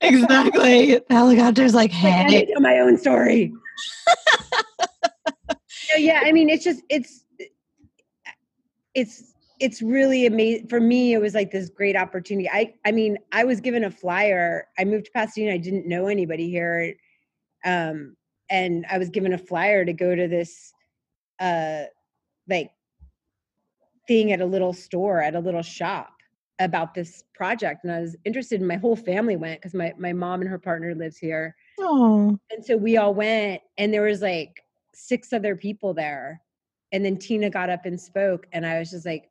exactly. 0.00 0.96
The 0.96 1.04
helicopter's 1.08 1.74
like, 1.74 1.92
Like, 1.92 2.02
I 2.02 2.06
hey, 2.06 2.26
need 2.26 2.46
to 2.46 2.52
tell 2.52 2.60
my 2.60 2.78
own 2.78 2.98
story. 2.98 3.52
so 5.68 5.96
yeah, 5.96 6.22
I 6.24 6.32
mean, 6.32 6.50
it's 6.50 6.64
just 6.64 6.82
it's 6.88 7.24
it's 8.94 9.33
it's 9.60 9.82
really 9.82 10.26
amazing 10.26 10.68
for 10.68 10.80
me. 10.80 11.12
It 11.12 11.20
was 11.20 11.34
like 11.34 11.50
this 11.50 11.68
great 11.68 11.96
opportunity. 11.96 12.48
I 12.48 12.74
I 12.84 12.92
mean, 12.92 13.18
I 13.32 13.44
was 13.44 13.60
given 13.60 13.84
a 13.84 13.90
flyer. 13.90 14.68
I 14.78 14.84
moved 14.84 15.06
to 15.06 15.10
Pasadena. 15.12 15.52
I 15.52 15.58
didn't 15.58 15.86
know 15.86 16.06
anybody 16.06 16.50
here, 16.50 16.94
um, 17.64 18.16
and 18.50 18.84
I 18.90 18.98
was 18.98 19.10
given 19.10 19.32
a 19.32 19.38
flyer 19.38 19.84
to 19.84 19.92
go 19.92 20.14
to 20.14 20.28
this 20.28 20.72
uh 21.40 21.84
like 22.48 22.70
thing 24.06 24.32
at 24.32 24.40
a 24.40 24.46
little 24.46 24.72
store 24.72 25.22
at 25.22 25.34
a 25.34 25.40
little 25.40 25.62
shop 25.62 26.10
about 26.60 26.94
this 26.94 27.24
project 27.34 27.82
and 27.82 27.92
i 27.92 28.00
was 28.00 28.16
interested 28.24 28.60
and 28.60 28.68
my 28.68 28.76
whole 28.76 28.94
family 28.94 29.34
went 29.34 29.60
because 29.60 29.74
my, 29.74 29.92
my 29.98 30.12
mom 30.12 30.40
and 30.40 30.48
her 30.48 30.58
partner 30.58 30.94
lives 30.94 31.16
here 31.16 31.56
oh, 31.80 32.38
and 32.50 32.64
so 32.64 32.76
we 32.76 32.96
all 32.96 33.12
went 33.12 33.60
and 33.76 33.92
there 33.92 34.02
was 34.02 34.22
like 34.22 34.62
six 34.94 35.32
other 35.32 35.56
people 35.56 35.92
there 35.92 36.40
and 36.92 37.04
then 37.04 37.16
tina 37.16 37.50
got 37.50 37.70
up 37.70 37.86
and 37.86 38.00
spoke 38.00 38.46
and 38.52 38.64
i 38.64 38.78
was 38.78 38.90
just 38.90 39.04
like 39.04 39.28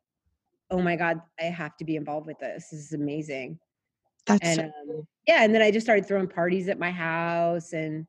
oh 0.70 0.80
my 0.80 0.96
god 0.96 1.20
i 1.40 1.44
have 1.44 1.76
to 1.76 1.84
be 1.84 1.96
involved 1.96 2.26
with 2.26 2.38
this 2.38 2.68
this 2.70 2.80
is 2.80 2.92
amazing 2.92 3.58
That's 4.26 4.58
and 4.58 4.60
um, 4.60 5.06
yeah, 5.26 5.42
and 5.42 5.54
then 5.54 5.62
I 5.62 5.70
just 5.70 5.86
started 5.86 6.06
throwing 6.06 6.28
parties 6.28 6.68
at 6.68 6.78
my 6.78 6.90
house 6.90 7.72
and 7.72 8.06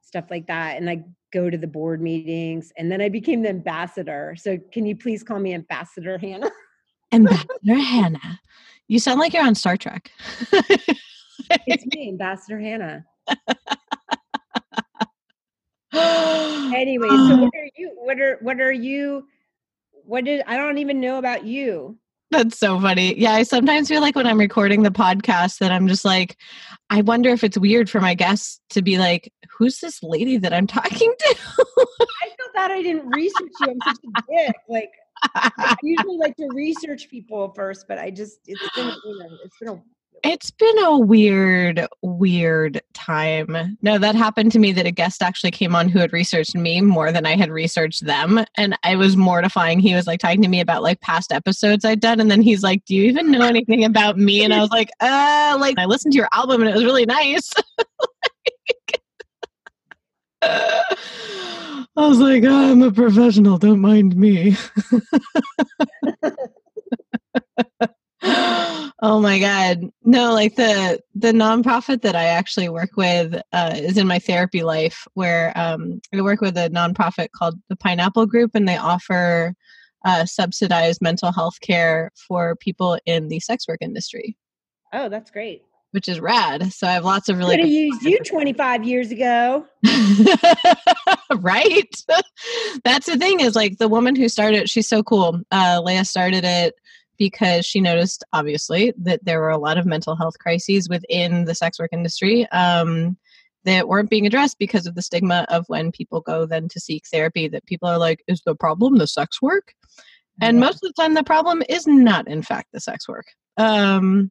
stuff 0.00 0.26
like 0.30 0.46
that. 0.46 0.76
And 0.76 0.88
I 0.88 1.02
go 1.32 1.50
to 1.50 1.58
the 1.58 1.66
board 1.66 2.00
meetings, 2.00 2.72
and 2.78 2.90
then 2.90 3.00
I 3.00 3.08
became 3.08 3.42
the 3.42 3.48
ambassador. 3.48 4.36
So 4.38 4.58
can 4.72 4.86
you 4.86 4.96
please 4.96 5.22
call 5.22 5.40
me 5.40 5.54
Ambassador 5.54 6.18
Hanna? 6.18 6.50
Ambassador 7.12 7.74
Hanna. 7.74 8.40
You 8.88 9.00
sound 9.00 9.18
like 9.18 9.32
you're 9.32 9.44
on 9.44 9.54
Star 9.54 9.76
Trek. 9.76 10.10
It's 11.66 11.84
me, 11.94 12.08
Ambassador 12.08 12.58
Hanna. 12.60 13.04
Anyway, 16.74 17.08
so 17.08 17.36
what 17.36 17.54
are 17.54 17.70
you? 17.76 17.90
What 17.96 18.20
are 18.20 18.38
what 18.42 18.60
are 18.60 18.72
you? 18.72 19.26
What 20.06 20.24
did 20.24 20.42
I 20.46 20.56
don't 20.56 20.78
even 20.78 21.00
know 21.00 21.18
about 21.18 21.44
you? 21.44 21.98
That's 22.30 22.58
so 22.58 22.80
funny. 22.80 23.18
Yeah, 23.18 23.32
I 23.32 23.42
sometimes 23.42 23.88
feel 23.88 24.00
like 24.00 24.14
when 24.14 24.26
I'm 24.26 24.38
recording 24.38 24.82
the 24.82 24.90
podcast 24.90 25.58
that 25.58 25.72
I'm 25.72 25.88
just 25.88 26.04
like, 26.04 26.36
I 26.90 27.00
wonder 27.02 27.30
if 27.30 27.42
it's 27.42 27.58
weird 27.58 27.90
for 27.90 28.00
my 28.00 28.14
guests 28.14 28.60
to 28.70 28.82
be 28.82 28.98
like, 28.98 29.32
who's 29.50 29.80
this 29.80 30.02
lady 30.02 30.36
that 30.38 30.52
I'm 30.52 30.66
talking 30.66 31.12
to? 31.18 31.36
I 31.38 32.26
feel 32.26 32.46
bad 32.54 32.70
I 32.70 32.82
didn't 32.82 33.08
research 33.08 33.52
you. 33.60 33.66
I'm 33.68 33.78
such 33.84 33.98
a 34.04 34.22
dick. 34.28 34.56
Like 34.68 34.90
I 35.34 35.76
usually 35.82 36.18
like 36.18 36.36
to 36.36 36.48
research 36.52 37.08
people 37.08 37.52
first, 37.54 37.86
but 37.88 37.98
I 37.98 38.10
just 38.10 38.38
it's 38.46 38.62
been 38.74 38.86
you 38.86 39.18
know 39.18 39.38
it's 39.44 39.56
been 39.58 39.68
a 39.70 39.82
It's 40.24 40.50
been 40.50 40.78
a 40.78 40.98
weird, 40.98 41.86
weird 42.02 42.80
time. 42.94 43.76
No, 43.82 43.98
that 43.98 44.14
happened 44.14 44.52
to 44.52 44.58
me 44.58 44.72
that 44.72 44.86
a 44.86 44.90
guest 44.90 45.22
actually 45.22 45.50
came 45.50 45.74
on 45.74 45.88
who 45.88 45.98
had 45.98 46.12
researched 46.12 46.54
me 46.54 46.80
more 46.80 47.12
than 47.12 47.26
I 47.26 47.36
had 47.36 47.50
researched 47.50 48.04
them. 48.04 48.44
And 48.56 48.76
I 48.82 48.96
was 48.96 49.16
mortifying. 49.16 49.78
He 49.78 49.94
was 49.94 50.06
like 50.06 50.20
talking 50.20 50.42
to 50.42 50.48
me 50.48 50.60
about 50.60 50.82
like 50.82 51.00
past 51.00 51.32
episodes 51.32 51.84
I'd 51.84 52.00
done. 52.00 52.18
And 52.20 52.30
then 52.30 52.42
he's 52.42 52.62
like, 52.62 52.84
Do 52.86 52.94
you 52.94 53.04
even 53.04 53.30
know 53.30 53.42
anything 53.42 53.84
about 53.84 54.18
me? 54.18 54.42
And 54.44 54.52
I 54.52 54.60
was 54.60 54.70
like, 54.70 54.90
Uh, 55.00 55.56
like 55.60 55.78
I 55.78 55.84
listened 55.84 56.12
to 56.12 56.18
your 56.18 56.28
album 56.32 56.60
and 56.62 56.70
it 56.70 56.74
was 56.74 56.84
really 56.84 57.06
nice. 57.06 57.52
I 61.98 62.08
was 62.08 62.18
like, 62.18 62.44
I'm 62.44 62.82
a 62.82 62.92
professional. 62.92 63.56
Don't 63.58 63.80
mind 63.80 64.16
me. 64.16 64.56
oh 69.06 69.20
my 69.20 69.38
god. 69.38 69.88
No 70.02 70.34
like 70.34 70.56
the 70.56 71.00
the 71.14 71.30
nonprofit 71.30 72.02
that 72.02 72.16
i 72.16 72.24
actually 72.24 72.68
work 72.68 72.96
with 72.96 73.40
uh, 73.52 73.72
is 73.74 73.96
in 73.96 74.06
my 74.06 74.18
therapy 74.18 74.64
life 74.64 75.06
where 75.14 75.52
um, 75.56 76.00
i 76.12 76.20
work 76.20 76.40
with 76.40 76.56
a 76.58 76.68
nonprofit 76.70 77.28
called 77.30 77.54
the 77.68 77.76
pineapple 77.76 78.26
group 78.26 78.50
and 78.54 78.68
they 78.68 78.76
offer 78.76 79.54
uh, 80.04 80.24
subsidized 80.24 81.00
mental 81.00 81.32
health 81.32 81.60
care 81.60 82.10
for 82.28 82.56
people 82.56 82.98
in 83.06 83.28
the 83.28 83.40
sex 83.40 83.66
work 83.68 83.78
industry. 83.80 84.36
Oh, 84.92 85.08
that's 85.08 85.30
great. 85.30 85.62
which 85.92 86.08
is 86.08 86.20
rad. 86.20 86.72
So 86.72 86.88
i 86.88 86.92
have 86.92 87.04
lots 87.04 87.28
of 87.28 87.38
Could 87.38 87.60
have 87.60 87.68
used 87.68 88.02
you 88.02 88.18
25 88.18 88.84
years 88.84 89.12
ago. 89.12 89.66
right? 91.36 91.94
That's 92.84 93.06
the 93.06 93.16
thing 93.18 93.38
is 93.38 93.54
like 93.54 93.78
the 93.78 93.88
woman 93.88 94.16
who 94.16 94.28
started 94.28 94.68
she's 94.68 94.88
so 94.88 95.04
cool. 95.04 95.40
Uh 95.52 95.80
leah 95.84 96.04
started 96.04 96.44
it 96.44 96.74
because 97.18 97.64
she 97.66 97.80
noticed 97.80 98.24
obviously 98.32 98.92
that 98.98 99.24
there 99.24 99.40
were 99.40 99.50
a 99.50 99.58
lot 99.58 99.78
of 99.78 99.86
mental 99.86 100.16
health 100.16 100.38
crises 100.38 100.88
within 100.88 101.44
the 101.44 101.54
sex 101.54 101.78
work 101.78 101.90
industry 101.92 102.46
um 102.50 103.16
that 103.64 103.88
weren't 103.88 104.10
being 104.10 104.26
addressed 104.26 104.58
because 104.58 104.86
of 104.86 104.94
the 104.94 105.02
stigma 105.02 105.44
of 105.48 105.64
when 105.68 105.90
people 105.90 106.20
go 106.20 106.46
then 106.46 106.68
to 106.68 106.78
seek 106.80 107.04
therapy 107.10 107.48
that 107.48 107.66
people 107.66 107.88
are 107.88 107.98
like 107.98 108.22
is 108.28 108.42
the 108.46 108.54
problem 108.54 108.98
the 108.98 109.06
sex 109.06 109.40
work 109.42 109.74
and 110.40 110.56
Yeah. 110.58 110.64
most 110.66 110.76
of 110.84 110.92
the 110.94 111.02
time 111.02 111.14
the 111.14 111.24
problem 111.24 111.62
is 111.68 111.86
not 111.86 112.28
in 112.28 112.42
fact 112.42 112.68
the 112.72 112.80
sex 112.80 113.08
work 113.08 113.26
um 113.56 114.30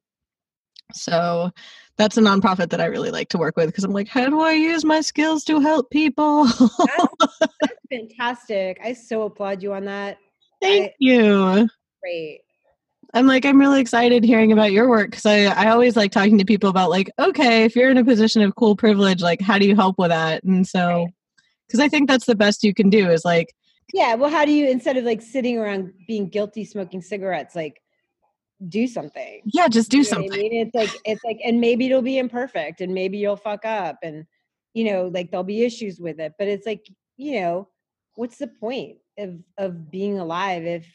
so 0.94 1.50
that's 1.98 2.16
a 2.18 2.22
nonprofit 2.22 2.70
that 2.70 2.80
i 2.80 2.86
really 2.86 3.10
like 3.12 3.28
to 3.30 3.38
work 3.38 3.58
with 3.58 3.68
because 3.68 3.84
i'm 3.84 3.92
like 3.92 4.08
how 4.08 4.30
do 4.30 4.40
i 4.42 4.52
use 4.54 4.86
my 4.86 5.02
skills 5.02 5.44
to 5.44 5.60
help 5.60 5.90
people 5.90 6.46
That's 6.46 7.08
fantastic. 7.92 8.80
I 8.84 8.94
so 8.94 9.24
applaud 9.24 9.64
you 9.64 9.74
on 9.74 9.86
that. 9.86 10.18
thank 10.62 10.88
I- 10.88 10.94
you 11.00 11.68
Great. 12.02 12.42
I'm 13.16 13.26
like 13.26 13.46
i'm 13.46 13.60
really 13.60 13.82
excited 13.82 14.24
hearing 14.24 14.52
about 14.52 14.72
your 14.72 14.88
work 14.88 15.10
because 15.10 15.26
I, 15.26 15.46
I 15.46 15.70
always 15.72 15.96
like 15.96 16.12
talking 16.12 16.38
to 16.38 16.46
people 16.46 16.70
about 16.70 16.92
like 16.92 17.10
okay 17.18 17.64
if 17.64 17.76
you're 17.76 17.90
in 17.90 17.98
a 17.98 18.06
position 18.06 18.44
of 18.44 18.56
cool 18.56 18.76
privilege 18.76 19.22
like 19.22 19.42
how 19.42 19.58
do 19.58 19.66
you 19.66 19.76
help 19.76 19.98
with 19.98 20.10
that 20.10 20.44
and 20.44 20.68
so 20.68 21.08
because 21.68 21.80
i 21.80 21.90
think 21.90 22.08
that's 22.08 22.26
the 22.26 22.36
best 22.36 22.64
you 22.64 22.74
can 22.74 22.90
do 22.90 23.10
is 23.10 23.26
like 23.26 23.54
Yeah. 23.94 24.16
Well, 24.16 24.30
how 24.32 24.46
do 24.46 24.52
you 24.52 24.68
instead 24.68 24.98
of 24.98 25.04
like 25.06 25.22
sitting 25.22 25.58
around 25.58 25.94
being 26.08 26.28
guilty 26.28 26.66
smoking 26.66 27.02
cigarettes, 27.02 27.56
like 27.56 27.82
do 28.68 28.88
something? 28.88 29.42
yeah 29.46 29.68
just 29.68 29.92
do 29.92 29.98
You 29.98 30.04
know 30.04 30.10
something 30.10 30.34
I 30.34 30.38
mean, 30.38 30.54
it's 30.66 30.76
like 30.76 30.90
it's 31.06 31.24
like, 31.24 31.40
and 31.46 31.62
maybe 31.62 31.86
it'll 31.86 32.02
be 32.02 32.18
imperfect, 32.18 32.82
and 32.82 32.94
maybe 32.94 33.18
you'll 33.20 33.38
fuck 33.38 33.64
up, 33.64 33.98
and 34.02 34.26
you 34.74 34.86
know, 34.92 35.08
like 35.14 35.30
there'll 35.32 35.44
be 35.44 35.64
issues 35.64 36.00
with 36.00 36.20
it. 36.20 36.34
But 36.38 36.48
it's 36.48 36.66
like, 36.66 36.86
you 37.18 37.40
know, 37.40 37.70
what's 38.16 38.38
the 38.38 38.48
point 38.48 38.98
of 39.18 39.40
of 39.58 39.92
being 39.92 40.18
alive 40.20 40.66
if 40.66 40.86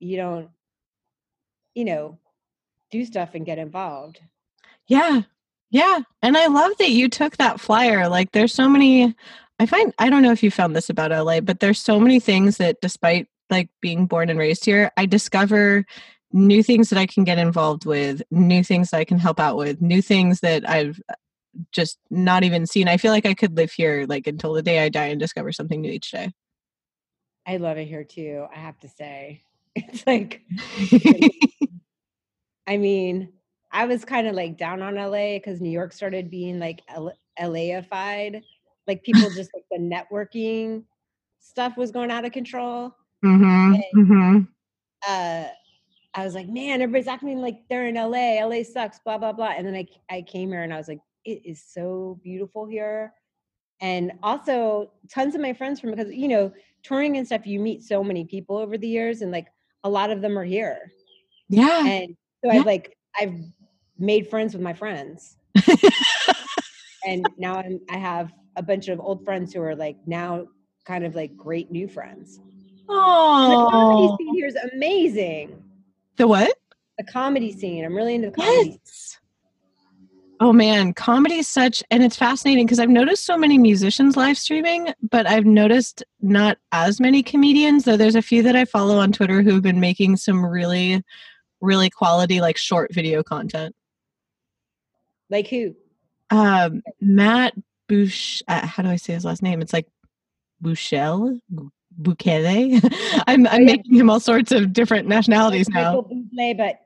you 0.00 0.16
don't, 0.16 0.48
you 1.74 1.84
know, 1.84 2.18
do 2.90 3.04
stuff 3.04 3.30
and 3.34 3.46
get 3.46 3.58
involved? 3.58 4.20
Yeah. 4.86 5.22
Yeah. 5.70 6.00
And 6.22 6.36
I 6.36 6.46
love 6.46 6.72
that 6.78 6.90
you 6.90 7.08
took 7.08 7.36
that 7.36 7.60
flyer. 7.60 8.08
Like 8.08 8.32
there's 8.32 8.52
so 8.52 8.68
many 8.68 9.14
I 9.58 9.66
find 9.66 9.92
I 9.98 10.10
don't 10.10 10.22
know 10.22 10.32
if 10.32 10.42
you 10.42 10.50
found 10.50 10.74
this 10.74 10.90
about 10.90 11.10
LA, 11.10 11.40
but 11.40 11.60
there's 11.60 11.80
so 11.80 12.00
many 12.00 12.20
things 12.20 12.56
that 12.58 12.80
despite 12.80 13.28
like 13.50 13.68
being 13.80 14.06
born 14.06 14.30
and 14.30 14.38
raised 14.38 14.64
here, 14.64 14.90
I 14.96 15.06
discover 15.06 15.84
new 16.32 16.62
things 16.62 16.90
that 16.90 16.98
I 16.98 17.06
can 17.06 17.24
get 17.24 17.38
involved 17.38 17.86
with, 17.86 18.22
new 18.30 18.64
things 18.64 18.90
that 18.90 18.98
I 18.98 19.04
can 19.04 19.18
help 19.18 19.38
out 19.38 19.56
with, 19.56 19.80
new 19.80 20.02
things 20.02 20.40
that 20.40 20.68
I've 20.68 21.00
uh, 21.08 21.14
just 21.70 21.98
not 22.10 22.42
even 22.42 22.66
seen. 22.66 22.88
I 22.88 22.96
feel 22.96 23.12
like 23.12 23.26
I 23.26 23.34
could 23.34 23.56
live 23.56 23.70
here 23.70 24.06
like 24.08 24.26
until 24.26 24.52
the 24.52 24.62
day 24.62 24.80
I 24.80 24.88
die 24.88 25.06
and 25.06 25.20
discover 25.20 25.52
something 25.52 25.80
new 25.80 25.92
each 25.92 26.10
day. 26.10 26.32
I 27.46 27.58
love 27.58 27.76
it 27.76 27.86
here 27.86 28.04
too. 28.04 28.46
I 28.52 28.58
have 28.58 28.78
to 28.80 28.88
say, 28.88 29.42
it's 29.76 30.06
like 30.06 30.42
I 32.66 32.76
mean, 32.76 33.32
I 33.72 33.86
was 33.86 34.04
kind 34.04 34.26
of 34.26 34.34
like 34.34 34.56
down 34.56 34.82
on 34.82 34.96
LA 34.96 35.36
because 35.38 35.60
New 35.60 35.70
York 35.70 35.92
started 35.92 36.30
being 36.30 36.58
like 36.58 36.82
L- 36.88 37.16
LAified. 37.40 38.42
Like 38.86 39.02
people 39.02 39.30
just 39.30 39.50
like 39.54 39.64
the 39.70 39.78
networking 39.78 40.84
stuff 41.40 41.76
was 41.76 41.90
going 41.90 42.10
out 42.10 42.24
of 42.24 42.32
control. 42.32 42.94
hmm 43.22 43.74
hmm 43.94 44.38
Uh, 45.06 45.44
I 46.14 46.24
was 46.24 46.34
like, 46.34 46.48
man, 46.48 46.80
everybody's 46.82 47.08
acting 47.08 47.40
like 47.40 47.60
they're 47.68 47.86
in 47.88 47.96
LA. 47.96 48.38
LA 48.38 48.62
sucks, 48.62 49.00
blah 49.04 49.18
blah 49.18 49.32
blah. 49.32 49.52
And 49.56 49.66
then 49.66 49.74
I 49.74 49.86
I 50.10 50.22
came 50.22 50.50
here 50.50 50.62
and 50.62 50.72
I 50.72 50.78
was 50.78 50.88
like, 50.88 51.00
it 51.24 51.42
is 51.44 51.62
so 51.66 52.20
beautiful 52.22 52.66
here. 52.66 53.14
And 53.80 54.12
also, 54.22 54.92
tons 55.10 55.34
of 55.34 55.40
my 55.40 55.52
friends 55.52 55.80
from 55.80 55.90
because 55.90 56.12
you 56.12 56.28
know 56.28 56.52
touring 56.82 57.16
and 57.16 57.26
stuff, 57.26 57.46
you 57.46 57.60
meet 57.60 57.82
so 57.82 58.04
many 58.04 58.24
people 58.24 58.56
over 58.58 58.78
the 58.78 58.88
years, 58.88 59.22
and 59.22 59.32
like 59.32 59.48
a 59.84 59.88
lot 59.88 60.10
of 60.10 60.20
them 60.20 60.38
are 60.38 60.44
here. 60.44 60.90
Yeah. 61.48 61.86
and 61.86 62.16
so 62.44 62.50
Yeah. 62.52 62.60
I've 62.60 62.66
like 62.66 62.96
I've 63.16 63.34
made 63.98 64.28
friends 64.28 64.54
with 64.54 64.62
my 64.62 64.72
friends, 64.72 65.36
and 67.06 67.28
now 67.38 67.54
I'm 67.56 67.80
I 67.90 67.96
have 67.98 68.32
a 68.56 68.62
bunch 68.62 68.88
of 68.88 68.98
old 69.00 69.24
friends 69.24 69.52
who 69.52 69.60
are 69.62 69.76
like 69.76 69.96
now 70.06 70.46
kind 70.84 71.04
of 71.04 71.14
like 71.14 71.36
great 71.36 71.70
new 71.70 71.86
friends. 71.88 72.38
And 72.88 73.52
The 73.52 73.68
comedy 73.70 74.08
Oh. 74.10 74.16
scene 74.18 74.34
here 74.34 74.46
is 74.46 74.56
amazing. 74.72 75.62
The 76.16 76.26
what? 76.26 76.56
The 76.98 77.04
comedy 77.04 77.50
scene, 77.52 77.84
I'm 77.84 77.94
really 77.94 78.14
into 78.14 78.30
the 78.30 78.36
comedy. 78.36 78.62
scene. 78.62 78.78
Yes. 78.84 79.18
Oh 80.44 80.52
man, 80.52 80.92
comedy 80.92 81.36
is 81.36 81.48
such, 81.48 81.82
and 81.90 82.02
it's 82.02 82.16
fascinating 82.16 82.66
because 82.66 82.78
I've 82.78 82.90
noticed 82.90 83.24
so 83.24 83.38
many 83.38 83.56
musicians 83.56 84.14
live 84.14 84.36
streaming, 84.36 84.92
but 85.10 85.26
I've 85.26 85.46
noticed 85.46 86.04
not 86.20 86.58
as 86.70 87.00
many 87.00 87.22
comedians, 87.22 87.84
though 87.84 87.96
there's 87.96 88.14
a 88.14 88.20
few 88.20 88.42
that 88.42 88.54
I 88.54 88.66
follow 88.66 88.98
on 88.98 89.10
Twitter 89.10 89.40
who've 89.40 89.62
been 89.62 89.80
making 89.80 90.18
some 90.18 90.44
really, 90.44 91.02
really 91.62 91.88
quality, 91.88 92.42
like 92.42 92.58
short 92.58 92.92
video 92.92 93.22
content. 93.22 93.74
Like 95.30 95.48
who? 95.48 95.74
Um, 96.28 96.82
Matt 97.00 97.54
Bush, 97.88 98.42
uh, 98.46 98.66
how 98.66 98.82
do 98.82 98.90
I 98.90 98.96
say 98.96 99.14
his 99.14 99.24
last 99.24 99.42
name? 99.42 99.62
It's 99.62 99.72
like 99.72 99.86
Bouchel, 100.62 101.40
Bukele. 101.98 102.80
I'm, 103.26 103.46
I'm 103.46 103.54
Oh, 103.54 103.58
yeah. 103.60 103.64
making 103.64 103.94
him 103.94 104.10
all 104.10 104.20
sorts 104.20 104.52
of 104.52 104.74
different 104.74 105.08
nationalities 105.08 105.70
now. 105.70 106.02
Bublé, 106.02 106.54
but 106.54 106.80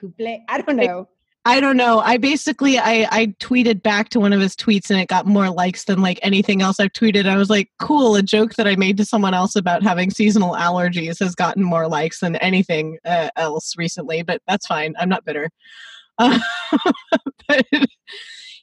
Couple. 0.00 0.44
I 0.48 0.60
don't 0.60 0.76
know. 0.76 1.08
I 1.44 1.58
don't 1.58 1.76
know. 1.76 1.98
I 1.98 2.18
basically 2.18 2.78
I 2.78 3.08
I 3.10 3.26
tweeted 3.40 3.82
back 3.82 4.10
to 4.10 4.20
one 4.20 4.32
of 4.32 4.40
his 4.40 4.54
tweets 4.54 4.90
and 4.90 5.00
it 5.00 5.08
got 5.08 5.26
more 5.26 5.50
likes 5.50 5.84
than 5.84 6.00
like 6.00 6.20
anything 6.22 6.62
else 6.62 6.78
I've 6.78 6.92
tweeted. 6.92 7.26
I 7.26 7.36
was 7.36 7.50
like, 7.50 7.68
cool. 7.80 8.14
A 8.14 8.22
joke 8.22 8.54
that 8.54 8.68
I 8.68 8.76
made 8.76 8.96
to 8.98 9.04
someone 9.04 9.34
else 9.34 9.56
about 9.56 9.82
having 9.82 10.10
seasonal 10.10 10.54
allergies 10.54 11.18
has 11.18 11.34
gotten 11.34 11.64
more 11.64 11.88
likes 11.88 12.20
than 12.20 12.36
anything 12.36 12.98
uh, 13.04 13.30
else 13.36 13.74
recently. 13.76 14.22
But 14.22 14.40
that's 14.46 14.66
fine. 14.66 14.94
I'm 14.98 15.08
not 15.08 15.24
bitter. 15.24 15.50
Uh, 16.18 16.38
but 17.48 17.64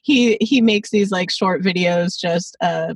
he 0.02 0.38
he 0.40 0.60
makes 0.60 0.90
these 0.90 1.10
like 1.10 1.30
short 1.30 1.62
videos, 1.62 2.16
just 2.16 2.56
uh, 2.60 2.94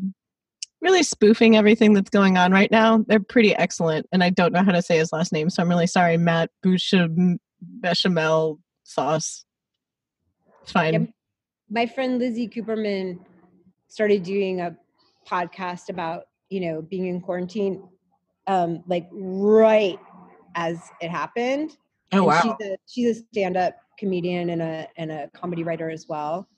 really 0.80 1.02
spoofing 1.02 1.56
everything 1.56 1.92
that's 1.92 2.08
going 2.08 2.38
on 2.38 2.52
right 2.52 2.70
now. 2.70 3.04
They're 3.08 3.18
pretty 3.18 3.54
excellent, 3.56 4.06
and 4.12 4.22
I 4.22 4.30
don't 4.30 4.52
know 4.52 4.62
how 4.62 4.70
to 4.70 4.80
say 4.80 4.96
his 4.96 5.12
last 5.12 5.32
name, 5.32 5.50
so 5.50 5.60
I'm 5.60 5.68
really 5.68 5.88
sorry, 5.88 6.16
Matt 6.16 6.50
Boucham 6.64 7.38
Bechamel 7.60 8.60
Sauce. 8.84 9.43
It's 10.64 10.72
fine. 10.72 10.94
Yeah, 10.94 11.00
my 11.68 11.84
friend 11.84 12.18
Lizzie 12.18 12.48
Cooperman 12.48 13.18
started 13.88 14.22
doing 14.22 14.62
a 14.62 14.74
podcast 15.28 15.90
about, 15.90 16.24
you 16.48 16.60
know, 16.60 16.80
being 16.80 17.06
in 17.06 17.20
quarantine, 17.20 17.86
um, 18.46 18.82
like 18.86 19.06
right 19.12 19.98
as 20.54 20.80
it 21.02 21.10
happened. 21.10 21.76
Oh 22.12 22.18
And 22.18 22.26
wow. 22.26 22.40
She's 22.42 22.66
a 22.66 22.76
she's 22.86 23.18
a 23.18 23.20
stand-up 23.30 23.76
comedian 23.98 24.50
and 24.50 24.62
a 24.62 24.88
and 24.96 25.12
a 25.12 25.28
comedy 25.34 25.64
writer 25.64 25.90
as 25.90 26.06
well. 26.08 26.48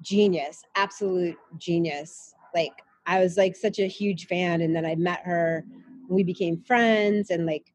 Genius, 0.00 0.62
absolute 0.74 1.36
genius. 1.58 2.34
Like 2.54 2.72
I 3.04 3.20
was 3.20 3.36
like 3.36 3.54
such 3.54 3.78
a 3.80 3.86
huge 3.86 4.28
fan, 4.28 4.62
and 4.62 4.74
then 4.74 4.86
I 4.86 4.94
met 4.94 5.20
her, 5.24 5.62
and 6.08 6.08
we 6.08 6.22
became 6.22 6.62
friends, 6.62 7.28
and 7.28 7.44
like 7.44 7.70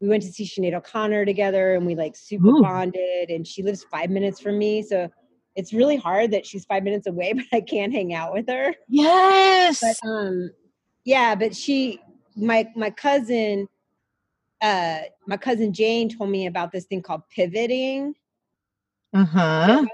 we 0.00 0.08
went 0.08 0.22
to 0.22 0.32
see 0.32 0.44
Sinead 0.44 0.74
O'Connor 0.74 1.24
together, 1.24 1.74
and 1.74 1.86
we 1.86 1.94
like 1.94 2.16
super 2.16 2.48
Ooh. 2.48 2.62
bonded. 2.62 3.30
And 3.30 3.46
she 3.46 3.62
lives 3.62 3.84
five 3.84 4.10
minutes 4.10 4.40
from 4.40 4.58
me, 4.58 4.82
so 4.82 5.08
it's 5.56 5.72
really 5.72 5.96
hard 5.96 6.30
that 6.30 6.46
she's 6.46 6.64
five 6.64 6.84
minutes 6.84 7.06
away, 7.06 7.32
but 7.36 7.44
I 7.52 7.60
can't 7.60 7.92
hang 7.92 8.14
out 8.14 8.32
with 8.32 8.48
her 8.48 8.74
Yes. 8.88 9.80
but 9.80 10.08
um 10.08 10.50
yeah 11.04 11.34
but 11.34 11.54
she 11.54 12.00
my 12.36 12.68
my 12.76 12.90
cousin 12.90 13.68
uh 14.60 15.00
my 15.26 15.36
cousin 15.36 15.72
jane 15.72 16.08
told 16.08 16.30
me 16.30 16.46
about 16.46 16.72
this 16.72 16.84
thing 16.84 17.00
called 17.00 17.22
pivoting 17.34 18.14
Uh 19.12 19.24
huh. 19.24 19.86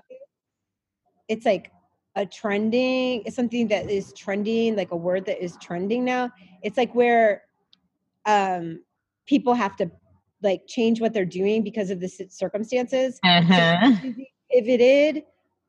it's 1.28 1.46
like 1.46 1.70
a 2.16 2.24
trending 2.24 3.22
it's 3.26 3.36
something 3.36 3.68
that 3.68 3.90
is 3.90 4.12
trending 4.14 4.74
like 4.76 4.90
a 4.90 4.96
word 4.96 5.26
that 5.26 5.42
is 5.42 5.57
trending 5.61 6.04
now 6.04 6.30
it's 6.62 6.76
like 6.78 6.94
where 6.94 7.42
um 8.24 8.80
people 9.27 9.55
have 9.55 9.77
to 9.77 9.91
like 10.43 10.62
change 10.66 11.01
what 11.01 11.12
they're 11.12 11.24
doing 11.24 11.62
because 11.62 11.91
of 11.91 12.01
the 12.01 12.09
circumstances. 12.09 13.18
Uh 13.24 13.43
huh. 13.43 13.77
Lizzie 14.03 14.33
pivoted 14.51 15.22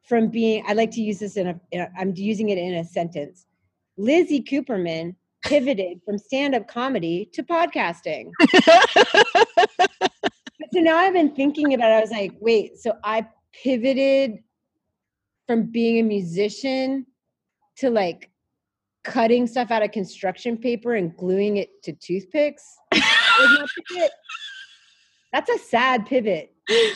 from 0.04 0.30
being 0.30 0.64
i 0.68 0.74
like 0.74 0.92
to 0.92 1.02
use 1.02 1.20
this 1.20 1.36
in 1.36 1.48
a, 1.48 1.60
in 1.72 1.82
a 1.82 1.90
i'm 1.98 2.14
using 2.16 2.50
it 2.50 2.58
in 2.58 2.76
a 2.76 2.86
sentence. 2.86 3.46
Lizzie 3.98 4.44
cooperman 4.44 5.16
pivoted 5.44 6.02
from 6.06 6.18
stand-up 6.18 6.68
comedy 6.68 7.30
to 7.34 7.44
podcasting. 7.44 8.32
So 10.74 10.82
now 10.82 10.98
i've 10.98 11.14
been 11.14 11.34
thinking 11.34 11.74
about 11.74 11.92
it. 11.92 11.94
I 11.94 12.02
was 12.02 12.12
like 12.12 12.34
wait 12.42 12.78
so 12.78 12.94
i 13.04 13.26
pivoted 13.64 14.40
from 15.48 15.72
being 15.72 16.00
a 16.00 16.04
musician 16.04 17.06
to 17.78 17.90
like 17.90 18.30
cutting 19.04 19.48
stuff 19.48 19.72
out 19.72 19.82
of 19.82 19.92
construction 19.92 20.58
paper 20.58 20.96
and 20.96 21.16
gluing 21.16 21.58
it 21.58 21.82
to 21.84 21.94
toothpicks 21.94 22.64
That 23.38 23.60
was 23.60 23.60
my 23.60 23.84
pivot. 23.90 24.12
that's 25.32 25.50
a 25.50 25.58
sad 25.58 26.06
pivot 26.06 26.54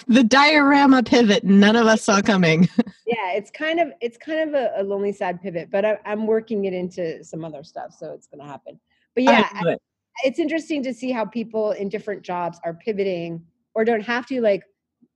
the 0.08 0.24
diorama 0.24 1.02
pivot 1.04 1.44
none 1.44 1.76
of 1.76 1.88
us 1.88 2.04
saw 2.04 2.22
coming. 2.22 2.68
yeah 3.06 3.34
it's 3.34 3.50
kind 3.52 3.80
of 3.80 3.90
it's 4.02 4.18
kind 4.18 4.50
of 4.50 4.56
a, 4.56 4.72
a 4.78 4.84
lonely 4.84 5.14
sad 5.14 5.42
pivot 5.42 5.70
but 5.72 5.86
I, 5.86 5.98
i'm 6.06 6.28
working 6.28 6.66
it 6.66 6.74
into 6.74 7.24
some 7.24 7.46
other 7.46 7.64
stuff 7.64 7.94
so 7.98 8.12
it's 8.14 8.28
going 8.28 8.40
to 8.40 8.46
happen 8.46 8.80
but 9.16 9.24
yeah 9.24 9.50
I 9.54 9.78
it's 10.24 10.40
interesting 10.40 10.84
to 10.84 10.94
see 10.94 11.12
how 11.12 11.26
people 11.26 11.72
in 11.72 11.90
different 11.90 12.22
jobs 12.22 12.60
are 12.64 12.74
pivoting 12.74 13.46
or 13.74 13.86
don't 13.86 14.02
have 14.02 14.26
to 14.28 14.42
like 14.42 14.64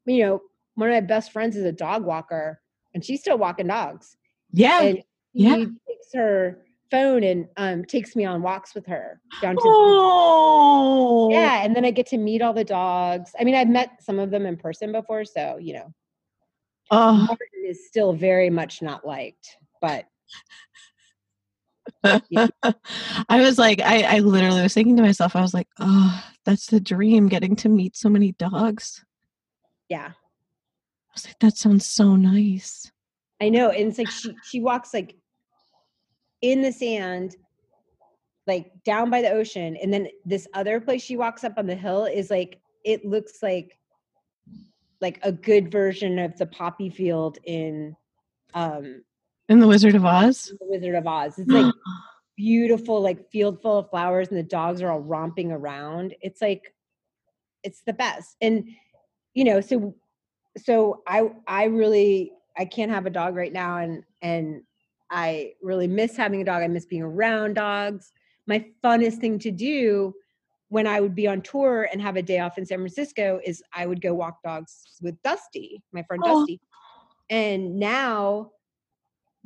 you 0.06 0.26
know 0.26 0.42
one 0.76 0.90
of 0.90 0.94
my 0.94 1.02
best 1.02 1.32
friends 1.32 1.56
is 1.56 1.66
a 1.66 1.72
dog 1.72 2.04
walker 2.06 2.62
and 2.94 3.04
she's 3.04 3.20
still 3.20 3.38
walking 3.38 3.68
dogs 3.68 4.18
yeah. 4.52 4.82
and 4.82 5.04
yeah. 5.34 5.56
takes 5.56 6.14
her 6.14 6.65
phone 6.92 7.24
and 7.24 7.48
um, 7.58 7.84
takes 7.86 8.16
me 8.16 8.26
on 8.26 8.42
walks 8.42 8.76
with 8.76 8.86
her 8.86 9.20
down 9.42 9.56
to 9.56 9.62
Oh. 9.66 11.30
yeah 11.32 11.64
and 11.64 11.76
then 11.76 11.84
i 11.86 11.92
get 11.92 12.08
to 12.08 12.18
meet 12.18 12.42
all 12.42 12.54
the 12.54 12.64
dogs 12.64 13.32
i 13.40 13.44
mean 13.44 13.56
i've 13.56 13.68
met 13.70 14.04
some 14.04 14.20
of 14.20 14.30
them 14.32 14.46
in 14.46 14.56
person 14.58 14.92
before 14.92 15.26
so 15.26 15.58
you 15.60 15.74
know 15.74 15.94
Oh. 16.92 17.14
Martin 17.14 17.66
is 17.66 17.88
still 17.88 18.14
very 18.14 18.52
much 18.52 18.82
not 18.84 19.06
liked 19.08 19.58
but 19.82 20.06
Yeah. 22.30 22.48
I 23.30 23.42
was 23.42 23.58
like, 23.58 23.82
I, 23.82 24.18
I 24.18 24.20
literally 24.20 24.62
was 24.62 24.74
thinking 24.74 24.96
to 24.98 25.04
myself, 25.04 25.36
I 25.36 25.42
was 25.42 25.54
like, 25.54 25.68
oh, 25.80 26.24
that's 26.46 26.68
the 26.68 26.80
dream, 26.80 27.28
getting 27.28 27.56
to 27.58 27.70
meet 27.70 27.96
so 27.96 28.10
many 28.10 28.32
dogs. 28.34 29.04
yeah 29.90 30.10
I 30.12 31.14
was 31.14 31.26
like, 31.28 31.40
that 31.40 31.58
sounds 31.58 31.86
so 31.88 32.16
nice. 32.16 32.92
I 33.42 33.50
know, 33.50 33.70
and 33.70 33.88
it's 33.90 33.98
like 33.98 34.10
she 34.10 34.36
she 34.44 34.62
walks 34.62 34.94
like 34.94 35.16
in 36.46 36.62
the 36.62 36.72
sand, 36.72 37.36
like 38.46 38.72
down 38.84 39.10
by 39.10 39.22
the 39.24 39.32
ocean, 39.32 39.76
and 39.82 39.92
then 39.92 40.08
this 40.26 40.48
other 40.54 40.80
place 40.80 41.02
she 41.02 41.18
walks 41.18 41.44
up 41.44 41.54
on 41.58 41.66
the 41.66 41.76
hill 41.76 42.06
is 42.06 42.30
like 42.30 42.60
it 42.84 43.04
looks 43.04 43.42
like 43.42 43.80
like 45.02 45.20
a 45.24 45.32
good 45.32 45.72
version 45.72 46.20
of 46.20 46.38
the 46.38 46.46
poppy 46.46 46.90
field 46.90 47.40
in 47.46 47.96
um 48.54 49.04
In 49.50 49.60
The 49.60 49.68
Wizard 49.68 49.96
of 49.96 50.06
Oz? 50.06 50.54
the 50.60 50.68
Wizard 50.68 50.94
of 50.94 51.08
Oz. 51.08 51.40
It's 51.40 51.50
like 51.50 51.74
beautiful, 52.38 53.02
like 53.02 53.28
field 53.32 53.60
full 53.64 53.80
of 53.80 53.90
flowers, 53.90 54.28
and 54.28 54.38
the 54.38 54.44
dogs 54.44 54.84
are 54.84 54.92
all 54.92 55.00
romping 55.00 55.52
around. 55.52 56.14
It's 56.22 56.44
like 56.44 56.76
it's 57.64 57.82
the 57.88 57.94
best. 57.94 58.36
And 58.40 58.70
you 59.34 59.46
know, 59.46 59.62
so 59.62 59.96
so 60.64 61.02
I 61.08 61.32
I 61.48 61.64
really 61.64 62.34
I 62.56 62.66
can't 62.66 62.92
have 62.92 63.08
a 63.08 63.10
dog 63.10 63.36
right 63.36 63.52
now 63.52 63.78
and 63.78 64.04
and 64.22 64.62
I 65.10 65.54
really 65.62 65.88
miss 65.88 66.16
having 66.18 66.42
a 66.42 66.46
dog. 66.46 66.64
I 66.64 66.68
miss 66.68 66.86
being 66.86 67.04
around 67.04 67.54
dogs. 67.56 68.12
My 68.48 68.66
funnest 68.84 69.18
thing 69.20 69.40
to 69.40 69.52
do 69.52 70.14
when 70.70 70.88
I 70.88 71.00
would 71.00 71.16
be 71.16 71.28
on 71.28 71.42
tour 71.42 71.88
and 71.92 72.02
have 72.02 72.16
a 72.16 72.22
day 72.22 72.40
off 72.40 72.58
in 72.58 72.66
San 72.66 72.80
Francisco 72.80 73.40
is 73.44 73.62
I 73.74 73.86
would 73.86 74.02
go 74.02 74.14
walk 74.14 74.42
dogs 74.44 74.98
with 75.02 75.22
Dusty, 75.24 75.82
my 75.92 76.04
friend 76.04 76.24
Oh. 76.26 76.40
Dusty. 76.42 76.60
And 77.30 77.80
now 77.80 78.52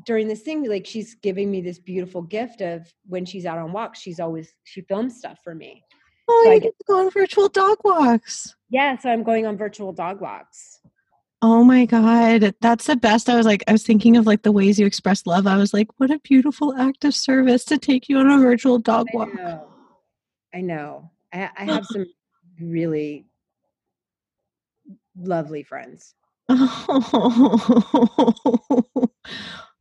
during 0.05 0.27
this 0.27 0.41
thing, 0.41 0.67
like 0.67 0.85
she's 0.85 1.15
giving 1.15 1.51
me 1.51 1.61
this 1.61 1.77
beautiful 1.79 2.21
gift 2.21 2.61
of 2.61 2.91
when 3.07 3.25
she's 3.25 3.45
out 3.45 3.57
on 3.57 3.71
walks, 3.73 3.99
she's 3.99 4.19
always 4.19 4.53
she 4.63 4.81
films 4.81 5.17
stuff 5.17 5.39
for 5.43 5.53
me. 5.53 5.83
Oh, 6.29 6.41
So 6.45 6.51
I 6.51 6.53
you 6.55 6.59
get- 6.61 6.65
get 6.67 6.77
to 6.79 6.83
go 6.87 6.99
on 7.05 7.09
virtual 7.11 7.49
dog 7.49 7.77
walks. 7.83 8.55
Yeah, 8.69 8.97
so 8.97 9.09
I'm 9.09 9.23
going 9.23 9.45
on 9.45 9.57
virtual 9.57 9.91
dog 9.91 10.21
walks. 10.21 10.79
Oh 11.41 11.63
my 11.63 11.85
God. 11.85 12.53
That's 12.59 12.85
the 12.87 12.97
best. 12.97 13.29
I 13.29 13.37
was 13.37 13.45
like, 13.45 13.63
I 13.67 13.71
was 13.71 13.83
thinking 13.83 14.17
of 14.17 14.27
like 14.27 14.41
the 14.43 14.51
ways 14.51 14.77
you 14.79 14.85
express 14.85 15.25
love. 15.25 15.47
I 15.47 15.55
was 15.57 15.73
like, 15.73 15.87
what 15.97 16.11
a 16.11 16.19
beautiful 16.19 16.75
act 16.75 17.05
of 17.05 17.15
service 17.15 17.63
to 17.65 17.77
take 17.77 18.09
you 18.09 18.17
on 18.17 18.29
a 18.29 18.37
virtual 18.39 18.77
dog 18.77 19.07
I 19.13 19.15
walk. 19.15 19.29
know. 19.35 19.67
I 20.53 20.61
know. 20.61 21.11
I, 21.33 21.49
I 21.57 21.63
have 21.63 21.85
some 21.93 22.05
really 22.59 23.25
lovely 25.17 25.63
friends. 25.63 26.13
I 26.49 26.55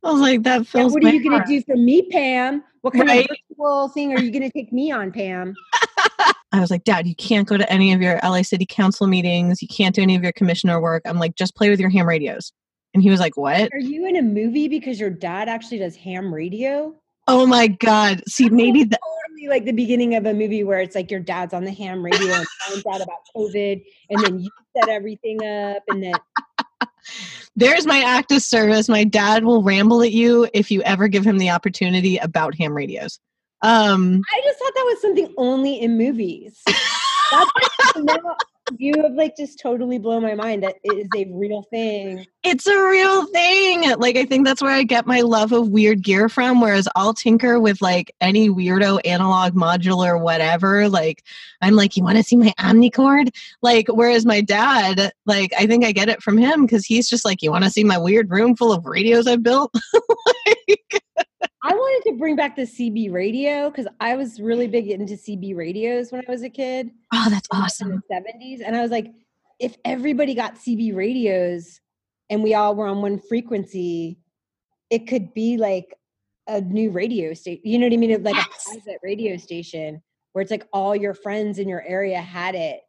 was 0.03 0.21
like, 0.21 0.43
that 0.43 0.59
Yeah, 0.73 0.83
feels. 0.83 0.93
what 0.93 1.03
are 1.03 1.07
you 1.07 1.23
going 1.29 1.41
to 1.41 1.45
do 1.45 1.61
for 1.63 1.75
me, 1.75 2.03
Pam? 2.09 2.63
What 2.81 2.93
kind 2.93 3.09
Right. 3.09 3.29
of 3.29 3.37
virtual 3.49 3.89
thing 3.89 4.13
are 4.13 4.17
you 4.17 4.31
going 4.31 4.43
to 4.43 4.51
take 4.51 4.71
me 4.71 4.91
on, 4.91 5.11
Pam? 5.11 5.55
I 6.51 6.59
was 6.59 6.71
like, 6.71 6.83
Dad, 6.83 7.07
you 7.07 7.15
can't 7.15 7.47
go 7.47 7.57
to 7.57 7.71
any 7.71 7.93
of 7.93 8.01
your 8.01 8.19
LA 8.23 8.41
City 8.41 8.65
Council 8.67 9.07
meetings. 9.07 9.61
You 9.61 9.67
can't 9.67 9.93
do 9.93 10.01
any 10.01 10.15
of 10.15 10.23
your 10.23 10.31
commissioner 10.31 10.81
work. 10.81 11.03
I'm 11.05 11.19
like, 11.19 11.35
just 11.35 11.55
play 11.55 11.69
with 11.69 11.79
your 11.79 11.89
ham 11.89 12.07
radios. 12.07 12.51
And 12.93 13.03
he 13.03 13.09
was 13.09 13.19
like, 13.19 13.37
What? 13.37 13.69
Are 13.71 13.79
you 13.79 14.07
in 14.07 14.15
a 14.15 14.21
movie 14.21 14.67
because 14.67 14.99
your 14.99 15.11
dad 15.11 15.47
actually 15.47 15.79
does 15.79 15.95
ham 15.95 16.33
radio? 16.33 16.95
Oh 17.27 17.45
my 17.45 17.67
God. 17.67 18.23
See, 18.27 18.49
maybe 18.49 18.83
that. 18.83 18.99
Totally 18.99 19.47
like 19.49 19.65
the 19.65 19.71
beginning 19.71 20.15
of 20.15 20.25
a 20.25 20.33
movie 20.33 20.63
where 20.63 20.79
it's 20.79 20.95
like 20.95 21.11
your 21.11 21.19
dad's 21.19 21.53
on 21.53 21.63
the 21.63 21.71
ham 21.71 22.03
radio 22.03 22.33
and 22.33 22.47
finds 22.67 22.85
out 22.87 23.01
about 23.01 23.19
COVID, 23.35 23.83
and 24.09 24.23
then 24.23 24.39
you 24.39 24.49
set 24.75 24.89
everything 24.89 25.37
up, 25.45 25.83
and 25.87 26.01
then 26.03 26.13
There's 27.55 27.85
my 27.85 27.99
act 27.99 28.31
of 28.31 28.41
service. 28.41 28.89
My 28.89 29.03
dad 29.03 29.43
will 29.43 29.63
ramble 29.63 30.01
at 30.01 30.11
you 30.11 30.47
if 30.53 30.71
you 30.71 30.81
ever 30.83 31.07
give 31.07 31.25
him 31.25 31.37
the 31.37 31.49
opportunity 31.49 32.17
about 32.17 32.55
ham 32.55 32.75
radios. 32.75 33.19
Um, 33.61 34.21
I 34.33 34.41
just 34.43 34.59
thought 34.59 34.73
that 34.75 34.85
was 34.85 35.01
something 35.01 35.33
only 35.37 35.81
in 35.81 35.97
movies. 35.97 36.61
That's 37.31 37.51
now 37.97 38.35
you 38.77 38.93
have 39.01 39.13
like 39.13 39.35
just 39.35 39.59
totally 39.59 39.97
blown 39.97 40.21
my 40.21 40.35
mind 40.35 40.63
that 40.63 40.75
it 40.83 40.97
is 40.97 41.07
a 41.15 41.25
real 41.33 41.63
thing. 41.63 42.25
it's 42.43 42.67
a 42.67 42.83
real 42.89 43.25
thing. 43.27 43.89
Like, 43.97 44.15
I 44.17 44.25
think 44.25 44.45
that's 44.45 44.61
where 44.61 44.71
I 44.71 44.83
get 44.83 45.07
my 45.07 45.21
love 45.21 45.51
of 45.51 45.69
weird 45.69 46.03
gear 46.03 46.29
from. 46.29 46.61
Whereas 46.61 46.87
I'll 46.95 47.13
tinker 47.13 47.59
with 47.59 47.81
like 47.81 48.13
any 48.21 48.49
weirdo 48.49 48.99
analog 49.05 49.53
modular, 49.53 50.21
whatever. 50.21 50.89
Like, 50.89 51.23
I'm 51.61 51.75
like, 51.75 51.97
you 51.97 52.03
want 52.03 52.17
to 52.17 52.23
see 52.23 52.35
my 52.35 52.53
Omnichord? 52.59 53.29
Like, 53.61 53.87
whereas 53.87 54.25
my 54.25 54.41
dad, 54.41 55.11
like, 55.25 55.53
I 55.57 55.65
think 55.65 55.85
I 55.85 55.91
get 55.91 56.09
it 56.09 56.21
from 56.21 56.37
him 56.37 56.65
because 56.65 56.85
he's 56.85 57.09
just 57.09 57.25
like, 57.25 57.41
you 57.41 57.51
want 57.51 57.63
to 57.63 57.69
see 57.69 57.83
my 57.83 57.97
weird 57.97 58.29
room 58.29 58.55
full 58.55 58.71
of 58.71 58.85
radios 58.85 59.27
I 59.27 59.35
built? 59.37 59.73
like, 60.57 61.03
I 61.63 61.73
wanted 61.73 62.09
to 62.11 62.17
bring 62.17 62.35
back 62.35 62.55
the 62.55 62.63
CB 62.63 63.11
radio 63.11 63.69
because 63.69 63.87
I 63.99 64.15
was 64.15 64.39
really 64.39 64.67
big 64.67 64.87
into 64.89 65.13
CB 65.15 65.55
radios 65.55 66.11
when 66.11 66.23
I 66.27 66.31
was 66.31 66.43
a 66.43 66.49
kid. 66.49 66.89
oh, 67.13 67.27
that's 67.29 67.47
in 67.53 67.59
awesome. 67.59 68.03
the 68.09 68.15
70s. 68.15 68.61
And 68.65 68.75
I 68.75 68.81
was 68.81 68.91
like, 68.91 69.11
if 69.59 69.75
everybody 69.83 70.33
got 70.35 70.55
CB 70.55 70.95
radios 70.95 71.79
and 72.29 72.43
we 72.43 72.53
all 72.53 72.75
were 72.75 72.87
on 72.87 73.01
one 73.01 73.19
frequency, 73.19 74.19
it 74.89 75.07
could 75.07 75.33
be 75.33 75.57
like 75.57 75.93
a 76.47 76.61
new 76.61 76.91
radio 76.91 77.33
station. 77.33 77.61
You 77.65 77.77
know 77.77 77.87
what 77.87 77.93
I 77.93 77.97
mean? 77.97 78.23
Like 78.23 78.35
Yes. 78.35 78.65
a 78.67 78.73
private 78.81 78.99
radio 79.03 79.35
station 79.37 80.01
where 80.33 80.41
it's 80.41 80.51
like 80.51 80.65
all 80.71 80.95
your 80.95 81.13
friends 81.13 81.59
in 81.59 81.67
your 81.67 81.81
area 81.83 82.21
had 82.21 82.55
it. 82.55 82.79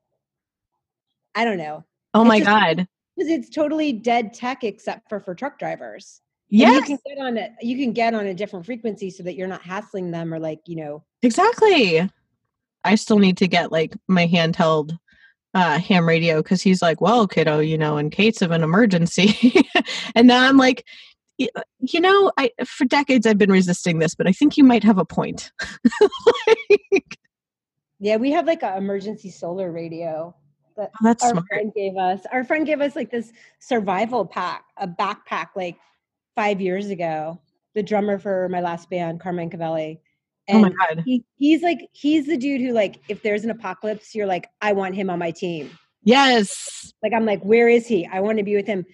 I 1.35 1.45
don't 1.45 1.59
know. 1.59 1.85
Oh 2.15 2.23
It's 2.23 2.29
my 2.29 2.39
just- 2.39 2.49
God. 2.51 2.87
because 3.17 3.31
it's 3.31 3.51
totally 3.51 3.93
dead 3.93 4.33
tech 4.33 4.63
except 4.65 5.09
for 5.09 5.21
for 5.21 5.35
truck 5.35 5.59
drivers. 5.59 6.21
And 6.53 6.75
you 6.75 6.83
can 6.83 6.99
get 7.07 7.19
on 7.19 7.37
it. 7.37 7.53
You 7.61 7.77
can 7.77 7.93
get 7.93 8.15
on 8.15 8.27
a 8.27 8.35
different 8.35 8.67
frequency 8.67 9.11
so 9.11 9.23
that 9.23 9.37
you're 9.37 9.49
not 9.49 9.63
hassling 9.63 10.11
them 10.11 10.35
or 10.35 10.39
like 10.39 10.61
you 10.67 10.77
know. 10.77 11.05
exactly. 11.23 12.09
I 12.83 12.95
still 12.95 13.19
need 13.19 13.37
to 13.39 13.49
get 13.49 13.71
like 13.71 13.95
my 14.09 14.27
handheld 14.27 14.99
uh, 15.55 15.79
ham 15.79 16.07
radio 16.07 16.43
because 16.43 16.63
he's 16.63 16.81
like, 16.81 17.01
well, 17.01 17.27
kiddo, 17.27 17.59
you 17.59 17.77
know, 17.77 17.99
in 17.99 18.11
case 18.11 18.41
of 18.43 18.51
an 18.51 18.63
emergency. 18.63 19.69
and 20.15 20.27
now 20.27 20.49
I'm 20.49 20.57
like, 20.57 20.85
you 21.39 22.01
know, 22.01 22.31
I 22.37 22.51
for 22.67 22.85
decades 22.85 23.27
I've 23.27 23.39
been 23.39 23.51
resisting 23.51 23.99
this, 23.99 24.15
but 24.15 24.27
I 24.27 24.33
think 24.33 24.57
you 24.57 24.65
might 24.65 24.85
have 24.85 24.99
a 24.99 25.05
point. 25.05 25.53
Like, 26.93 27.19
Yeah, 27.99 28.17
we 28.17 28.31
have 28.33 28.47
like 28.47 28.63
an 28.63 28.77
emergency 28.77 29.31
solar 29.31 29.71
radio 29.73 30.35
that 30.77 30.91
oh, 30.95 30.99
that's 31.03 31.23
our 31.25 31.31
smart. 31.31 31.47
friend 31.49 31.73
gave 31.75 31.97
us. 31.97 32.21
Our 32.33 32.45
friend 32.45 32.67
gave 32.67 32.81
us 32.81 32.97
like 32.97 33.11
this 33.11 33.33
survival 33.59 34.27
pack, 34.27 34.65
a 34.77 34.87
backpack, 34.87 35.49
like 35.57 35.79
five 36.41 36.59
years 36.59 36.89
ago. 36.89 37.39
The 37.75 37.83
drummer 37.83 38.19
for 38.19 38.49
my 38.49 38.63
last 38.63 38.89
band, 38.89 39.21
Carmine 39.21 39.51
Covelli. 39.51 39.99
Oh 40.49 40.61
my 40.61 40.69
And 40.69 40.77
god. 40.77 41.03
he, 41.05 41.23
he's 41.37 41.63
like 41.63 41.91
he's 41.93 42.27
the 42.27 42.37
dude 42.39 42.63
who 42.63 42.73
like 42.73 42.99
if 43.09 43.23
there's 43.23 43.45
an 43.45 43.51
apocalypse, 43.51 44.15
you're 44.15 44.27
like, 44.27 44.49
I 44.63 44.73
want 44.73 44.95
him 44.95 45.11
on 45.11 45.19
my 45.19 45.33
team. 45.33 45.71
Yes. 46.03 46.95
Like 47.03 47.13
I'm 47.13 47.27
like, 47.27 47.43
where 47.43 47.69
is 47.69 47.87
he? 47.87 48.07
I 48.07 48.21
want 48.21 48.39
to 48.39 48.45
be 48.45 48.57
with 48.57 48.67
him. 48.67 48.87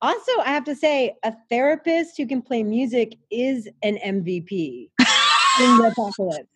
Also, 0.00 0.32
I 0.44 0.50
have 0.50 0.64
to 0.64 0.76
say, 0.76 1.16
a 1.24 1.34
therapist 1.50 2.16
who 2.16 2.26
can 2.26 2.40
play 2.40 2.62
music 2.62 3.18
is 3.32 3.68
an 3.82 3.98
MVP 4.04 4.90
in 5.60 5.78
the 5.78 5.92
apocalypse. 5.92 6.46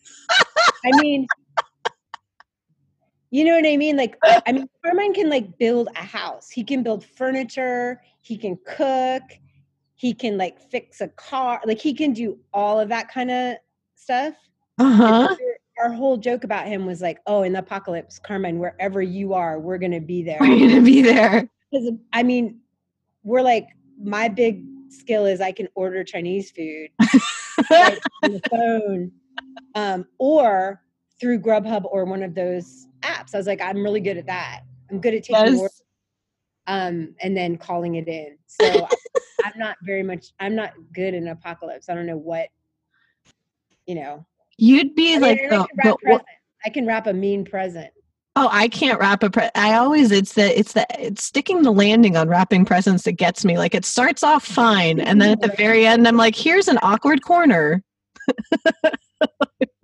I 0.85 1.01
mean, 1.01 1.27
you 3.31 3.45
know 3.45 3.57
what 3.57 3.67
I 3.67 3.77
mean? 3.77 3.97
Like, 3.97 4.17
I 4.25 4.53
mean, 4.53 4.69
Carmine 4.85 5.13
can 5.13 5.29
like 5.29 5.59
build 5.59 5.89
a 5.97 6.05
house. 6.05 6.51
He 6.51 6.63
can 6.63 6.85
build 6.85 7.05
furniture. 7.05 8.01
He 8.21 8.37
can 8.37 8.57
cook. 8.65 9.23
He 9.97 10.13
can 10.15 10.39
like 10.39 10.61
fix 10.71 11.01
a 11.01 11.09
car. 11.09 11.61
Like 11.65 11.81
he 11.81 11.95
can 11.95 12.13
do 12.13 12.39
all 12.53 12.79
of 12.79 12.89
that 12.91 13.09
kind 13.11 13.31
of 13.31 13.57
stuff. 13.95 14.35
Uh 14.79 14.85
And 14.85 14.95
huh. 14.97 15.37
Our 15.79 15.93
whole 15.93 16.17
joke 16.17 16.45
about 16.45 16.67
him 16.67 16.87
was 16.87 17.03
like, 17.03 17.19
"Oh, 17.27 17.43
in 17.43 17.53
the 17.53 17.59
apocalypse, 17.59 18.19
Carmine, 18.19 18.59
wherever 18.59 19.03
you 19.03 19.35
are, 19.35 19.59
we're 19.59 19.77
gonna 19.77 20.01
be 20.01 20.23
there." 20.23 20.39
We're 20.41 20.69
gonna 20.69 20.83
be 20.83 21.03
there. 21.03 21.49
Because 21.73 21.91
I 22.13 22.23
mean, 22.23 22.61
we're 23.25 23.43
like, 23.43 23.67
my 24.01 24.29
big 24.29 24.65
skill 24.89 25.27
is 25.27 25.41
I 25.41 25.51
can 25.51 25.69
order 25.75 26.05
Chinese 26.05 26.53
food 26.53 26.91
like, 27.69 27.99
on 28.23 28.33
the 28.33 28.41
phone, 28.49 29.13
um, 29.75 30.07
or 30.19 30.81
through 31.21 31.41
Grubhub 31.41 31.85
or 31.91 32.05
one 32.05 32.23
of 32.23 32.37
those 32.37 32.87
apps. 33.03 33.35
I 33.35 33.39
was 33.39 33.49
like, 33.49 33.61
I'm 33.61 33.83
really 33.83 34.01
good 34.01 34.17
at 34.17 34.27
that. 34.27 34.61
I'm 34.91 35.01
good 35.01 35.15
at 35.15 35.25
taking 35.25 35.59
orders, 35.59 35.83
um, 36.69 37.15
and 37.21 37.37
then 37.37 37.57
calling 37.57 37.97
it 37.97 38.07
in. 38.07 38.39
So 38.47 38.87
I'm 39.45 39.59
not 39.59 39.77
very 39.83 40.03
much. 40.03 40.33
I'm 40.41 40.55
not 40.55 40.73
good 40.93 41.15
in 41.15 41.29
apocalypse. 41.29 41.89
I 41.89 41.95
don't 41.95 42.07
know 42.07 42.17
what, 42.17 42.49
you 43.87 43.95
know. 43.95 44.27
You'd 44.59 44.95
be 44.95 45.17
I 45.17 45.19
like 45.19 45.41
I 45.53 45.67
can. 46.05 46.21
I 46.65 46.71
can 46.71 46.87
wrap 46.87 47.07
a 47.07 47.13
mean 47.13 47.45
present. 47.45 47.91
oh, 48.37 48.49
I 48.51 48.69
can't 48.69 48.99
wrap 48.99 49.23
a 49.23 49.31
pre- 49.31 49.51
I 49.55 49.75
always 49.75 50.11
it's 50.11 50.33
the 50.33 50.59
it's 50.59 50.73
the 50.73 50.87
it's 50.99 51.25
sticking 51.25 51.63
the 51.63 51.73
landing 51.73 52.17
on 52.17 52.29
wrapping 52.29 52.65
presents 52.65 53.05
that 53.05 53.13
gets 53.13 53.45
me. 53.45 53.59
Like 53.59 53.75
it 53.75 53.85
starts 53.85 54.23
off 54.23 54.45
fine, 54.45 55.01
and 55.01 55.21
then 55.21 55.33
at 55.33 55.41
the 55.41 55.55
very 55.57 55.87
end, 55.87 56.09
I'm 56.09 56.17
like, 56.17 56.35
here's 56.35 56.69
an 56.69 56.79
awkward 56.83 57.23
corner. 57.23 57.83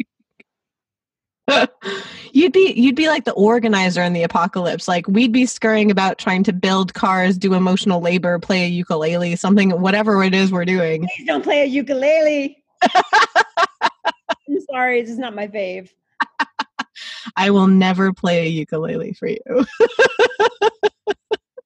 you'd 2.33 2.53
be 2.53 2.73
you'd 2.77 2.97
be 2.97 3.09
like 3.09 3.25
the 3.25 3.33
organizer 3.33 4.03
in 4.03 4.13
the 4.13 4.23
apocalypse. 4.23 4.89
Like 4.89 5.07
we'd 5.09 5.33
be 5.33 5.47
scurrying 5.47 5.91
about 5.91 6.19
trying 6.19 6.43
to 6.45 6.53
build 6.53 6.95
cars, 6.95 7.39
do 7.39 7.55
emotional 7.55 8.01
labor, 8.01 8.39
play 8.39 8.65
a 8.65 8.69
ukulele, 8.69 9.37
something 9.37 9.71
whatever 9.81 10.23
it 10.23 10.35
is 10.35 10.53
we're 10.53 10.65
doing. 10.65 11.09
Please 11.17 11.27
don't 11.27 11.43
play 11.43 11.63
a 11.63 11.67
ukulele. 11.67 12.63
I'm 12.83 14.61
sorry, 14.71 15.01
this 15.03 15.11
is 15.11 15.19
not 15.19 15.35
my 15.35 15.47
fave. 15.49 15.91
I 17.37 17.51
will 17.51 17.67
never 17.69 18.13
play 18.13 18.47
a 18.47 18.49
ukulele 18.49 19.13
for 19.15 19.29
you. 19.29 19.39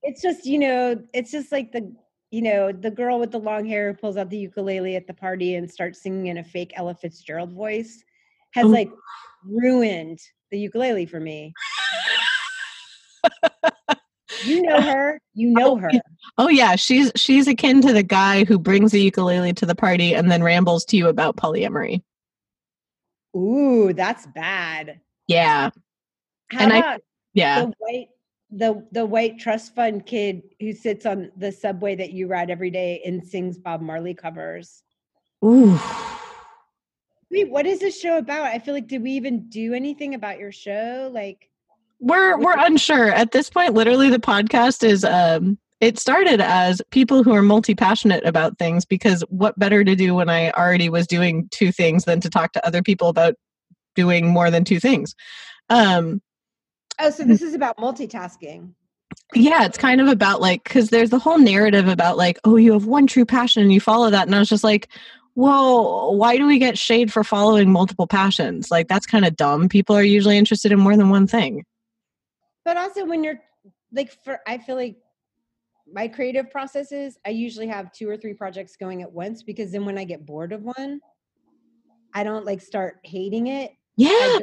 It's 0.09 0.23
just, 0.23 0.47
you 0.47 0.59
know, 0.61 1.03
it's 1.13 1.33
just 1.33 1.51
like 1.51 1.73
the, 1.73 1.93
you 2.31 2.41
know, 2.41 2.71
the 2.71 2.93
girl 2.93 3.19
with 3.19 3.33
the 3.33 3.41
long 3.41 3.67
hair 3.67 3.91
who 3.91 3.99
pulls 3.99 4.17
out 4.17 4.31
the 4.31 4.39
ukulele 4.39 4.95
at 4.95 5.09
the 5.09 5.13
party 5.13 5.57
and 5.57 5.69
starts 5.69 6.01
singing 6.01 6.29
in 6.29 6.39
a 6.39 6.45
fake 6.45 6.73
Ella 6.77 6.95
Fitzgerald 6.95 7.53
voice 7.53 8.05
has 8.53 8.67
Oh. 8.67 8.69
like 8.69 8.91
ruined 9.49 10.19
the 10.51 10.59
ukulele 10.59 11.07
for 11.07 11.21
me. 11.21 11.53
You 14.45 14.63
know 14.63 14.81
her, 14.81 15.21
you 15.35 15.51
oh, 15.51 15.61
know 15.61 15.73
Oh, 15.73 15.77
her. 15.77 15.91
yeah. 15.93 16.01
Oh 16.39 16.49
yeah, 16.49 16.77
she's 16.77 17.11
she's 17.17 17.49
akin 17.49 17.81
to 17.83 17.93
the 17.93 18.03
guy 18.03 18.45
who 18.45 18.59
brings 18.59 18.93
the 18.93 19.01
ukulele 19.01 19.53
to 19.55 19.67
the 19.67 19.75
party 19.75 20.15
and 20.15 20.31
then 20.31 20.43
rambles 20.43 20.85
to 20.87 20.97
you 20.97 21.09
about 21.09 21.37
polyamory. 21.37 22.03
Ooh, 23.37 23.93
that's 23.93 24.27
bad. 24.29 25.01
Yeah. 25.27 25.71
How 26.51 26.61
And 26.61 26.73
I- 26.73 26.99
Yeah. 27.35 27.67
the 27.67 27.73
white 27.79 28.09
the 28.51 28.87
the 28.93 29.05
white 29.05 29.39
trust 29.41 29.75
fund 29.75 30.07
kid 30.07 30.43
who 30.61 30.73
sits 30.73 31.05
on 31.05 31.33
the 31.37 31.51
subway 31.51 31.97
that 31.97 32.13
you 32.13 32.29
ride 32.29 32.51
every 32.51 32.71
day 32.71 33.03
and 33.05 33.27
sings 33.27 33.59
Bob 33.59 33.81
Marley 33.81 34.15
covers? 34.15 34.83
Ooh. 35.45 35.79
Wait, 37.31 37.51
what 37.51 37.67
is 37.67 37.81
this 37.81 37.99
show 37.99 38.19
about? 38.19 38.45
I 38.47 38.59
feel 38.59 38.75
like 38.75 38.87
did 38.87 39.03
we 39.03 39.13
even 39.13 39.49
do 39.49 39.75
anything 39.75 40.15
about 40.15 40.39
your 40.39 40.53
show? 40.53 41.11
Like 41.13 41.49
We're 41.99 42.39
we're 42.39 42.57
unsure. 42.59 43.09
At 43.11 43.33
this 43.33 43.51
point, 43.51 43.75
literally 43.75 44.11
the 44.11 44.19
podcast 44.19 44.85
is 44.85 45.05
um 45.05 45.59
it 45.81 45.99
started 45.99 46.41
as 46.41 46.81
people 46.91 47.23
who 47.23 47.35
are 47.35 47.43
multi-passionate 47.43 48.25
about 48.25 48.59
things 48.59 48.85
because 48.87 49.23
what 49.29 49.59
better 49.59 49.85
to 49.85 49.95
do 49.95 50.15
when 50.15 50.31
I 50.31 50.51
already 50.53 50.89
was 50.89 51.07
doing 51.07 51.49
two 51.51 51.71
things 51.73 52.05
than 52.05 52.21
to 52.21 52.31
talk 52.31 52.53
to 52.53 52.67
other 52.67 52.83
people 52.83 53.09
about 53.09 53.35
doing 53.95 54.27
more 54.29 54.51
than 54.51 54.65
two 54.65 54.81
things. 54.81 55.15
Um 55.69 56.23
Oh, 56.99 57.11
so 57.11 57.25
this 57.25 57.43
is 57.43 57.53
about 57.53 57.77
multitasking. 57.77 58.71
yeah 59.35 59.65
it's 59.67 59.77
kind 59.77 60.01
of 60.01 60.09
about 60.09 60.41
like 60.41 60.65
because 60.65 60.89
there's 60.89 61.11
the 61.11 61.19
whole 61.19 61.39
narrative 61.39 61.89
about 61.89 62.17
like 62.17 62.39
oh 62.45 62.57
you 62.57 62.73
have 62.73 62.87
one 62.87 63.07
true 63.07 63.25
passion 63.27 63.63
and 63.63 63.73
you 63.73 63.81
follow 63.81 64.09
that 64.11 64.27
and 64.27 64.35
i 64.35 64.39
was 64.39 64.49
just 64.49 64.65
like 64.65 64.89
well 65.37 66.17
why 66.17 66.37
do 66.37 66.47
we 66.47 66.59
get 66.59 66.77
shade 66.77 67.13
for 67.13 67.23
following 67.23 67.71
multiple 67.71 68.09
passions 68.09 68.71
like 68.71 68.89
that's 68.89 69.07
kind 69.07 69.25
of 69.25 69.37
dumb 69.37 69.69
people 69.69 69.95
are 69.95 70.03
usually 70.03 70.37
interested 70.37 70.73
in 70.73 70.79
more 70.81 70.97
than 70.97 71.09
one 71.09 71.27
thing 71.27 71.63
But 72.65 72.77
also 72.77 73.05
when 73.07 73.23
you're 73.23 73.41
like 73.93 74.13
for 74.25 74.41
I 74.47 74.59
feel 74.59 74.75
like 74.75 74.97
my 75.93 76.09
creative 76.09 76.51
processes, 76.51 77.17
I 77.25 77.31
usually 77.31 77.69
have 77.69 77.93
two 77.93 78.09
or 78.09 78.17
three 78.17 78.35
projects 78.35 78.77
going 78.77 79.03
at 79.03 79.13
once 79.13 79.45
because 79.45 79.71
then 79.71 79.85
when 79.85 79.97
I 79.97 80.03
get 80.03 80.27
bored 80.27 80.53
of 80.53 80.63
one, 80.63 81.01
I 82.13 82.25
don't 82.25 82.45
like 82.45 82.61
start 82.61 82.99
hating 83.05 83.47
it. 83.47 83.71
yeah 83.97 84.39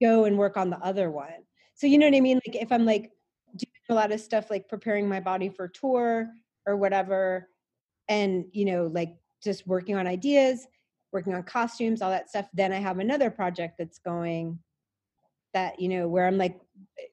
go 0.00 0.24
and 0.24 0.38
work 0.38 0.56
on 0.56 0.70
the 0.70 0.78
other 0.78 1.10
one. 1.10 1.42
So 1.74 1.88
you 1.88 1.98
know 1.98 2.06
what 2.06 2.14
I 2.14 2.20
mean? 2.20 2.40
Like 2.46 2.54
if 2.54 2.70
I'm 2.70 2.84
like 2.84 3.10
doing 3.56 3.72
a 3.90 3.94
lot 3.94 4.12
of 4.12 4.20
stuff 4.20 4.50
like 4.50 4.68
preparing 4.68 5.08
my 5.08 5.18
body 5.18 5.48
for 5.48 5.66
tour 5.66 6.28
or 6.66 6.76
whatever, 6.76 7.48
and 8.08 8.44
you 8.52 8.64
know, 8.64 8.86
like 8.86 9.16
just 9.42 9.66
working 9.66 9.96
on 9.96 10.06
ideas, 10.06 10.66
working 11.12 11.34
on 11.34 11.42
costumes, 11.42 12.02
all 12.02 12.10
that 12.10 12.28
stuff, 12.28 12.46
then 12.52 12.72
I 12.72 12.76
have 12.78 12.98
another 12.98 13.30
project 13.30 13.76
that's 13.78 13.98
going 13.98 14.58
that, 15.54 15.80
you 15.80 15.88
know, 15.88 16.08
where 16.08 16.26
I'm 16.26 16.36
like 16.36 16.60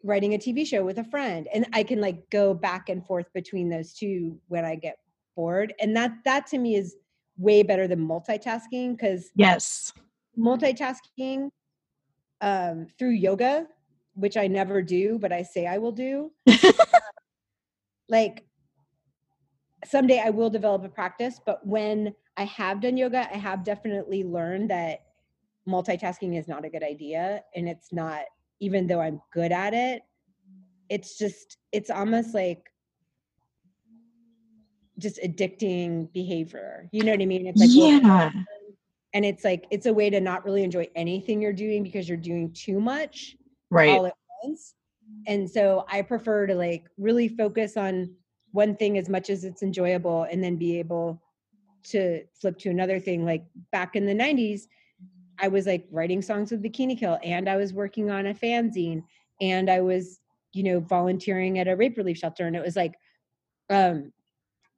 writing 0.04 0.34
a 0.34 0.38
TV 0.38 0.66
show 0.66 0.84
with 0.84 0.98
a 0.98 1.04
friend. 1.04 1.48
And 1.54 1.66
I 1.74 1.84
can 1.84 2.02
like 2.02 2.30
go 2.30 2.54
back 2.54 2.90
and 2.90 3.06
forth 3.06 3.28
between 3.34 3.70
those 3.70 3.94
two 3.94 4.38
when 4.48 4.66
I 4.66 4.76
get 4.76 4.98
bored. 5.36 5.74
And 5.80 5.96
that 5.96 6.12
that 6.26 6.48
to 6.48 6.58
me 6.58 6.76
is 6.76 6.96
way 7.38 7.64
better 7.64 7.88
than 7.88 8.08
multitasking 8.08 8.98
because 8.98 9.30
yes 9.36 9.92
multitasking 10.38 11.50
um, 12.42 12.88
through 12.98 13.12
yoga, 13.12 13.68
which 14.14 14.38
I 14.38 14.48
never 14.48 14.82
do, 14.82 15.18
but 15.20 15.32
I 15.32 15.44
say 15.44 15.66
I 15.66 15.78
will 15.78 15.92
do. 15.92 16.32
like 18.10 18.44
someday 19.88 20.22
I 20.24 20.30
will 20.30 20.50
develop 20.50 20.84
a 20.84 20.90
practice, 20.90 21.40
but 21.46 21.66
when 21.66 22.14
I 22.38 22.44
have 22.46 22.82
done 22.82 22.98
yoga, 22.98 23.28
I 23.34 23.38
have 23.38 23.64
definitely 23.64 24.24
learned 24.24 24.70
that 24.70 25.02
multitasking 25.68 26.38
is 26.38 26.48
not 26.48 26.66
a 26.66 26.70
good 26.70 26.84
idea. 26.84 27.44
And 27.56 27.68
it's 27.68 27.92
not, 27.92 28.22
even 28.60 28.88
though 28.88 29.02
I'm 29.02 29.22
good 29.34 29.52
at 29.52 29.74
it, 29.74 30.04
it's 30.90 31.18
just, 31.18 31.58
it's 31.72 31.90
almost 31.90 32.34
like 32.34 32.72
just 34.98 35.20
addicting 35.24 36.12
behavior. 36.14 36.88
You 36.92 37.04
know 37.04 37.12
what 37.12 37.22
I 37.22 37.26
mean? 37.26 37.48
It's 37.48 37.60
like, 37.60 37.70
yeah 37.72 38.32
and 39.16 39.24
it's 39.24 39.46
like 39.46 39.66
it's 39.72 39.88
a 39.88 39.94
way 39.94 40.10
to 40.10 40.20
not 40.20 40.46
really 40.46 40.62
enjoy 40.62 40.88
anything 40.94 41.42
you're 41.42 41.54
doing 41.54 41.82
because 41.82 42.08
you're 42.08 42.18
doing 42.18 42.52
too 42.52 42.80
much 42.80 43.36
right 43.72 43.90
all 43.90 44.06
at 44.06 44.14
once 44.44 44.76
and 45.26 45.50
so 45.50 45.86
i 45.90 46.02
prefer 46.02 46.46
to 46.46 46.54
like 46.54 46.86
really 46.98 47.30
focus 47.30 47.78
on 47.78 48.14
one 48.56 48.76
thing 48.76 48.98
as 48.98 49.10
much 49.10 49.30
as 49.30 49.44
it's 49.44 49.62
enjoyable 49.64 50.24
and 50.32 50.44
then 50.44 50.56
be 50.56 50.80
able 50.80 51.22
to 51.84 52.24
flip 52.34 52.58
to 52.58 52.70
another 52.70 53.00
thing 53.00 53.26
like 53.26 53.46
back 53.72 53.96
in 53.96 54.06
the 54.06 54.14
90s 54.14 54.68
i 55.40 55.48
was 55.48 55.68
like 55.68 55.86
writing 55.92 56.22
songs 56.22 56.52
with 56.52 56.64
bikini 56.64 56.98
kill 56.98 57.20
and 57.24 57.48
i 57.50 57.56
was 57.58 57.74
working 57.74 58.10
on 58.10 58.28
a 58.28 58.34
fanzine 58.34 59.04
and 59.42 59.70
i 59.70 59.80
was 59.82 60.20
you 60.54 60.64
know 60.64 60.80
volunteering 60.80 61.60
at 61.60 61.68
a 61.68 61.76
rape 61.76 61.98
relief 61.98 62.18
shelter 62.18 62.48
and 62.48 62.56
it 62.56 62.64
was 62.64 62.76
like 62.76 62.96
um, 63.70 64.12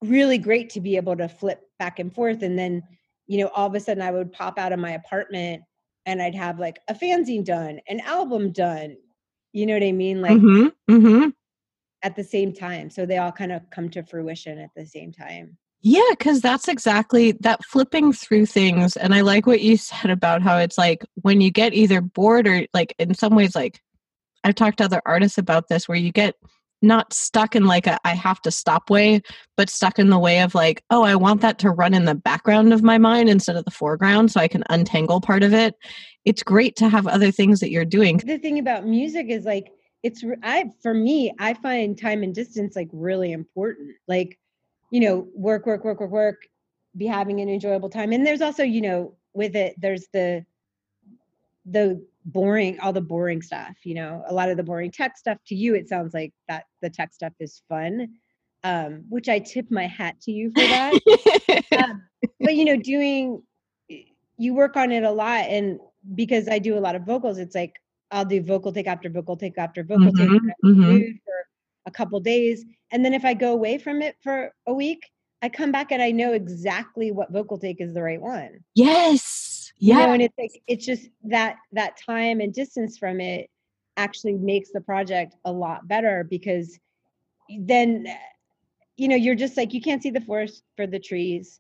really 0.02 0.38
great 0.38 0.70
to 0.72 0.82
be 0.82 0.96
able 0.96 1.16
to 1.18 1.28
flip 1.28 1.62
back 1.80 2.00
and 2.00 2.14
forth. 2.14 2.44
And 2.44 2.58
then, 2.58 2.84
you 3.28 3.40
know, 3.40 3.50
all 3.56 3.68
of 3.68 3.76
a 3.76 3.80
sudden 3.80 4.04
I 4.04 4.12
would 4.12 4.32
pop 4.32 4.58
out 4.60 4.74
of 4.74 4.80
my 4.80 4.92
apartment 4.92 5.64
and 6.06 6.22
I'd 6.22 6.36
have 6.36 6.60
like 6.60 6.80
a 6.88 6.94
fanzine 6.94 7.44
done, 7.44 7.80
an 7.88 8.00
album 8.02 8.52
done. 8.52 8.98
You 9.54 9.66
know 9.66 9.74
what 9.74 9.84
I 9.84 9.92
mean? 9.92 10.22
Like 10.22 10.38
Mhm, 10.38 10.72
mhm. 10.90 11.34
At 12.08 12.16
the 12.16 12.24
same 12.24 12.53
time. 12.53 12.89
So 12.89 13.05
they 13.05 13.18
all 13.18 13.34
kind 13.34 13.51
of 13.51 13.70
come 13.70 13.89
to 13.89 14.01
fruition 14.01 14.58
at 14.60 14.70
the 14.78 14.86
same 14.86 15.12
time. 15.12 15.58
Yeah, 15.82 16.01
because 16.12 16.39
that's 16.39 16.70
exactly 16.70 17.34
that 17.41 17.64
flipping 17.66 18.14
through 18.14 18.45
things. 18.45 18.95
And 18.95 19.14
I 19.14 19.22
like 19.22 19.45
what 19.45 19.62
you 19.62 19.76
said 19.89 20.10
about 20.10 20.41
how 20.41 20.58
it's 20.58 20.78
like 20.78 21.03
when 21.16 21.41
you 21.41 21.51
get 21.51 21.74
either 21.74 21.99
bored 21.99 22.47
or 22.47 22.66
like 22.74 22.95
in 22.97 23.14
some 23.14 23.36
ways, 23.36 23.55
like 23.55 23.82
I've 24.45 24.55
talked 24.55 24.78
to 24.78 24.86
other 24.86 25.01
artists 25.05 25.38
about 25.38 25.68
this, 25.68 25.88
where 25.88 25.97
you 25.97 26.14
get 26.14 26.36
not 26.82 27.12
stuck 27.12 27.55
in 27.55 27.66
like 27.66 27.88
a 27.88 27.97
I 28.05 28.14
have 28.14 28.41
to 28.43 28.51
stop 28.51 28.89
way, 28.89 29.22
but 29.58 29.70
stuck 29.70 29.99
in 29.99 30.10
the 30.10 30.20
way 30.20 30.41
of 30.41 30.55
like, 30.55 30.84
oh, 30.89 31.03
I 31.03 31.16
want 31.16 31.41
that 31.41 31.60
to 31.60 31.72
run 31.72 31.93
in 31.93 32.05
the 32.05 32.16
background 32.16 32.72
of 32.72 32.84
my 32.84 32.97
mind 32.97 33.28
instead 33.28 33.58
of 33.58 33.66
the 33.66 33.72
foreground 33.72 34.32
so 34.32 34.39
I 34.39 34.47
can 34.47 34.64
untangle 34.70 35.20
part 35.20 35.43
of 35.43 35.53
it. 35.53 35.76
It's 36.24 36.43
great 36.43 36.78
to 36.78 36.88
have 36.88 37.05
other 37.08 37.32
things 37.32 37.60
that 37.60 37.72
you're 37.72 37.86
doing. 37.86 38.18
The 38.18 38.38
thing 38.38 38.60
about 38.60 38.86
music 38.86 39.28
is 39.28 39.43
like 39.43 39.72
it's 40.08 40.24
I 40.41 40.72
for 40.82 40.93
me, 40.93 41.34
I 41.38 41.53
find 41.53 41.99
time 41.99 42.24
and 42.24 42.34
distance 42.34 42.76
like 42.76 42.89
really 42.93 43.34
important. 43.34 43.91
Like, 44.08 44.39
you 44.89 45.01
know, 45.01 45.28
work, 45.36 45.66
work, 45.66 45.84
work, 45.84 45.99
work, 45.99 46.12
work, 46.12 46.41
be 46.95 47.05
having 47.05 47.41
an 47.41 47.49
enjoyable 47.49 47.89
time. 47.89 48.14
And 48.14 48.26
there's 48.26 48.41
also, 48.41 48.64
you 48.64 48.82
know, 48.82 49.16
with 49.34 49.55
it, 49.55 49.76
there's 49.78 50.08
the 50.14 50.45
the 51.66 52.01
boring, 52.24 52.80
all 52.80 52.93
the 52.93 53.01
boring 53.01 53.41
stuff, 53.41 53.76
you 53.84 53.93
know, 53.95 54.24
a 54.28 54.34
lot 54.34 54.49
of 54.49 54.55
the 54.55 54.64
boring 54.64 54.91
tech 54.91 55.18
stuff 55.18 55.38
to 55.47 55.55
you, 55.55 55.76
it 55.76 55.89
sounds 55.89 56.14
like 56.14 56.34
that 56.47 56.64
the 56.82 56.89
tech 56.89 57.14
stuff 57.14 57.34
is 57.39 57.62
fun. 57.68 58.08
Um, 58.64 59.03
which 59.08 59.30
I 59.30 59.39
tip 59.39 59.70
my 59.70 59.86
hat 59.86 60.20
to 60.22 60.32
you 60.32 60.49
for 60.49 60.62
that. 60.62 61.64
um, 61.78 62.01
but 62.39 62.55
you 62.55 62.66
know, 62.66 62.76
doing 62.76 63.43
you 64.38 64.53
work 64.53 64.76
on 64.76 64.91
it 64.91 65.03
a 65.03 65.12
lot 65.12 65.45
and 65.45 65.80
because 66.16 66.47
I 66.47 66.60
do 66.60 66.78
a 66.78 66.80
lot 66.80 66.95
of 66.95 67.03
vocals, 67.03 67.38
it's 67.38 67.55
like 67.55 67.76
I'll 68.12 68.26
do 68.26 68.41
vocal 68.41 68.72
take 68.72 68.88
after 68.88 69.10
vocal 69.10 69.36
take 69.38 69.58
after 69.58 69.84
vocal 69.84 70.14
take 70.14 70.30
Mhm, 70.30 70.51
mhm. 70.64 71.20
for 71.26 71.34
a 71.86 71.91
couple 71.91 72.20
days. 72.20 72.66
And 72.91 73.03
then 73.03 73.14
if 73.14 73.26
I 73.26 73.34
go 73.34 73.53
away 73.53 73.78
from 73.78 74.01
it 74.01 74.16
for 74.24 74.53
a 74.66 74.74
week, 74.74 75.10
I 75.41 75.49
come 75.49 75.72
back 75.72 75.91
and 75.91 76.01
I 76.01 76.12
know 76.12 76.34
exactly 76.34 77.12
what 77.12 77.32
vocal 77.32 77.58
take 77.60 77.82
is 77.82 77.93
the 77.93 78.01
right 78.01 78.22
one. 78.22 78.64
yes. 78.76 79.72
You 79.80 79.93
know, 79.93 80.08
Yeah. 80.08 80.14
and 80.14 80.22
it's 80.24 80.38
like 80.38 80.62
it's 80.68 80.86
just 80.86 81.10
that 81.26 81.58
that 81.74 81.97
time 81.97 82.39
and 82.39 82.53
distance 82.53 82.97
from 82.97 83.22
it 83.22 83.49
actually 83.95 84.34
makes 84.34 84.72
the 84.72 84.82
project 84.82 85.36
a 85.45 85.51
lot 85.51 85.88
better 85.88 86.24
because 86.24 86.80
then 87.60 88.08
you 88.95 89.08
know 89.08 89.16
you're 89.16 89.36
just 89.36 89.58
like 89.58 89.74
you 89.74 89.82
can't 89.82 90.01
see 90.03 90.10
the 90.10 90.22
forest 90.22 90.64
for 90.76 90.88
the 90.88 90.99
trees 90.99 91.60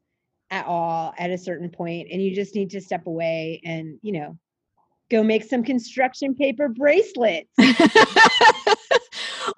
at 0.49 0.65
all 0.65 1.13
at 1.17 1.29
a 1.29 1.37
certain 1.37 1.69
point 1.69 2.07
and 2.11 2.21
you 2.21 2.33
just 2.33 2.55
need 2.55 2.69
to 2.71 2.81
step 2.81 3.05
away 3.07 3.61
and 3.63 3.99
you 4.01 4.11
know 4.11 4.37
go 5.09 5.23
make 5.23 5.43
some 5.43 5.63
construction 5.63 6.35
paper 6.35 6.69
bracelets 6.69 7.49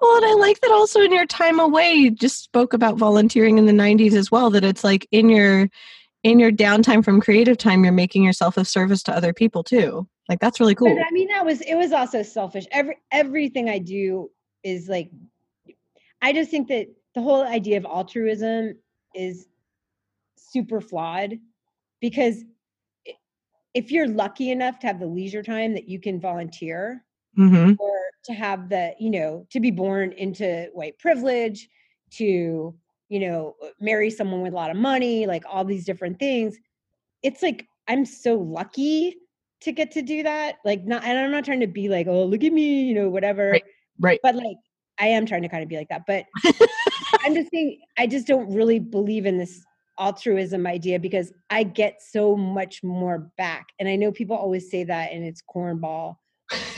well, 0.00 0.16
and 0.16 0.24
I 0.24 0.34
like 0.38 0.60
that 0.60 0.70
also 0.70 1.00
in 1.00 1.12
your 1.12 1.26
time 1.26 1.58
away, 1.58 1.92
you 1.92 2.10
just 2.10 2.42
spoke 2.42 2.72
about 2.72 2.96
volunteering 2.96 3.58
in 3.58 3.66
the 3.66 3.72
90s 3.72 4.12
as 4.12 4.30
well, 4.30 4.50
that 4.50 4.64
it's 4.64 4.84
like 4.84 5.06
in 5.10 5.28
your 5.28 5.68
in 6.22 6.38
your 6.38 6.52
downtime 6.52 7.02
from 7.02 7.20
creative 7.20 7.56
time, 7.56 7.82
you're 7.82 7.92
making 7.92 8.22
yourself 8.22 8.58
of 8.58 8.68
service 8.68 9.02
to 9.04 9.14
other 9.14 9.32
people 9.32 9.64
too. 9.64 10.06
Like 10.28 10.38
that's 10.38 10.60
really 10.60 10.74
cool. 10.74 10.94
But 10.94 11.06
I 11.06 11.10
mean, 11.10 11.28
that 11.28 11.44
was 11.44 11.60
it 11.62 11.74
was 11.74 11.92
also 11.92 12.22
selfish. 12.22 12.66
Every 12.70 12.96
everything 13.10 13.68
I 13.68 13.78
do 13.78 14.30
is 14.62 14.88
like, 14.88 15.10
I 16.20 16.32
just 16.32 16.50
think 16.50 16.68
that 16.68 16.88
the 17.14 17.22
whole 17.22 17.42
idea 17.42 17.78
of 17.78 17.86
altruism 17.86 18.76
is 19.14 19.46
super 20.36 20.80
flawed 20.80 21.38
because 22.00 22.44
if 23.74 23.90
you're 23.90 24.08
lucky 24.08 24.50
enough 24.50 24.78
to 24.80 24.86
have 24.86 24.98
the 24.98 25.06
leisure 25.06 25.42
time 25.42 25.74
that 25.74 25.88
you 25.88 26.00
can 26.00 26.20
volunteer 26.20 27.04
hmm 27.36 27.72
or 27.78 27.96
to 28.24 28.32
have 28.32 28.68
the 28.68 28.92
you 28.98 29.10
know 29.10 29.46
to 29.50 29.60
be 29.60 29.70
born 29.70 30.12
into 30.12 30.68
white 30.72 30.98
privilege 30.98 31.68
to 32.10 32.74
you 33.08 33.20
know 33.20 33.54
marry 33.80 34.10
someone 34.10 34.40
with 34.42 34.52
a 34.52 34.56
lot 34.56 34.70
of 34.70 34.76
money 34.76 35.26
like 35.26 35.44
all 35.48 35.64
these 35.64 35.84
different 35.84 36.18
things 36.18 36.58
it's 37.22 37.42
like 37.42 37.66
i'm 37.88 38.04
so 38.04 38.34
lucky 38.34 39.14
to 39.60 39.72
get 39.72 39.90
to 39.92 40.02
do 40.02 40.22
that 40.22 40.56
like 40.64 40.84
not 40.84 41.04
and 41.04 41.18
i'm 41.18 41.30
not 41.30 41.44
trying 41.44 41.60
to 41.60 41.66
be 41.66 41.88
like 41.88 42.06
oh 42.08 42.24
look 42.24 42.42
at 42.42 42.52
me 42.52 42.82
you 42.82 42.94
know 42.94 43.08
whatever 43.08 43.50
Right. 43.52 43.64
Right. 44.00 44.20
but 44.22 44.34
like 44.34 44.56
i 44.98 45.06
am 45.06 45.24
trying 45.26 45.42
to 45.42 45.48
kind 45.48 45.62
of 45.62 45.68
be 45.68 45.76
like 45.76 45.88
that 45.88 46.02
but 46.06 46.24
i'm 47.24 47.34
just 47.34 47.50
saying 47.52 47.80
i 47.98 48.06
just 48.06 48.26
don't 48.26 48.52
really 48.52 48.78
believe 48.80 49.26
in 49.26 49.38
this 49.38 49.64
altruism 50.00 50.66
idea 50.66 50.98
because 50.98 51.32
i 51.50 51.62
get 51.62 52.00
so 52.02 52.34
much 52.34 52.82
more 52.82 53.30
back 53.36 53.66
and 53.78 53.88
i 53.88 53.94
know 53.94 54.10
people 54.10 54.34
always 54.34 54.70
say 54.70 54.82
that 54.82 55.12
and 55.12 55.22
it's 55.24 55.42
cornball 55.54 56.16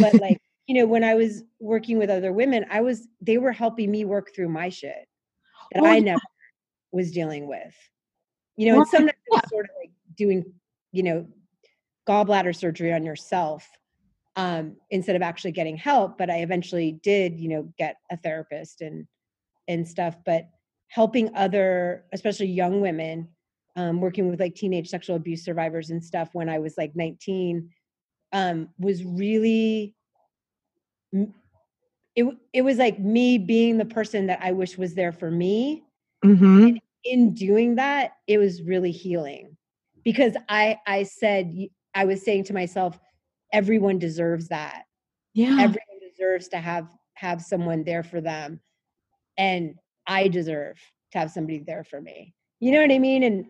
but 0.00 0.12
like 0.20 0.38
you 0.66 0.74
know 0.74 0.86
when 0.86 1.04
i 1.04 1.14
was 1.14 1.44
working 1.60 1.98
with 1.98 2.10
other 2.10 2.32
women 2.32 2.66
i 2.70 2.80
was 2.80 3.06
they 3.20 3.38
were 3.38 3.52
helping 3.52 3.90
me 3.90 4.04
work 4.04 4.34
through 4.34 4.48
my 4.48 4.68
shit 4.68 5.06
that 5.72 5.82
Well, 5.82 5.92
i 5.92 5.96
yeah. 5.96 6.02
never 6.02 6.20
was 6.90 7.12
dealing 7.12 7.46
with 7.46 7.74
you 8.56 8.66
know 8.66 8.72
Well, 8.72 8.82
and 8.82 8.90
sometimes 8.90 9.18
yeah. 9.30 9.38
it's 9.38 9.50
sort 9.50 9.66
of 9.66 9.70
like 9.80 9.92
doing 10.16 10.44
you 10.90 11.04
know 11.04 11.26
gallbladder 12.08 12.54
surgery 12.54 12.92
on 12.92 13.04
yourself 13.04 13.68
um 14.34 14.76
instead 14.90 15.14
of 15.14 15.22
actually 15.22 15.52
getting 15.52 15.76
help 15.76 16.18
but 16.18 16.28
i 16.28 16.38
eventually 16.38 16.98
did 17.02 17.38
you 17.38 17.48
know 17.48 17.72
get 17.78 17.96
a 18.10 18.16
therapist 18.16 18.80
and 18.80 19.06
and 19.68 19.86
stuff 19.86 20.16
but 20.26 20.48
helping 20.92 21.34
other 21.34 22.04
especially 22.12 22.46
young 22.46 22.80
women 22.80 23.28
um 23.76 24.00
working 24.00 24.28
with 24.28 24.40
like 24.40 24.54
teenage 24.54 24.88
sexual 24.88 25.16
abuse 25.16 25.44
survivors 25.44 25.90
and 25.90 26.04
stuff 26.04 26.28
when 26.32 26.48
i 26.48 26.58
was 26.58 26.74
like 26.76 26.92
19 26.94 27.70
um 28.32 28.68
was 28.78 29.04
really 29.04 29.94
it 32.14 32.26
it 32.52 32.62
was 32.62 32.78
like 32.78 32.98
me 32.98 33.38
being 33.38 33.78
the 33.78 33.84
person 33.84 34.26
that 34.26 34.40
I 34.42 34.52
wish 34.52 34.76
was 34.76 34.94
there 34.94 35.12
for 35.12 35.30
me. 35.30 35.84
hmm 36.22 36.76
In 37.04 37.34
doing 37.34 37.76
that, 37.76 38.12
it 38.26 38.38
was 38.38 38.62
really 38.62 38.92
healing 38.92 39.56
because 40.04 40.34
I 40.48 40.78
I 40.86 41.04
said 41.04 41.54
I 41.94 42.04
was 42.04 42.24
saying 42.24 42.44
to 42.44 42.54
myself, 42.54 42.98
everyone 43.52 43.98
deserves 43.98 44.48
that. 44.48 44.84
Yeah. 45.34 45.56
Everyone 45.58 45.98
deserves 46.10 46.48
to 46.48 46.58
have 46.58 46.88
have 47.14 47.42
someone 47.42 47.84
there 47.84 48.02
for 48.02 48.20
them, 48.20 48.60
and 49.38 49.74
I 50.06 50.28
deserve 50.28 50.76
to 51.12 51.18
have 51.18 51.30
somebody 51.30 51.58
there 51.66 51.84
for 51.84 52.00
me. 52.00 52.34
You 52.60 52.72
know 52.72 52.80
what 52.80 52.92
I 52.92 52.98
mean? 52.98 53.22
And 53.22 53.46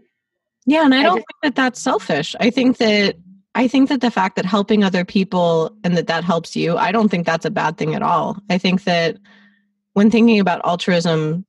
Yeah, 0.67 0.85
and 0.85 0.95
I 0.95 1.01
I 1.01 1.03
don't 1.03 1.17
just- 1.19 1.27
think 1.43 1.43
that 1.43 1.55
that's 1.55 1.81
selfish. 1.81 2.35
I 2.41 2.51
think 2.51 2.79
that 2.79 3.17
I 3.55 3.69
think 3.69 3.91
that 3.91 4.01
the 4.01 4.11
fact 4.11 4.37
that 4.37 4.47
helping 4.47 4.83
other 4.83 5.05
people 5.05 5.77
and 5.85 5.95
that 5.97 6.07
that 6.07 6.25
helps 6.25 6.57
you, 6.57 6.77
I 6.79 6.91
don't 6.91 7.11
think 7.11 7.27
that's 7.27 7.45
a 7.45 7.51
bad 7.51 7.77
thing 7.77 7.95
at 7.95 8.03
all. 8.03 8.39
I 8.49 8.57
think 8.57 8.85
that 8.85 9.19
when 9.93 10.11
thinking 10.11 10.41
about 10.41 10.65
altruism, 10.65 11.45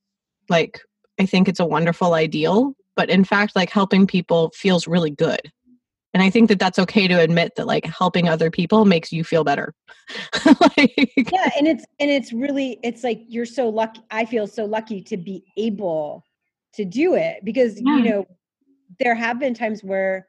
like 0.49 0.81
I 1.19 1.25
think 1.25 1.47
it's 1.47 1.61
a 1.61 1.65
wonderful 1.65 2.13
ideal, 2.13 2.73
but 2.97 3.09
in 3.09 3.23
fact, 3.23 3.55
like 3.55 3.69
helping 3.69 4.05
people 4.05 4.51
feels 4.53 4.85
really 4.87 5.11
good. 5.11 5.39
And 6.13 6.21
I 6.21 6.29
think 6.29 6.49
that 6.49 6.59
that's 6.59 6.77
okay 6.79 7.07
to 7.07 7.19
admit 7.19 7.53
that 7.55 7.65
like 7.65 7.85
helping 7.85 8.29
other 8.29 8.51
people 8.51 8.85
makes 8.85 9.11
you 9.11 9.23
feel 9.23 9.43
better. 9.43 9.73
like, 10.77 11.13
yeah 11.31 11.49
and 11.57 11.67
it's 11.67 11.85
and 11.99 12.09
it's 12.09 12.33
really 12.33 12.79
it's 12.83 13.03
like 13.03 13.21
you're 13.29 13.45
so 13.45 13.69
lucky 13.69 14.01
i 14.11 14.25
feel 14.25 14.45
so 14.45 14.65
lucky 14.65 15.01
to 15.01 15.15
be 15.15 15.43
able 15.57 16.25
to 16.73 16.83
do 16.83 17.15
it 17.15 17.43
because 17.45 17.79
Yeah. 17.81 17.97
you 17.97 18.03
know 18.03 18.27
there 18.99 19.15
have 19.15 19.39
been 19.39 19.53
times 19.53 19.83
where 19.83 20.27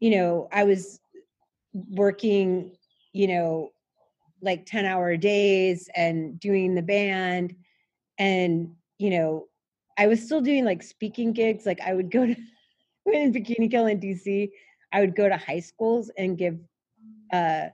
you 0.00 0.10
know 0.10 0.48
i 0.52 0.62
was 0.64 1.00
working 1.72 2.76
you 3.12 3.28
know 3.28 3.70
like 4.42 4.66
10 4.66 4.84
hour 4.84 5.16
days 5.16 5.88
and 5.96 6.38
doing 6.38 6.74
the 6.74 6.82
band 6.82 7.54
and 8.18 8.70
you 8.98 9.10
know 9.10 9.46
i 9.96 10.06
was 10.06 10.22
still 10.22 10.40
doing 10.40 10.64
like 10.64 10.82
speaking 10.82 11.32
gigs 11.32 11.64
like 11.64 11.80
i 11.80 11.94
would 11.94 12.10
go 12.10 12.26
to 12.26 12.36
in 13.06 13.32
bikini 13.32 13.70
kill 13.70 13.86
in 13.86 13.98
dc 13.98 14.50
i 14.92 15.00
would 15.00 15.14
go 15.14 15.28
to 15.28 15.36
high 15.36 15.60
schools 15.60 16.10
and 16.18 16.38
give 16.38 16.58
uh 17.32 17.66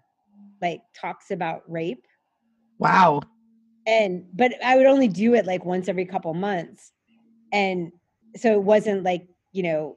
like 0.62 0.80
talks 0.94 1.30
about 1.30 1.62
rape 1.68 2.06
wow. 2.78 3.20
and 3.86 4.24
but 4.34 4.52
i 4.64 4.76
would 4.76 4.86
only 4.86 5.08
do 5.08 5.34
it 5.34 5.46
like 5.46 5.64
once 5.64 5.88
every 5.88 6.04
couple 6.04 6.32
months 6.34 6.92
and 7.52 7.92
so 8.36 8.52
it 8.52 8.62
wasn't 8.62 9.02
like 9.02 9.26
you 9.52 9.62
know 9.62 9.96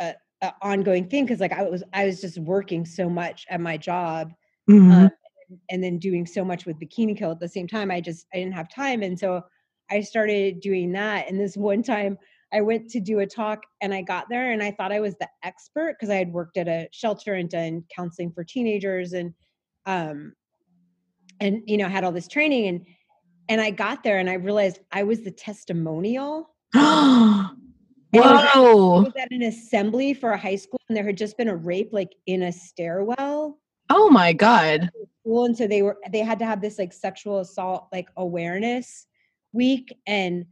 a, 0.00 0.14
a 0.42 0.52
ongoing 0.62 1.08
thing 1.08 1.24
because 1.24 1.40
like 1.40 1.52
i 1.52 1.62
was 1.62 1.82
i 1.92 2.06
was 2.06 2.20
just 2.20 2.38
working 2.38 2.84
so 2.84 3.08
much 3.08 3.46
at 3.50 3.60
my 3.60 3.76
job 3.76 4.32
Mhm. 4.68 5.04
um, 5.04 5.10
and 5.70 5.82
then 5.82 5.98
doing 5.98 6.26
so 6.26 6.44
much 6.44 6.66
with 6.66 6.78
bikini 6.80 7.16
kill 7.16 7.30
at 7.30 7.38
the 7.40 7.48
same 7.48 7.68
time 7.68 7.90
i 7.90 8.00
just 8.00 8.26
i 8.34 8.38
didn't 8.38 8.54
have 8.54 8.68
time 8.68 9.02
and 9.02 9.18
so 9.18 9.42
i 9.90 10.00
started 10.00 10.60
doing 10.60 10.92
that 10.92 11.28
and 11.28 11.38
this 11.38 11.56
one 11.56 11.82
time 11.82 12.18
i 12.52 12.60
went 12.60 12.88
to 12.88 13.00
do 13.00 13.18
a 13.20 13.26
talk 13.26 13.60
and 13.80 13.92
i 13.94 14.00
got 14.02 14.26
there 14.28 14.52
and 14.52 14.62
i 14.62 14.70
thought 14.70 14.92
i 14.92 15.00
was 15.00 15.14
the 15.20 15.28
expert 15.42 15.94
because 15.98 16.10
i 16.10 16.16
had 16.16 16.32
worked 16.32 16.56
at 16.56 16.68
a 16.68 16.88
shelter 16.92 17.34
and 17.34 17.50
done 17.50 17.82
counseling 17.94 18.30
for 18.32 18.44
teenagers 18.44 19.12
and 19.12 19.32
um 19.86 20.32
and 21.40 21.62
you 21.66 21.76
know 21.76 21.88
had 21.88 22.04
all 22.04 22.12
this 22.12 22.28
training 22.28 22.68
and 22.68 22.86
And 23.48 23.60
I 23.60 23.70
got 23.70 24.02
there 24.02 24.18
and 24.18 24.28
I 24.28 24.34
realized 24.34 24.80
I 24.90 25.04
was 25.04 25.20
the 25.22 25.30
testimonial. 25.30 26.50
And 26.74 28.24
it 28.24 28.26
was- 28.26 28.50
I 28.56 28.60
was 28.60 29.12
at 29.20 29.30
an 29.30 29.42
assembly 29.42 30.14
for 30.14 30.30
a 30.32 30.38
high 30.38 30.56
school 30.56 30.80
and 30.88 30.96
there 30.96 31.04
had 31.04 31.16
just 31.16 31.36
been 31.36 31.48
a 31.48 31.56
rape 31.56 31.90
like 31.92 32.12
in 32.26 32.42
a 32.42 32.52
stairwell 32.52 33.58
Oh 33.90 34.08
my 34.10 34.32
God. 34.32 34.90
school 35.20 35.44
and 35.44 35.56
so 35.56 35.66
they 35.66 35.82
were 35.82 35.98
they 36.10 36.20
had 36.20 36.38
to 36.38 36.46
have 36.46 36.60
this 36.60 36.78
like 36.78 36.92
sexual 36.92 37.38
assault 37.40 37.88
like 37.92 38.08
awareness 38.16 39.06
week 39.52 39.94
and 40.06 40.46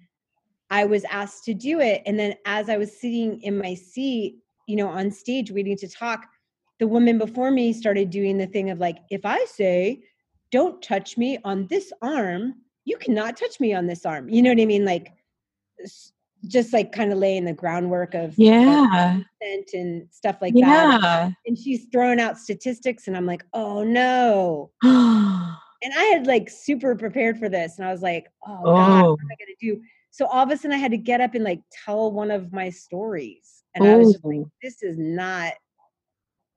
i 0.71 0.85
was 0.85 1.05
asked 1.05 1.45
to 1.45 1.55
do 1.55 1.81
it 1.81 2.03
and 2.07 2.19
then 2.19 2.35
as 2.47 2.69
i 2.69 2.77
was 2.77 2.99
sitting 2.99 3.41
in 3.43 3.59
my 3.59 3.75
seat 3.75 4.39
you 4.67 4.77
know 4.77 4.89
on 4.89 5.11
stage 5.11 5.51
waiting 5.51 5.77
to 5.77 5.89
talk 5.89 6.27
the 6.79 6.87
woman 6.87 7.19
before 7.19 7.51
me 7.51 7.73
started 7.73 8.11
doing 8.11 8.39
the 8.39 8.47
thing 8.47 8.71
of 8.71 8.79
like 8.79 8.99
if 9.11 9.25
i 9.25 9.45
say 9.45 10.03
don't 10.51 10.83
touch 10.83 11.17
me 11.17 11.39
on 11.45 11.67
this 11.67 11.93
arm 12.03 12.55
you 12.85 12.97
cannot 12.97 13.37
touch 13.37 13.61
me 13.61 13.75
on 13.75 13.87
this 13.87 14.05
arm 14.07 14.29
you 14.29 14.43
know 14.43 14.51
what 14.51 14.61
i 14.61 14.67
mean 14.67 14.85
like 14.85 15.12
just 16.47 16.75
like 16.75 16.93
kind 16.93 17.11
of 17.11 17.19
laying 17.19 17.47
the 17.47 17.55
groundwork 17.55 18.12
of 18.15 18.35
Yeah. 18.37 19.21
consent 19.41 19.71
and 19.73 20.07
stuff 20.11 20.37
like 20.43 20.53
that 20.55 21.01
Yeah. 21.03 21.31
and 21.47 21.59
she's 21.59 21.87
throwing 21.91 22.21
out 22.21 22.39
statistics 22.39 23.07
and 23.09 23.17
i'm 23.17 23.27
like 23.27 23.45
oh 23.55 23.83
no 23.83 24.71
and 25.85 25.93
I 25.95 26.05
had 26.05 26.27
like 26.27 26.49
super 26.49 26.97
prepared 26.97 27.39
for 27.39 27.49
this, 27.49 27.79
and 27.79 27.87
I 27.87 27.93
was 27.93 28.03
like, 28.03 28.27
"Oh, 28.47 28.65
God, 28.65 29.05
oh. 29.05 29.11
what 29.12 29.21
am 29.21 29.29
I 29.31 29.35
oh. 29.35 29.37
gonna 29.39 29.57
do?" 29.61 29.83
So 30.17 30.27
all 30.27 30.45
of 30.45 30.51
a 30.53 30.57
sudden, 30.57 30.71
I 30.77 30.79
had 30.79 30.93
to 30.93 30.97
get 30.97 31.21
up 31.21 31.35
and 31.35 31.43
like 31.43 31.59
tell 31.85 32.12
one 32.12 32.31
of 32.31 32.53
my 32.53 32.71
stories, 32.71 33.65
and 33.75 33.85
I 33.85 33.97
was 33.97 34.12
just 34.12 34.25
like, 34.25 34.37
Oh. 34.39 34.51
"This 34.62 34.81
is 34.81 34.97
not 34.97 35.55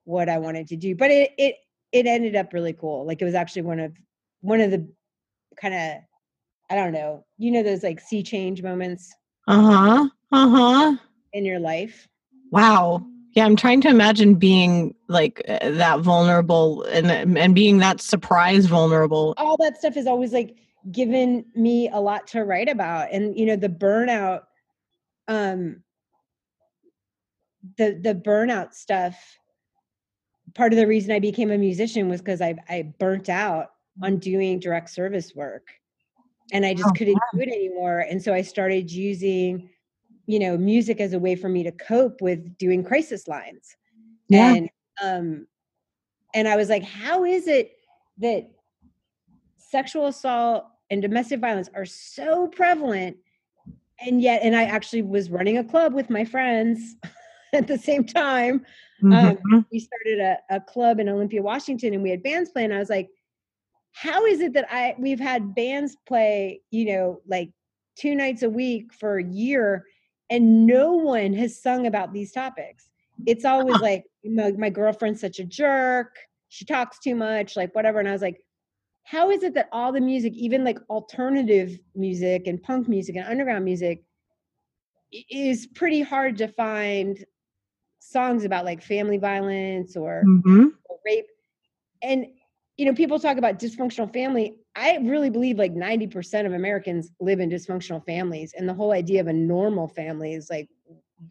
what 0.04 0.30
I 0.30 0.38
wanted 0.38 0.68
to 0.68 0.76
do." 0.76 0.96
But 0.96 1.10
it 1.10 1.32
it 1.40 1.56
it 1.92 2.06
ended 2.06 2.36
up 2.36 2.54
really 2.54 2.74
cool. 2.74 3.04
Like 3.08 3.20
it 3.20 3.26
was 3.26 3.34
actually 3.34 3.64
one 3.64 3.80
of 3.80 3.94
one 4.42 4.62
of 4.62 4.70
the 4.70 4.88
kind 5.60 5.74
of 5.74 6.04
I 6.70 6.76
don't 6.76 6.92
know, 6.94 7.26
you 7.40 7.50
know, 7.50 7.64
those 7.64 7.82
like 7.82 8.00
sea 8.00 8.22
change 8.22 8.62
moments 8.62 9.12
Uh-huh. 9.48 10.08
Uh-huh. 10.32 10.96
in 11.34 11.44
your 11.44 11.60
life. 11.60 12.08
Wow. 12.52 13.04
Yeah, 13.32 13.46
I'm 13.46 13.56
trying 13.56 13.82
to 13.82 13.90
imagine 13.90 14.36
being 14.36 14.94
like 15.08 15.42
uh, 15.48 15.72
that 15.72 16.02
vulnerable 16.02 16.84
and 16.84 17.08
and 17.38 17.56
being 17.56 17.80
that 17.80 18.02
surprise 18.02 18.68
vulnerable. 18.68 19.34
all 19.38 19.58
that 19.58 19.78
stuff 19.78 19.98
is 19.98 20.06
always 20.06 20.32
like 20.32 20.56
given 20.92 21.46
me 21.56 21.90
a 21.90 22.00
lot 22.00 22.28
to 22.28 22.44
write 22.44 22.70
about 22.70 23.12
and 23.12 23.38
you 23.38 23.46
know 23.46 23.56
the 23.56 23.70
burnout 23.70 24.44
um 25.28 25.84
the 27.78 28.00
the 28.02 28.16
burnout 28.16 28.74
stuff 28.74 29.38
part 30.54 30.72
of 30.72 30.78
the 30.78 30.88
reason 30.88 31.12
i 31.12 31.20
became 31.20 31.52
a 31.52 31.58
musician 31.58 32.08
was 32.08 32.22
because 32.22 32.42
i 32.42 32.56
i 32.70 32.82
burnt 33.00 33.28
out 33.30 33.72
on 34.02 34.18
doing 34.18 34.60
direct 34.60 34.90
service 34.90 35.36
work 35.36 35.68
and 36.54 36.66
i 36.66 36.74
just 36.74 36.90
Oh, 36.90 36.94
couldn't 36.94 37.20
do 37.34 37.42
it 37.42 37.50
anymore 37.50 38.00
and 38.00 38.22
so 38.22 38.34
i 38.34 38.42
started 38.42 38.90
using 38.92 39.70
you 40.26 40.40
know 40.40 40.58
music 40.58 41.02
as 41.02 41.14
a 41.14 41.20
way 41.20 41.36
for 41.36 41.50
me 41.50 41.64
to 41.64 41.72
cope 41.72 42.22
with 42.22 42.58
doing 42.58 42.84
crisis 42.84 43.28
lines 43.28 43.76
Yeah. 44.30 44.54
and 44.54 44.70
um 45.04 45.48
and 46.34 46.48
i 46.48 46.56
was 46.56 46.70
like 46.70 46.84
how 46.84 47.26
is 47.26 47.48
it 47.48 47.72
that 48.20 48.50
sexual 49.58 50.06
assault 50.08 50.66
and 50.90 51.02
domestic 51.02 51.40
violence 51.40 51.70
are 51.76 51.86
so 51.86 52.48
prevalent 52.48 53.18
and 54.00 54.22
yet 54.22 54.42
and 54.44 54.56
i 54.56 54.64
actually 54.64 55.02
was 55.02 55.30
running 55.30 55.58
a 55.58 55.64
club 55.64 55.94
with 55.94 56.10
my 56.10 56.24
friends 56.24 56.96
at 57.54 57.68
the 57.68 57.78
same 57.78 58.06
time. 58.06 58.66
Mhm. 59.02 59.66
we 59.72 59.80
started 59.80 60.20
a, 60.20 60.38
a 60.50 60.60
club 60.60 61.00
in 61.00 61.08
olympia 61.10 61.42
washington 61.42 61.94
and 61.94 62.04
we 62.04 62.10
had 62.10 62.24
bands 62.24 62.50
playing. 62.50 62.72
I 62.72 62.80
was 62.80 62.90
like 62.90 63.10
how 63.94 64.26
is 64.26 64.42
it 64.42 64.54
that 64.54 64.68
i 64.72 64.96
we've 65.00 65.20
had 65.20 65.56
bands 65.56 65.96
play 66.08 66.62
you 66.72 66.86
know 66.86 67.22
like 67.28 67.50
two 67.96 68.16
nights 68.16 68.44
a 68.44 68.50
week 68.50 68.94
for 68.94 69.18
a 69.18 69.24
year 69.24 69.86
and 70.30 70.68
no 70.68 70.94
one 70.94 71.34
has 71.34 71.62
sung 71.62 71.88
about 71.88 72.14
these 72.14 72.32
topics? 72.32 72.90
It's 73.26 73.46
always 73.46 73.80
like 73.80 74.04
my, 74.24 74.52
my 74.52 74.70
girlfriend's 74.70 75.22
such 75.22 75.40
a 75.40 75.44
jerk. 75.44 76.16
She 76.50 76.66
talks 76.66 77.00
too 77.00 77.16
much 77.16 77.56
like 77.56 77.74
whatever 77.74 78.00
and 78.00 78.08
i 78.08 78.12
was 78.12 78.22
like 78.22 78.42
how 79.08 79.30
is 79.30 79.42
it 79.42 79.54
that 79.54 79.70
all 79.72 79.94
the 79.94 80.02
music 80.02 80.34
even 80.36 80.66
like 80.66 80.78
alternative 80.90 81.80
music 81.96 82.46
and 82.46 82.62
punk 82.62 82.90
music 82.90 83.16
and 83.16 83.26
underground 83.26 83.64
music 83.64 84.04
is 85.32 85.66
pretty 85.68 86.02
hard 86.02 86.38
to 86.38 86.48
find 86.50 87.24
songs 88.00 88.44
about 88.44 88.66
like 88.66 88.82
family 88.84 89.18
violence 89.18 89.96
or, 89.96 90.24
Mhm. 90.26 90.72
or 90.90 91.00
rape? 91.06 91.26
And 92.02 92.26
you 92.76 92.86
know 92.86 92.94
people 92.94 93.18
talk 93.18 93.38
about 93.38 93.60
dysfunctional 93.60 94.12
family. 94.14 94.60
I 94.76 94.98
really 94.98 95.30
believe 95.30 95.58
like 95.58 95.72
90% 95.74 96.46
of 96.46 96.54
americans 96.54 97.12
live 97.20 97.40
in 97.40 97.50
dysfunctional 97.50 98.06
families 98.06 98.54
and 98.56 98.68
the 98.70 98.74
whole 98.74 98.92
idea 98.92 99.22
of 99.22 99.28
a 99.28 99.34
normal 99.34 99.88
family 99.88 100.34
is 100.34 100.50
like 100.50 100.70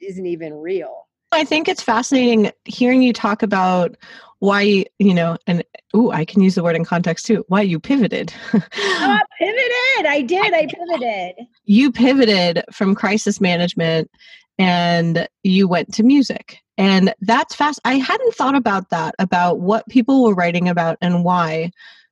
isn't 0.01 0.27
even 0.27 0.55
real 0.55 1.06
I 1.33 1.45
think 1.45 1.69
it's 1.69 1.83
fascinating 1.83 2.51
hearing 2.65 3.03
you 3.03 3.13
talk 3.13 3.43
about 3.43 3.97
why, 4.39 4.85
you 4.99 5.15
know, 5.15 5.39
and 5.47 5.65
ooh, 5.95 6.11
I 6.11 6.25
can 6.25 6.43
use 6.43 6.55
the 6.55 6.63
word 6.63 6.77
in 6.77 6.85
context 6.85 7.27
too, 7.27 7.45
why 7.49 7.63
you 7.63 7.81
pivoted. 7.81 8.33
oh, 8.55 8.61
I 8.75 9.23
pivoted 9.39 10.07
i 10.07 10.23
did 10.23 10.55
i 10.55 10.67
pivoted 10.67 11.47
you 11.65 11.91
pivoted 11.91 12.63
from 12.71 12.95
crisis 12.95 13.41
management 13.41 14.11
and 14.59 15.29
you 15.43 15.69
went 15.69 15.93
to 15.95 16.03
music. 16.03 16.63
And 16.79 17.15
that's 17.21 17.55
fast. 17.55 17.81
I 17.85 17.95
hadn't 17.95 18.35
thought 18.35 18.55
about 18.55 18.91
that, 18.91 19.15
about 19.19 19.61
what 19.61 19.89
people 19.89 20.25
were 20.25 20.35
writing 20.35 20.69
about 20.69 20.99
and 21.01 21.25
why. 21.25 21.71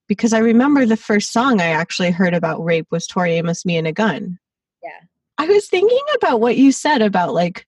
Because 0.09 0.33
I 0.33 0.39
remember 0.39 0.85
the 0.85 0.97
first 0.97 1.33
song 1.33 1.61
I 1.61 1.67
actually 1.67 2.11
heard 2.11 2.35
about 2.35 2.63
rape 2.65 2.87
was 2.91 3.07
Tori 3.07 3.35
Amos, 3.35 3.65
Me 3.65 3.77
and 3.77 3.87
a 3.87 3.93
Gun. 3.93 4.39
Yeah. 4.83 5.01
I 5.39 5.47
was 5.47 5.69
thinking 5.69 5.99
about 6.17 6.41
what 6.41 6.57
you 6.57 6.73
said 6.73 7.03
about 7.03 7.35
like 7.35 7.67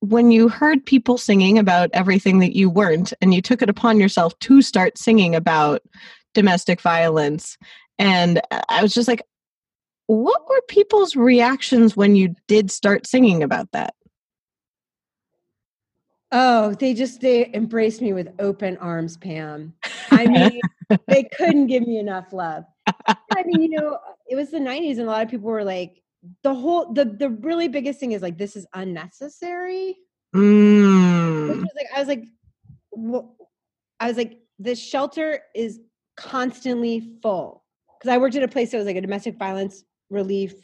when 0.00 0.30
you 0.30 0.48
heard 0.48 0.84
people 0.84 1.18
singing 1.18 1.58
about 1.58 1.90
everything 1.92 2.38
that 2.40 2.56
you 2.56 2.68
weren't, 2.70 3.12
and 3.20 3.34
you 3.34 3.42
took 3.42 3.62
it 3.62 3.70
upon 3.70 4.00
yourself 4.00 4.38
to 4.40 4.62
start 4.62 4.98
singing 4.98 5.34
about 5.34 5.82
domestic 6.34 6.80
violence. 6.80 7.58
And 7.98 8.40
I 8.68 8.82
was 8.82 8.94
just 8.94 9.08
like, 9.08 9.22
what 10.06 10.48
were 10.48 10.62
people's 10.68 11.14
reactions 11.14 11.96
when 11.96 12.16
you 12.16 12.34
did 12.48 12.70
start 12.70 13.06
singing 13.06 13.42
about 13.42 13.70
that? 13.72 13.94
Oh, 16.32 16.74
they 16.74 16.94
just 16.94 17.20
they 17.20 17.50
embraced 17.52 18.00
me 18.00 18.12
with 18.12 18.28
open 18.38 18.76
arms, 18.78 19.16
Pam. 19.16 19.74
I 20.10 20.26
mean, 20.26 20.60
they 21.08 21.24
couldn't 21.36 21.66
give 21.66 21.86
me 21.86 21.98
enough 21.98 22.32
love. 22.32 22.64
I 22.86 23.42
mean, 23.44 23.62
you 23.62 23.68
know, 23.70 23.98
it 24.28 24.36
was 24.36 24.50
the 24.50 24.58
90s 24.58 24.92
and 24.92 25.02
a 25.02 25.10
lot 25.10 25.24
of 25.24 25.28
people 25.28 25.50
were 25.50 25.64
like 25.64 26.00
the 26.42 26.54
whole 26.54 26.92
the 26.92 27.04
the 27.04 27.30
really 27.30 27.68
biggest 27.68 27.98
thing 28.00 28.12
is 28.12 28.22
like 28.22 28.36
this 28.38 28.56
is 28.56 28.66
unnecessary. 28.74 29.96
Which 30.32 30.42
Mm. 30.42 31.60
was 31.62 31.72
like 31.76 31.86
I 31.94 31.98
was 31.98 32.08
like 32.08 32.24
wh- 32.96 33.44
I 33.98 34.08
was 34.08 34.16
like 34.16 34.38
the 34.58 34.74
shelter 34.74 35.40
is 35.54 35.80
constantly 36.16 37.00
full. 37.22 37.64
Cuz 38.02 38.10
I 38.10 38.18
worked 38.18 38.36
at 38.36 38.42
a 38.42 38.48
place 38.48 38.70
that 38.70 38.78
was 38.78 38.86
like 38.86 38.96
a 38.96 39.00
domestic 39.00 39.36
violence 39.36 39.84
relief 40.10 40.54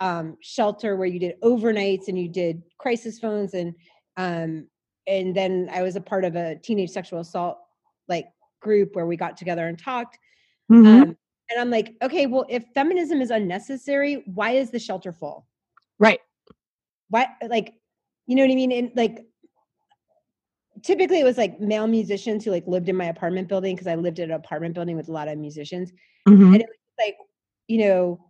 um 0.00 0.36
shelter 0.40 0.96
where 0.96 1.06
you 1.06 1.18
did 1.18 1.40
overnights 1.42 2.08
and 2.08 2.18
you 2.18 2.28
did 2.28 2.62
crisis 2.78 3.18
phones 3.18 3.54
and 3.54 3.74
um 4.16 4.66
and 5.06 5.34
then 5.34 5.68
I 5.72 5.82
was 5.82 5.96
a 5.96 6.00
part 6.00 6.24
of 6.24 6.36
a 6.36 6.56
teenage 6.56 6.90
sexual 6.90 7.20
assault 7.20 7.58
like 8.08 8.26
group 8.60 8.94
where 8.94 9.06
we 9.06 9.16
got 9.16 9.36
together 9.36 9.66
and 9.66 9.78
talked. 9.78 10.18
Mhm. 10.70 11.02
Um, 11.02 11.16
and 11.50 11.60
I'm 11.60 11.70
like, 11.70 11.94
okay, 12.02 12.26
well, 12.26 12.46
if 12.48 12.64
feminism 12.74 13.20
is 13.20 13.30
unnecessary, 13.30 14.22
why 14.26 14.52
is 14.52 14.70
the 14.70 14.78
shelter 14.78 15.12
full? 15.12 15.46
right. 15.98 16.20
Why, 17.08 17.26
like, 17.48 17.74
you 18.26 18.36
know 18.36 18.42
what 18.42 18.52
I 18.52 18.54
mean? 18.54 18.70
And 18.70 18.92
like, 18.94 19.26
typically 20.82 21.20
it 21.20 21.24
was 21.24 21.36
like 21.36 21.60
male 21.60 21.86
musicians 21.86 22.44
who 22.44 22.50
like 22.52 22.66
lived 22.66 22.88
in 22.88 22.96
my 22.96 23.06
apartment 23.06 23.48
building 23.48 23.74
because 23.74 23.88
I 23.88 23.96
lived 23.96 24.18
in 24.18 24.30
an 24.30 24.36
apartment 24.36 24.74
building 24.74 24.96
with 24.96 25.08
a 25.08 25.12
lot 25.12 25.28
of 25.28 25.36
musicians. 25.38 25.92
Mhm. 26.28 26.54
And 26.54 26.60
it 26.60 26.66
was 26.68 27.06
like, 27.06 27.16
you 27.66 27.78
know, 27.78 28.29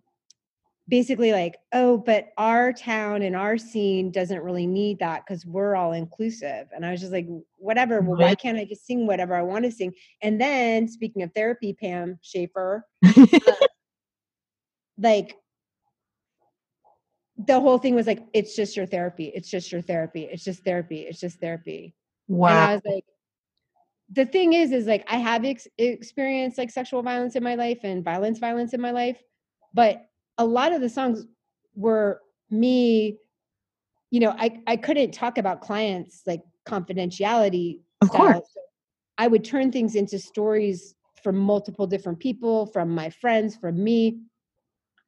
basically 0.91 1.30
like, 1.32 1.57
oh, 1.72 1.97
but 1.97 2.30
our 2.36 2.72
town 2.72 3.22
and 3.22 3.36
our 3.36 3.57
scene 3.57 4.11
doesn't 4.11 4.43
really 4.43 4.66
need 4.66 4.99
that 4.99 5.24
because 5.24 5.47
we're 5.47 5.76
all 5.76 5.93
inclusive. 5.93 6.66
And 6.74 6.84
I 6.84 6.91
was 6.91 7.01
just 7.01 7.12
like, 7.12 7.28
whatever. 7.57 8.01
Well, 8.01 8.18
why 8.18 8.34
can't 8.34 8.59
I 8.59 8.64
just 8.64 8.84
sing 8.86 9.07
whatever 9.07 9.34
I 9.36 9.43
want 9.43 9.64
to 9.64 9.70
sing? 9.70 9.95
And 10.20 10.41
then 10.41 10.88
speaking 10.88 11.22
of 11.22 11.32
therapy, 11.32 11.72
Pam 11.72 12.18
Shaffer, 12.22 12.84
uh, 13.05 13.53
like 14.99 15.36
the 17.38 17.61
whole 17.61 17.78
thing 17.78 17.95
was 17.95 18.09
like, 18.09 18.26
it's 18.34 18.57
just 18.57 18.76
your 18.76 18.86
therapy. 18.86 19.30
It's 19.32 19.49
just 19.49 19.70
your 19.70 19.82
therapy. 19.82 20.24
It's 20.24 20.45
just 20.45 20.64
therapy. 20.64 21.03
It's 21.03 21.20
just 21.20 21.41
therapy. 21.41 21.95
And 22.51 22.59
I 22.70 22.74
was 22.74 22.82
like, 22.84 23.05
the 24.12 24.26
thing 24.26 24.55
is, 24.55 24.72
is 24.72 24.86
like 24.86 25.05
I 25.09 25.18
have 25.18 25.45
ex- 25.45 25.68
experienced 25.78 26.59
like 26.59 26.70
sexual 26.70 27.03
violence 27.03 27.36
in 27.36 27.45
my 27.45 27.55
life 27.55 27.78
and 27.84 28.05
violence, 28.05 28.41
violence 28.41 28.74
in 28.74 28.80
my 28.80 28.91
life, 28.91 29.22
but 29.72 30.09
a 30.41 30.45
lot 30.45 30.72
of 30.72 30.80
the 30.80 30.88
songs 30.88 31.26
were 31.74 32.22
me. 32.49 33.18
You 34.11 34.20
know, 34.20 34.34
I 34.36 34.59
I 34.66 34.76
couldn't 34.76 35.12
talk 35.12 35.38
about 35.38 35.61
clients 35.61 36.22
like 36.26 36.43
confidentiality. 36.66 37.80
Of 38.01 38.09
course. 38.09 38.41
so 38.55 38.61
I 39.18 39.28
would 39.28 39.45
turn 39.45 39.70
things 39.70 39.95
into 39.95 40.18
stories 40.18 40.95
from 41.22 41.36
multiple 41.36 41.86
different 41.86 42.18
people, 42.18 42.66
from 42.66 42.88
my 42.88 43.11
friends, 43.11 43.55
from 43.55 43.84
me. 43.84 44.20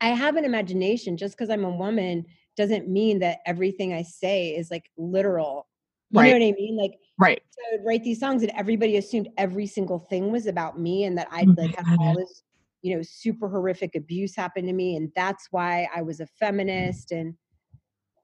I 0.02 0.08
have 0.08 0.36
an 0.36 0.44
imagination. 0.44 1.16
Just 1.16 1.34
because 1.34 1.48
I'm 1.48 1.64
a 1.64 1.70
woman 1.70 2.26
doesn't 2.56 2.86
mean 2.88 3.20
that 3.20 3.38
everything 3.46 3.94
I 3.94 4.02
say 4.02 4.50
is 4.50 4.70
like 4.70 4.90
literal. 4.98 5.66
You 6.10 6.20
Right. 6.20 6.26
know 6.26 6.32
what 6.34 6.42
I 6.42 6.52
mean? 6.52 6.76
Like 6.76 6.98
Right. 7.18 7.40
so 7.48 7.58
I 7.66 7.76
would 7.76 7.86
write 7.86 8.04
these 8.04 8.20
songs 8.20 8.42
and 8.42 8.52
everybody 8.54 8.98
assumed 8.98 9.30
every 9.38 9.66
single 9.66 9.98
thing 9.98 10.30
was 10.30 10.46
about 10.46 10.78
me 10.78 11.04
and 11.04 11.16
that 11.16 11.28
I'd 11.30 11.48
like 11.56 11.74
had 11.74 11.98
all 11.98 12.14
this, 12.18 12.42
you 12.82 12.94
know, 12.94 13.02
super 13.02 13.48
horrific 13.48 13.94
abuse 13.94 14.36
happened 14.36 14.68
to 14.68 14.74
me. 14.74 14.96
And 14.96 15.10
that's 15.16 15.48
why 15.50 15.88
I 15.94 16.02
was 16.02 16.20
a 16.20 16.26
feminist. 16.26 17.12
And, 17.12 17.34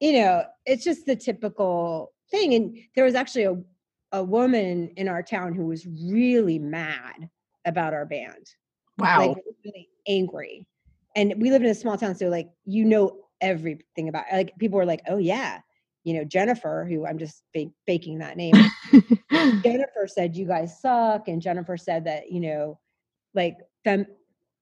you 0.00 0.20
know, 0.20 0.44
it's 0.66 0.84
just 0.84 1.06
the 1.06 1.16
typical 1.16 2.12
thing. 2.30 2.54
And 2.54 2.76
there 2.94 3.04
was 3.04 3.14
actually 3.14 3.44
a, 3.44 3.56
a 4.12 4.22
woman 4.22 4.92
in 4.96 5.08
our 5.08 5.22
town 5.22 5.54
who 5.54 5.66
was 5.66 5.86
really 5.86 6.58
mad 6.58 7.28
about 7.64 7.94
our 7.94 8.06
band 8.06 8.46
Wow. 8.98 9.18
like 9.28 9.36
really 9.64 9.88
angry. 10.06 10.66
And 11.16 11.34
we 11.38 11.50
live 11.50 11.62
in 11.62 11.70
a 11.70 11.74
small 11.74 11.96
town, 11.96 12.14
so 12.14 12.28
like 12.28 12.48
you 12.64 12.84
know 12.84 13.18
everything 13.40 14.08
about 14.08 14.24
like 14.32 14.56
people 14.58 14.76
were 14.78 14.84
like, 14.84 15.02
oh 15.08 15.18
yeah, 15.18 15.60
you 16.04 16.14
know 16.14 16.24
Jennifer, 16.24 16.86
who 16.88 17.06
I'm 17.06 17.18
just 17.18 17.42
fake, 17.52 17.70
faking 17.86 18.18
that 18.18 18.36
name. 18.36 18.54
Jennifer 19.62 20.06
said 20.06 20.36
you 20.36 20.46
guys 20.46 20.80
suck, 20.80 21.28
and 21.28 21.40
Jennifer 21.40 21.76
said 21.76 22.04
that 22.04 22.30
you 22.30 22.40
know, 22.40 22.78
like 23.34 23.56
fem- 23.84 24.06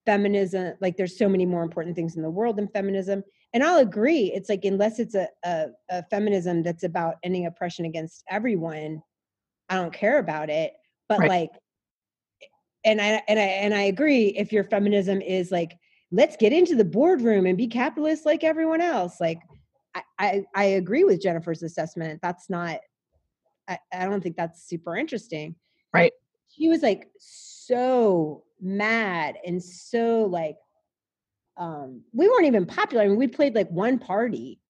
feminism, 0.07 0.75
like 0.81 0.97
there's 0.97 1.19
so 1.19 1.29
many 1.29 1.45
more 1.45 1.63
important 1.63 1.97
things 1.97 2.17
in 2.17 2.23
the 2.23 2.31
world 2.31 2.57
than 2.57 2.69
feminism. 2.69 3.23
And 3.53 3.63
I'll 3.63 3.79
agree. 3.79 4.33
It's 4.33 4.49
like 4.49 4.65
unless 4.65 4.99
it's 4.99 5.15
a, 5.15 5.29
a, 5.45 5.67
a 5.91 6.03
feminism 6.05 6.63
that's 6.63 6.85
about 6.85 7.17
ending 7.23 7.47
oppression 7.47 7.85
against 7.85 8.25
everyone, 8.31 9.03
I 9.69 9.77
don't 9.77 9.93
care 9.93 10.19
about 10.19 10.49
it. 10.49 10.73
But 11.09 11.21
Right. 11.21 11.29
like, 11.29 11.51
and 12.85 13.01
I 13.01 13.23
and 13.27 13.39
I 13.39 13.43
and 13.43 13.75
I 13.75 13.83
agree. 13.83 14.29
If 14.29 14.53
your 14.53 14.65
feminism 14.65 15.21
is 15.21 15.51
like, 15.51 15.77
let's 16.13 16.37
get 16.37 16.53
into 16.53 16.77
the 16.77 16.85
boardroom 16.85 17.47
and 17.47 17.59
be 17.59 17.67
capitalist 17.67 18.25
like 18.25 18.45
everyone 18.45 18.81
else, 18.81 19.21
like 19.21 19.41
I 19.95 20.03
I, 20.19 20.45
I 20.55 20.65
agree 20.65 21.03
with 21.03 21.21
Jennifer's 21.21 21.63
assessment. 21.63 22.21
That's 22.23 22.49
not. 22.49 22.79
I, 23.69 23.79
I 23.93 24.07
don't 24.07 24.21
think 24.21 24.37
that's 24.37 24.69
super 24.69 24.97
interesting. 24.97 25.57
Right. 25.93 26.13
She 26.57 26.69
was 26.69 26.83
like 26.83 27.09
so 27.19 28.45
mad 28.61 29.37
and 29.45 29.63
so 29.63 30.25
like 30.25 30.57
um 31.59 32.03
we 32.13 32.29
weren't 32.29 32.47
even 32.47 32.67
popular. 32.67 33.05
I 33.05 33.09
mean, 33.09 33.17
we 33.19 33.29
played 33.29 33.55
like 33.55 33.71
one 33.71 33.99
party 33.99 34.61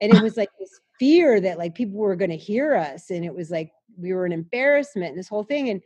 and 0.00 0.12
it 0.12 0.22
was 0.22 0.36
like 0.36 0.50
this 0.58 0.80
fear 0.98 1.40
that 1.40 1.58
like 1.58 1.74
people 1.74 1.98
were 1.98 2.16
gonna 2.16 2.34
hear 2.34 2.74
us 2.74 3.10
and 3.10 3.24
it 3.24 3.34
was 3.34 3.50
like 3.50 3.70
we 3.98 4.12
were 4.12 4.26
an 4.26 4.32
embarrassment 4.32 5.10
and 5.10 5.18
this 5.18 5.28
whole 5.28 5.44
thing. 5.44 5.70
And 5.70 5.80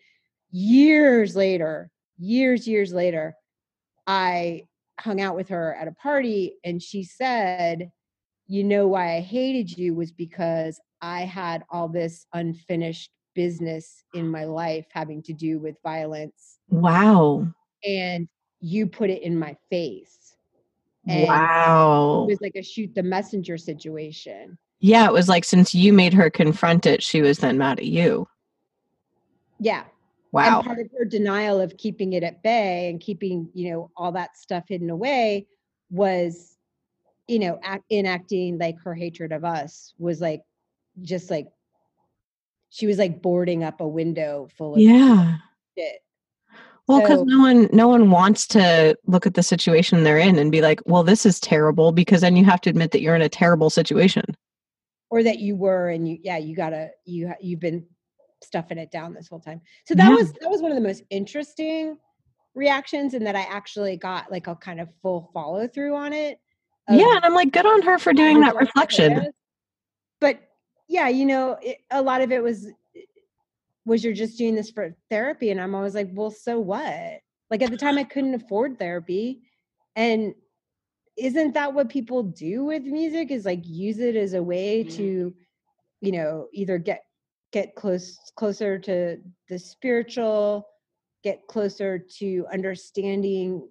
years 0.50 1.36
later, 1.36 1.90
years, 2.18 2.66
years 2.66 2.92
later, 2.92 3.34
I 4.06 4.66
hung 5.00 5.20
out 5.20 5.36
with 5.36 5.48
her 5.48 5.74
at 5.74 5.88
a 5.88 5.92
party 5.92 6.56
and 6.64 6.82
she 6.82 7.04
said, 7.04 7.90
You 8.46 8.64
know 8.64 8.88
why 8.88 9.16
I 9.16 9.20
hated 9.20 9.76
you 9.76 9.94
was 9.94 10.12
because 10.12 10.80
I 11.00 11.22
had 11.22 11.64
all 11.70 11.88
this 11.88 12.26
unfinished 12.32 13.10
business 13.34 14.02
in 14.14 14.28
my 14.28 14.44
life 14.44 14.86
having 14.92 15.22
to 15.22 15.32
do 15.32 15.58
with 15.58 15.76
violence 15.82 16.58
wow. 16.68 17.46
and 17.84 18.28
you 18.60 18.86
put 18.86 19.10
it 19.10 19.22
in 19.22 19.38
my 19.38 19.56
face. 19.70 20.36
And 21.08 21.26
Wow. 21.26 22.24
It 22.24 22.32
was 22.32 22.40
like 22.40 22.56
a 22.56 22.62
shoot 22.62 22.94
the 22.94 23.02
messenger 23.02 23.56
situation. 23.56 24.58
Yeah, 24.80 25.06
it 25.06 25.12
was 25.12 25.28
like 25.28 25.44
since 25.44 25.74
you 25.74 25.92
made 25.92 26.14
her 26.14 26.30
confront 26.30 26.86
it, 26.86 27.02
she 27.02 27.22
was 27.22 27.38
then 27.38 27.58
mad 27.58 27.78
at 27.78 27.86
you. 27.86 28.28
Yeah. 29.58 29.84
Wow. 30.32 30.58
And 30.58 30.66
part 30.66 30.78
of 30.78 30.86
her 30.96 31.04
denial 31.04 31.60
of 31.60 31.76
keeping 31.76 32.12
it 32.12 32.22
at 32.22 32.42
bay 32.42 32.88
and 32.88 33.00
keeping, 33.00 33.48
you 33.52 33.70
know, 33.70 33.90
all 33.96 34.12
that 34.12 34.36
stuff 34.36 34.64
hidden 34.68 34.88
away 34.88 35.46
was, 35.90 36.56
you 37.26 37.38
know, 37.38 37.58
act, 37.62 37.84
enacting 37.90 38.58
like 38.58 38.76
her 38.82 38.94
hatred 38.94 39.32
of 39.32 39.44
us 39.44 39.94
was 39.98 40.20
like, 40.20 40.42
just 41.02 41.30
like, 41.30 41.48
she 42.70 42.86
was 42.86 42.98
like 42.98 43.20
boarding 43.20 43.62
up 43.64 43.80
a 43.80 43.88
window 43.88 44.48
full 44.56 44.74
of 44.74 44.80
Yeah. 44.80 45.36
shit. 45.76 45.98
Well, 46.88 47.00
because 47.02 47.18
So- 47.18 47.24
no 47.24 47.38
one 47.40 47.68
no 47.72 47.86
one 47.88 48.10
wants 48.10 48.46
to 48.48 48.96
look 49.06 49.26
at 49.26 49.34
the 49.34 49.42
situation 49.42 50.02
they're 50.02 50.18
in 50.18 50.38
and 50.38 50.50
be 50.50 50.60
like, 50.60 50.80
well, 50.86 51.02
this 51.04 51.24
is 51.26 51.38
terrible 51.38 51.92
because 51.92 52.20
then 52.22 52.34
you 52.36 52.44
have 52.44 52.60
to 52.62 52.70
admit 52.70 52.90
that 52.92 53.00
you're 53.00 53.14
in 53.14 53.22
a 53.22 53.28
terrible 53.28 53.70
situation. 53.70 54.24
Or 55.10 55.22
that 55.24 55.38
you 55.40 55.56
were, 55.56 55.88
and 55.88 56.08
you, 56.08 56.18
yeah, 56.22 56.36
you 56.38 56.54
gotta, 56.56 56.90
you 57.04 57.32
you've 57.40 57.60
been 57.60 57.84
stuffing 58.42 58.78
it 58.78 58.90
down 58.90 59.12
this 59.14 59.28
whole 59.28 59.40
time. 59.40 59.60
So 59.86 59.94
that 59.96 60.08
Yeah. 60.08 60.14
was, 60.16 60.32
that 60.34 60.48
was 60.50 60.62
one 60.62 60.70
of 60.72 60.76
the 60.76 60.80
most 60.86 61.02
interesting 61.10 61.96
reactions, 62.54 63.14
and 63.14 63.26
that 63.26 63.36
I 63.36 63.42
actually 63.42 63.96
got 63.96 64.30
like 64.30 64.46
a 64.46 64.54
kind 64.56 64.80
of 64.80 64.88
full 65.02 65.30
follow 65.34 65.66
through 65.68 65.94
on 65.96 66.12
it. 66.12 66.40
yeah, 66.88 67.16
and 67.16 67.24
I'm 67.24 67.34
like, 67.34 67.52
good 67.52 67.66
on 67.66 67.82
her 67.82 67.98
for 67.98 68.12
doing 68.12 68.40
that 68.40 68.56
reflection. 68.56 69.30
Yeah, 70.90 71.06
you 71.06 71.24
know, 71.24 71.56
it, 71.62 71.78
a 71.92 72.02
lot 72.02 72.20
of 72.20 72.32
it 72.32 72.42
was 72.42 72.66
eh, 72.66 73.02
was 73.84 74.02
you're 74.02 74.12
just 74.12 74.36
doing 74.36 74.56
this 74.56 74.72
for 74.72 74.96
therapy, 75.08 75.52
and 75.52 75.60
I'm 75.60 75.72
always 75.72 75.94
like, 75.94 76.10
well, 76.12 76.32
so 76.32 76.58
what? 76.58 77.20
Like 77.48 77.62
at 77.62 77.70
the 77.70 77.76
time, 77.76 77.96
I 77.96 78.02
couldn't 78.02 78.34
afford 78.34 78.76
therapy, 78.76 79.42
and 79.94 80.34
isn't 81.16 81.54
that 81.54 81.74
what 81.74 81.90
people 81.90 82.24
do 82.24 82.64
with 82.64 82.82
music? 82.82 83.30
Is 83.30 83.44
like 83.44 83.60
use 83.62 84.00
it 84.00 84.16
as 84.16 84.34
a 84.34 84.42
way 84.42 84.82
mm-hmm. 84.82 84.96
to, 84.96 85.34
you 86.00 86.12
know, 86.12 86.48
either 86.52 86.76
get 86.76 87.04
get 87.52 87.76
close 87.76 88.18
closer 88.34 88.76
to 88.80 89.18
the 89.48 89.60
spiritual, 89.60 90.66
get 91.22 91.46
closer 91.46 92.00
to 92.18 92.46
understanding 92.52 93.64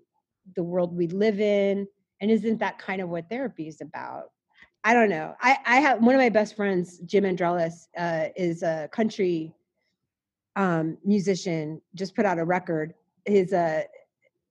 the 0.55 0.63
world 0.63 0.95
we 0.95 1.07
live 1.07 1.41
in 1.41 1.85
and 2.21 2.31
isn't 2.31 2.59
that 2.59 2.79
kind 2.79 3.01
of 3.01 3.09
what 3.09 3.29
therapy 3.29 3.67
is 3.67 3.81
about 3.81 4.31
i 4.83 4.93
don't 4.93 5.09
know. 5.09 5.35
I 5.41 5.57
i 5.65 5.77
have 5.77 6.01
one 6.01 6.15
of 6.15 6.19
my 6.19 6.29
best 6.29 6.55
friends 6.55 6.99
jim 6.99 7.23
andrelis 7.23 7.87
uh, 7.97 8.27
is 8.35 8.63
a 8.63 8.89
country 8.91 9.53
um 10.55 10.97
musician 11.03 11.81
just 11.95 12.15
put 12.15 12.25
out 12.25 12.39
a 12.39 12.45
record. 12.45 12.93
His 13.25 13.53
uh 13.53 13.83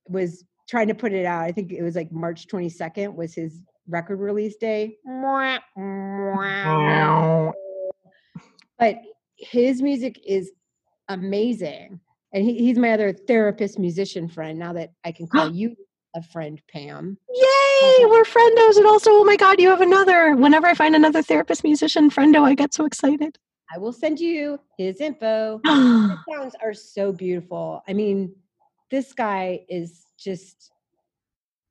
was 0.07 0.43
trying 0.67 0.87
to 0.87 0.95
put 0.95 1.11
it 1.13 1.25
out 1.25 1.43
i 1.43 1.51
think 1.51 1.71
it 1.71 1.81
was 1.83 1.95
like 1.95 2.11
march 2.11 2.47
22nd 2.47 3.15
was 3.15 3.33
his 3.33 3.63
record 3.87 4.19
release 4.19 4.55
day. 4.55 4.97
But 8.77 9.01
his 9.35 9.81
music 9.81 10.19
is 10.25 10.51
amazing. 11.07 11.99
And 12.31 12.45
he, 12.45 12.59
he's 12.59 12.77
my 12.77 12.91
other 12.91 13.11
therapist 13.11 13.79
musician 13.79 14.27
friend 14.27 14.59
now 14.59 14.73
that 14.73 14.91
i 15.03 15.11
can 15.11 15.27
call 15.27 15.49
you 15.53 15.75
a 16.19 16.23
friend 16.23 16.61
pam 16.71 17.17
Yay, 17.33 18.05
we're 18.05 18.23
friendos. 18.25 18.75
And 18.77 18.85
also, 18.85 19.09
oh 19.13 19.23
my 19.23 19.37
God, 19.37 19.59
you 19.61 19.69
have 19.69 19.79
another. 19.81 20.35
Whenever 20.35 20.67
I 20.67 20.73
find 20.73 20.95
another 20.95 21.21
therapist 21.23 21.63
musician 21.63 22.09
friendo, 22.09 22.41
I 22.43 22.53
get 22.53 22.73
so 22.73 22.83
excited. 22.85 23.37
i 23.73 23.77
will 23.77 23.93
send 23.93 24.19
you 24.19 24.59
his 24.77 24.99
info 24.99 25.61
his 25.63 26.19
sounds 26.29 26.55
are 26.65 26.73
so 26.73 27.11
beautiful 27.23 27.65
i 27.87 27.93
mean 27.93 28.19
this 28.91 29.13
guy 29.13 29.61
is 29.69 30.05
just 30.27 30.71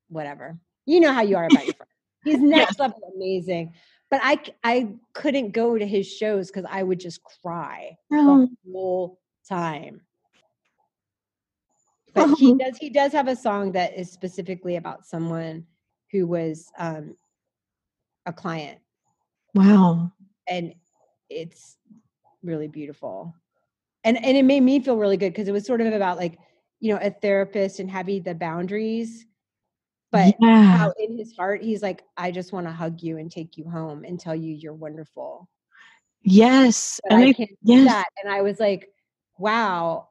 whatever 0.09 0.47
you 0.87 1.01
know 1.01 1.13
how 1.13 1.23
you 1.23 1.37
are 1.37 1.47
about 1.47 1.67
your 1.67 1.75
friend 1.81 1.91
he's 2.25 2.41
next 2.41 2.79
level 2.79 3.01
amazing 3.17 3.73
but 4.11 4.21
I, 4.23 4.41
I 4.65 4.77
couldn't 5.13 5.51
go 5.51 5.77
to 5.77 5.87
his 5.87 6.07
shows 6.21 6.47
because 6.49 6.67
i 6.71 6.83
would 6.83 7.01
just 7.01 7.21
cry 7.43 7.97
Oh, 8.13 8.49
the 8.65 8.73
whole 8.73 9.19
time. 9.49 10.01
But 12.19 12.39
he 12.39 12.55
does 12.59 12.77
he 12.79 12.91
does 12.91 13.13
have 13.13 13.29
a 13.29 13.37
song 13.37 13.73
that 13.73 13.97
is 13.97 14.11
specifically 14.11 14.77
about 14.77 15.07
someone 15.07 15.67
who 16.13 16.27
was 16.27 16.71
um 16.79 17.15
a 18.27 18.33
client 18.33 18.79
wow. 19.55 20.13
and 20.49 20.75
it's 21.31 21.77
really 22.43 22.69
beautiful. 22.69 23.35
And 24.05 24.17
and 24.25 24.37
it 24.37 24.45
made 24.45 24.63
me 24.63 24.81
feel 24.81 24.97
really 24.97 25.17
good 25.17 25.33
because 25.33 25.49
it 25.49 25.53
was 25.53 25.67
sort 25.67 25.81
of 25.81 25.93
about 25.93 26.17
like, 26.17 26.39
you 26.81 26.93
know, 26.93 27.01
a 27.03 27.11
therapist 27.11 27.81
and 27.81 27.91
having 27.91 28.23
the 28.23 28.35
boundaries. 28.35 29.27
But 30.11 30.37
yeah. 30.41 30.77
how 30.77 30.95
in 30.99 31.19
his 31.19 31.37
heart 31.37 31.63
he's 31.63 31.83
like, 31.83 32.03
I 32.17 32.31
just 32.31 32.53
want 32.53 32.67
to 32.67 32.73
hug 32.73 33.03
you 33.03 33.19
and 33.19 33.31
take 33.31 33.59
you 33.59 33.69
home 33.69 34.05
and 34.05 34.19
tell 34.19 34.35
you 34.35 34.55
you're 34.55 34.73
wonderful. 34.73 35.49
Yes. 36.23 36.99
but 37.05 37.17
And 37.17 37.25
I 37.25 37.29
I, 37.29 37.33
can't 37.33 37.51
do 37.51 37.73
yes. 37.75 37.87
that. 37.89 38.09
And 38.23 38.33
I 38.33 38.41
was 38.41 38.59
like, 38.59 38.89
wow. 39.37 40.09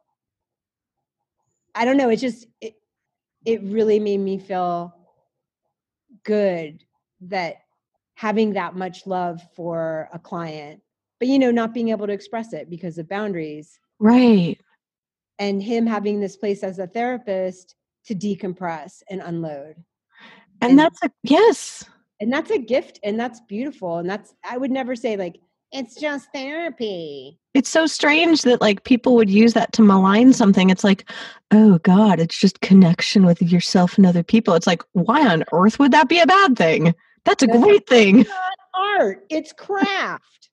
I 1.78 1.86
don't 1.86 1.98
know. 1.98 2.10
It 2.10 2.18
just 2.18 2.48
it, 2.60 2.74
it 3.46 3.62
really 3.64 4.00
made 4.00 4.18
me 4.20 4.40
feel 4.40 4.94
good 6.24 6.84
that 7.22 7.58
having 8.16 8.54
that 8.54 8.76
much 8.76 9.06
love 9.06 9.42
for 9.56 10.10
a 10.12 10.18
client, 10.20 10.82
but 11.20 11.28
you 11.28 11.38
know, 11.38 11.52
not 11.52 11.74
being 11.74 11.90
able 11.90 12.08
to 12.08 12.14
express 12.14 12.52
it 12.54 12.70
because 12.70 12.98
of 12.98 13.08
boundaries 13.08 13.80
Right. 14.00 14.58
and 15.40 15.62
him 15.62 15.86
having 15.86 16.20
this 16.20 16.36
place 16.36 16.64
as 16.64 16.80
a 16.80 16.88
therapist 16.88 17.76
to 18.06 18.16
decompress 18.16 19.04
and 19.10 19.22
unload. 19.22 19.76
And 20.62 20.72
And- 20.72 20.80
that's 20.80 21.00
a 21.04 21.12
yes. 21.24 21.86
And 22.20 22.34
that's 22.34 22.50
a 22.50 22.58
gift 22.58 23.00
and 23.04 23.20
that's 23.20 23.40
beautiful. 23.42 24.00
And 24.00 24.10
that's 24.10 24.34
I 24.44 24.58
would 24.58 24.72
never 24.72 24.96
say 24.96 25.16
like 25.18 25.40
It's 25.72 25.96
just 25.96 26.30
therapy. 26.34 27.40
It's 27.54 27.70
so 27.70 27.88
strange 27.88 28.44
that 28.44 28.62
like 28.62 28.84
people 28.84 29.16
would 29.16 29.30
use 29.30 29.54
that 29.54 29.74
to 29.74 29.82
malign 29.82 30.32
something. 30.32 30.70
It's 30.70 30.84
like, 30.84 31.10
oh 31.52 31.80
God, 31.80 32.20
it's 32.20 32.40
just 32.40 32.62
connection 32.62 33.26
with 33.26 33.42
yourself 33.42 33.98
and 33.98 34.06
other 34.06 34.24
people. 34.24 34.54
It's 34.54 34.68
like, 34.68 34.84
why 34.94 35.28
on 35.28 35.44
earth 35.52 35.80
would 35.80 35.92
that 35.92 36.08
be 36.08 36.20
a 36.20 36.28
bad 36.28 36.58
thing? 36.58 36.96
That's 37.26 37.44
a 37.44 37.48
That's 37.48 37.60
great 37.60 37.88
thing. 37.88 38.20
Not 38.20 38.58
art. 39.00 39.26
It's 39.30 39.52
craft. 39.52 40.50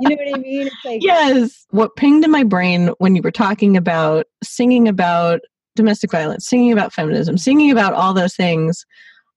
you 0.00 0.08
know 0.08 0.16
what 0.16 0.36
I 0.36 0.38
mean? 0.38 0.66
It's 0.68 0.84
like 0.84 1.02
Yes. 1.02 1.66
What 1.70 1.96
pinged 1.96 2.24
in 2.24 2.30
my 2.30 2.44
brain 2.44 2.88
when 2.98 3.16
you 3.16 3.22
were 3.22 3.30
talking 3.30 3.76
about 3.76 4.26
singing 4.42 4.88
about 4.88 5.40
domestic 5.76 6.10
violence, 6.10 6.46
singing 6.46 6.72
about 6.72 6.92
feminism, 6.92 7.36
singing 7.36 7.70
about 7.70 7.92
all 7.92 8.14
those 8.14 8.34
things. 8.34 8.86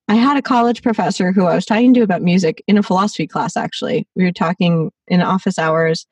I 0.07 0.15
had 0.15 0.37
a 0.37 0.41
college 0.41 0.81
professor 0.81 1.31
who 1.31 1.45
I 1.45 1.55
was 1.55 1.65
talking 1.65 1.93
to 1.93 2.01
about 2.01 2.21
music 2.21 2.63
in 2.67 2.77
a 2.77 2.83
philosophy 2.83 3.25
class, 3.25 3.55
actually. 3.55 4.07
We 4.15 4.23
were 4.25 4.31
talking 4.31 4.91
in 5.07 5.21
office 5.21 5.57
hours. 5.57 6.05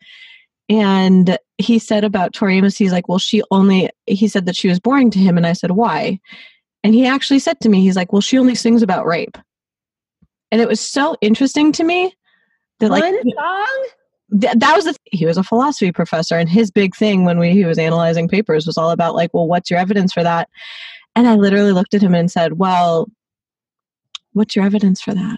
And 0.69 1.37
he 1.57 1.77
said 1.79 2.03
about 2.03 2.33
Tori 2.33 2.57
Amos, 2.57 2.77
he's 2.77 2.93
like, 2.93 3.09
well, 3.09 3.19
she 3.19 3.43
only, 3.51 3.89
he 4.05 4.27
said 4.29 4.45
that 4.45 4.55
she 4.55 4.69
was 4.69 4.79
boring 4.79 5.11
to 5.11 5.19
him. 5.19 5.35
And 5.35 5.45
I 5.45 5.53
said, 5.53 5.71
why? 5.71 6.19
And 6.83 6.93
he 6.93 7.05
actually 7.05 7.39
said 7.39 7.59
to 7.61 7.69
me, 7.69 7.81
he's 7.81 7.97
like, 7.97 8.13
well, 8.13 8.21
she 8.21 8.39
only 8.39 8.55
sings 8.55 8.81
about 8.81 9.05
rape. 9.05 9.37
And 10.51 10.61
it 10.61 10.67
was 10.67 10.79
so 10.79 11.15
interesting 11.21 11.71
to 11.73 11.83
me 11.83 12.13
that, 12.79 12.89
like, 12.89 13.03
one 13.03 13.31
song? 13.31 13.87
th- 14.39 14.53
that 14.57 14.75
was 14.75 14.85
the 14.85 14.93
th- 14.93 14.99
he 15.11 15.25
was 15.25 15.37
a 15.37 15.43
philosophy 15.43 15.91
professor 15.91 16.37
and 16.37 16.49
his 16.49 16.71
big 16.71 16.95
thing 16.95 17.25
when 17.25 17.37
we 17.37 17.51
he 17.51 17.65
was 17.65 17.77
analyzing 17.77 18.27
papers 18.27 18.65
was 18.65 18.77
all 18.77 18.91
about 18.91 19.15
like 19.15 19.33
well 19.33 19.47
what's 19.47 19.69
your 19.69 19.79
evidence 19.79 20.13
for 20.13 20.23
that 20.23 20.49
and 21.15 21.27
i 21.27 21.35
literally 21.35 21.71
looked 21.71 21.93
at 21.93 22.01
him 22.01 22.15
and 22.15 22.31
said 22.31 22.53
well 22.53 23.09
what's 24.33 24.55
your 24.55 24.65
evidence 24.65 25.01
for 25.01 25.13
that 25.13 25.37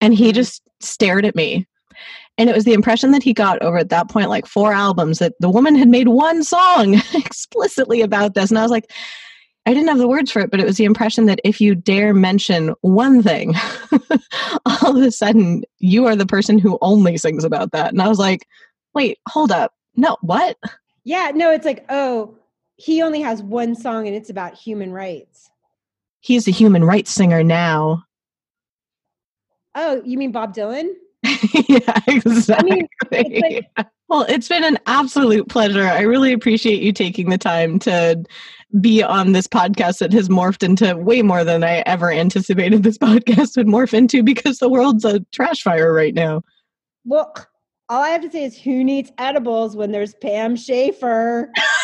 and 0.00 0.14
he 0.14 0.28
hmm. 0.30 0.34
just 0.34 0.62
stared 0.80 1.24
at 1.24 1.36
me 1.36 1.66
and 2.38 2.48
it 2.48 2.54
was 2.54 2.64
the 2.64 2.72
impression 2.72 3.10
that 3.12 3.22
he 3.22 3.32
got 3.32 3.60
over 3.62 3.78
at 3.78 3.90
that 3.90 4.08
point 4.08 4.28
like 4.28 4.46
four 4.46 4.72
albums 4.72 5.18
that 5.18 5.34
the 5.40 5.50
woman 5.50 5.74
had 5.74 5.88
made 5.88 6.08
one 6.08 6.42
song 6.42 6.94
explicitly 7.14 8.00
about 8.00 8.34
this 8.34 8.50
and 8.50 8.58
i 8.58 8.62
was 8.62 8.70
like 8.70 8.90
I 9.64 9.74
didn't 9.74 9.88
have 9.88 9.98
the 9.98 10.08
words 10.08 10.32
for 10.32 10.40
it, 10.40 10.50
but 10.50 10.58
it 10.58 10.66
was 10.66 10.76
the 10.76 10.84
impression 10.84 11.26
that 11.26 11.40
if 11.44 11.60
you 11.60 11.74
dare 11.74 12.12
mention 12.12 12.74
one 12.80 13.22
thing, 13.22 13.54
all 14.66 14.96
of 14.96 15.02
a 15.02 15.12
sudden 15.12 15.62
you 15.78 16.06
are 16.06 16.16
the 16.16 16.26
person 16.26 16.58
who 16.58 16.78
only 16.82 17.16
sings 17.16 17.44
about 17.44 17.70
that. 17.70 17.92
And 17.92 18.02
I 18.02 18.08
was 18.08 18.18
like, 18.18 18.46
wait, 18.92 19.18
hold 19.28 19.52
up. 19.52 19.72
No, 19.94 20.16
what? 20.20 20.56
Yeah, 21.04 21.30
no, 21.34 21.52
it's 21.52 21.64
like, 21.64 21.84
oh, 21.90 22.36
he 22.76 23.02
only 23.02 23.20
has 23.20 23.42
one 23.42 23.76
song 23.76 24.08
and 24.08 24.16
it's 24.16 24.30
about 24.30 24.54
human 24.54 24.92
rights. 24.92 25.50
He's 26.22 26.46
a 26.46 26.52
human 26.52 26.84
rights 26.84 27.10
singer 27.10 27.42
now. 27.42 28.04
Oh, 29.74 30.00
you 30.04 30.16
mean 30.16 30.32
Bob 30.32 30.54
Dylan? 30.54 30.88
yeah, 31.68 31.98
exactly. 32.06 32.88
it's 33.10 33.66
well, 34.08 34.26
it's 34.28 34.48
been 34.48 34.62
an 34.62 34.78
absolute 34.86 35.48
pleasure. 35.48 35.84
I 35.84 36.02
really 36.02 36.32
appreciate 36.32 36.80
you 36.80 36.92
taking 36.92 37.30
the 37.30 37.38
time 37.38 37.78
to 37.80 38.22
be 38.80 39.02
on 39.02 39.32
this 39.32 39.48
podcast 39.48 39.98
that 39.98 40.12
has 40.12 40.28
morphed 40.28 40.62
into 40.62 40.96
way 40.96 41.22
more 41.22 41.42
than 41.44 41.64
I 41.64 41.82
ever 41.86 42.12
anticipated 42.12 42.84
this 42.84 42.98
podcast 42.98 43.56
would 43.56 43.66
morph 43.66 43.92
into 43.92 44.22
because 44.22 44.58
the 44.58 44.68
world's 44.68 45.04
a 45.04 45.20
trash 45.32 45.62
fire 45.62 45.92
right 45.92 46.14
now. 46.14 46.42
Well, 47.04 47.34
all 47.88 48.02
I 48.02 48.10
have 48.10 48.22
to 48.22 48.30
say 48.30 48.44
is 48.44 48.56
who 48.56 48.84
needs 48.84 49.10
edibles 49.18 49.76
when 49.76 49.90
there's 49.90 50.14
Pam 50.14 50.54
Shaffer? 50.54 51.52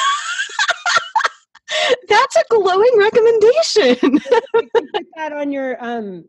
That's 2.09 2.37
a 2.37 2.45
glowing 2.51 2.99
recommendation. 2.99 4.21
you 4.55 4.71
put 4.73 5.07
that 5.17 5.33
on 5.33 5.53
your 5.53 5.83
um 5.85 6.25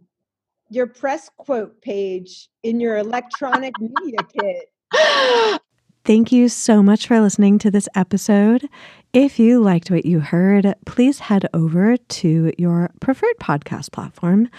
your 0.69 0.87
press 0.87 1.29
quote 1.37 1.81
page 1.81 2.49
in 2.63 2.79
your 2.79 2.97
electronic 2.97 3.73
media 3.79 4.19
kit. 4.37 4.71
Thank 6.05 6.31
you 6.31 6.49
so 6.49 6.81
much 6.81 7.07
for 7.07 7.19
listening 7.19 7.59
to 7.59 7.69
this 7.69 7.87
episode. 7.95 8.67
If 9.13 9.37
you 9.37 9.59
liked 9.59 9.91
what 9.91 10.05
you 10.05 10.19
heard, 10.19 10.73
please 10.85 11.19
head 11.19 11.47
over 11.53 11.97
to 11.97 12.53
your 12.57 12.91
preferred 12.99 13.37
podcast 13.39 13.91
platform 13.91 14.49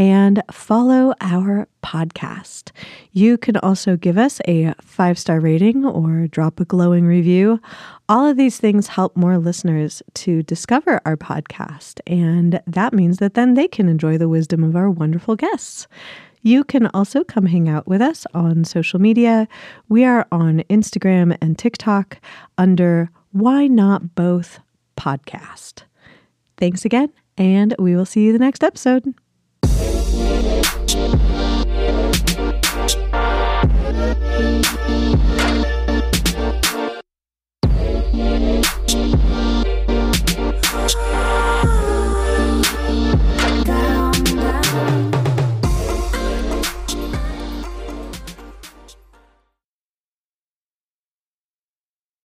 and 0.00 0.42
follow 0.50 1.12
our 1.20 1.68
podcast. 1.84 2.72
You 3.12 3.36
can 3.36 3.58
also 3.58 3.98
give 3.98 4.16
us 4.16 4.40
a 4.48 4.72
five 4.80 5.18
star 5.18 5.40
rating 5.40 5.84
or 5.84 6.26
drop 6.26 6.58
a 6.58 6.64
glowing 6.64 7.04
review. 7.04 7.60
All 8.08 8.26
of 8.26 8.38
these 8.38 8.56
things 8.56 8.86
help 8.86 9.14
more 9.14 9.36
listeners 9.36 10.02
to 10.14 10.42
discover 10.42 11.02
our 11.04 11.18
podcast, 11.18 12.00
and 12.06 12.62
that 12.66 12.94
means 12.94 13.18
that 13.18 13.34
then 13.34 13.52
they 13.54 13.68
can 13.68 13.90
enjoy 13.90 14.16
the 14.16 14.28
wisdom 14.28 14.64
of 14.64 14.74
our 14.74 14.90
wonderful 14.90 15.36
guests. 15.36 15.86
You 16.40 16.64
can 16.64 16.86
also 16.94 17.22
come 17.22 17.44
hang 17.44 17.68
out 17.68 17.86
with 17.86 18.00
us 18.00 18.26
on 18.32 18.64
social 18.64 18.98
media. 18.98 19.46
We 19.90 20.06
are 20.06 20.26
on 20.32 20.60
Instagram 20.70 21.36
and 21.42 21.58
TikTok 21.58 22.18
under 22.56 23.10
Why 23.32 23.66
Not 23.66 24.14
Both 24.14 24.60
Podcast. 24.96 25.82
Thanks 26.56 26.86
again, 26.86 27.12
and 27.36 27.74
we 27.78 27.94
will 27.94 28.06
see 28.06 28.24
you 28.24 28.32
the 28.32 28.38
next 28.38 28.64
episode. 28.64 29.14
Thank 30.92 31.29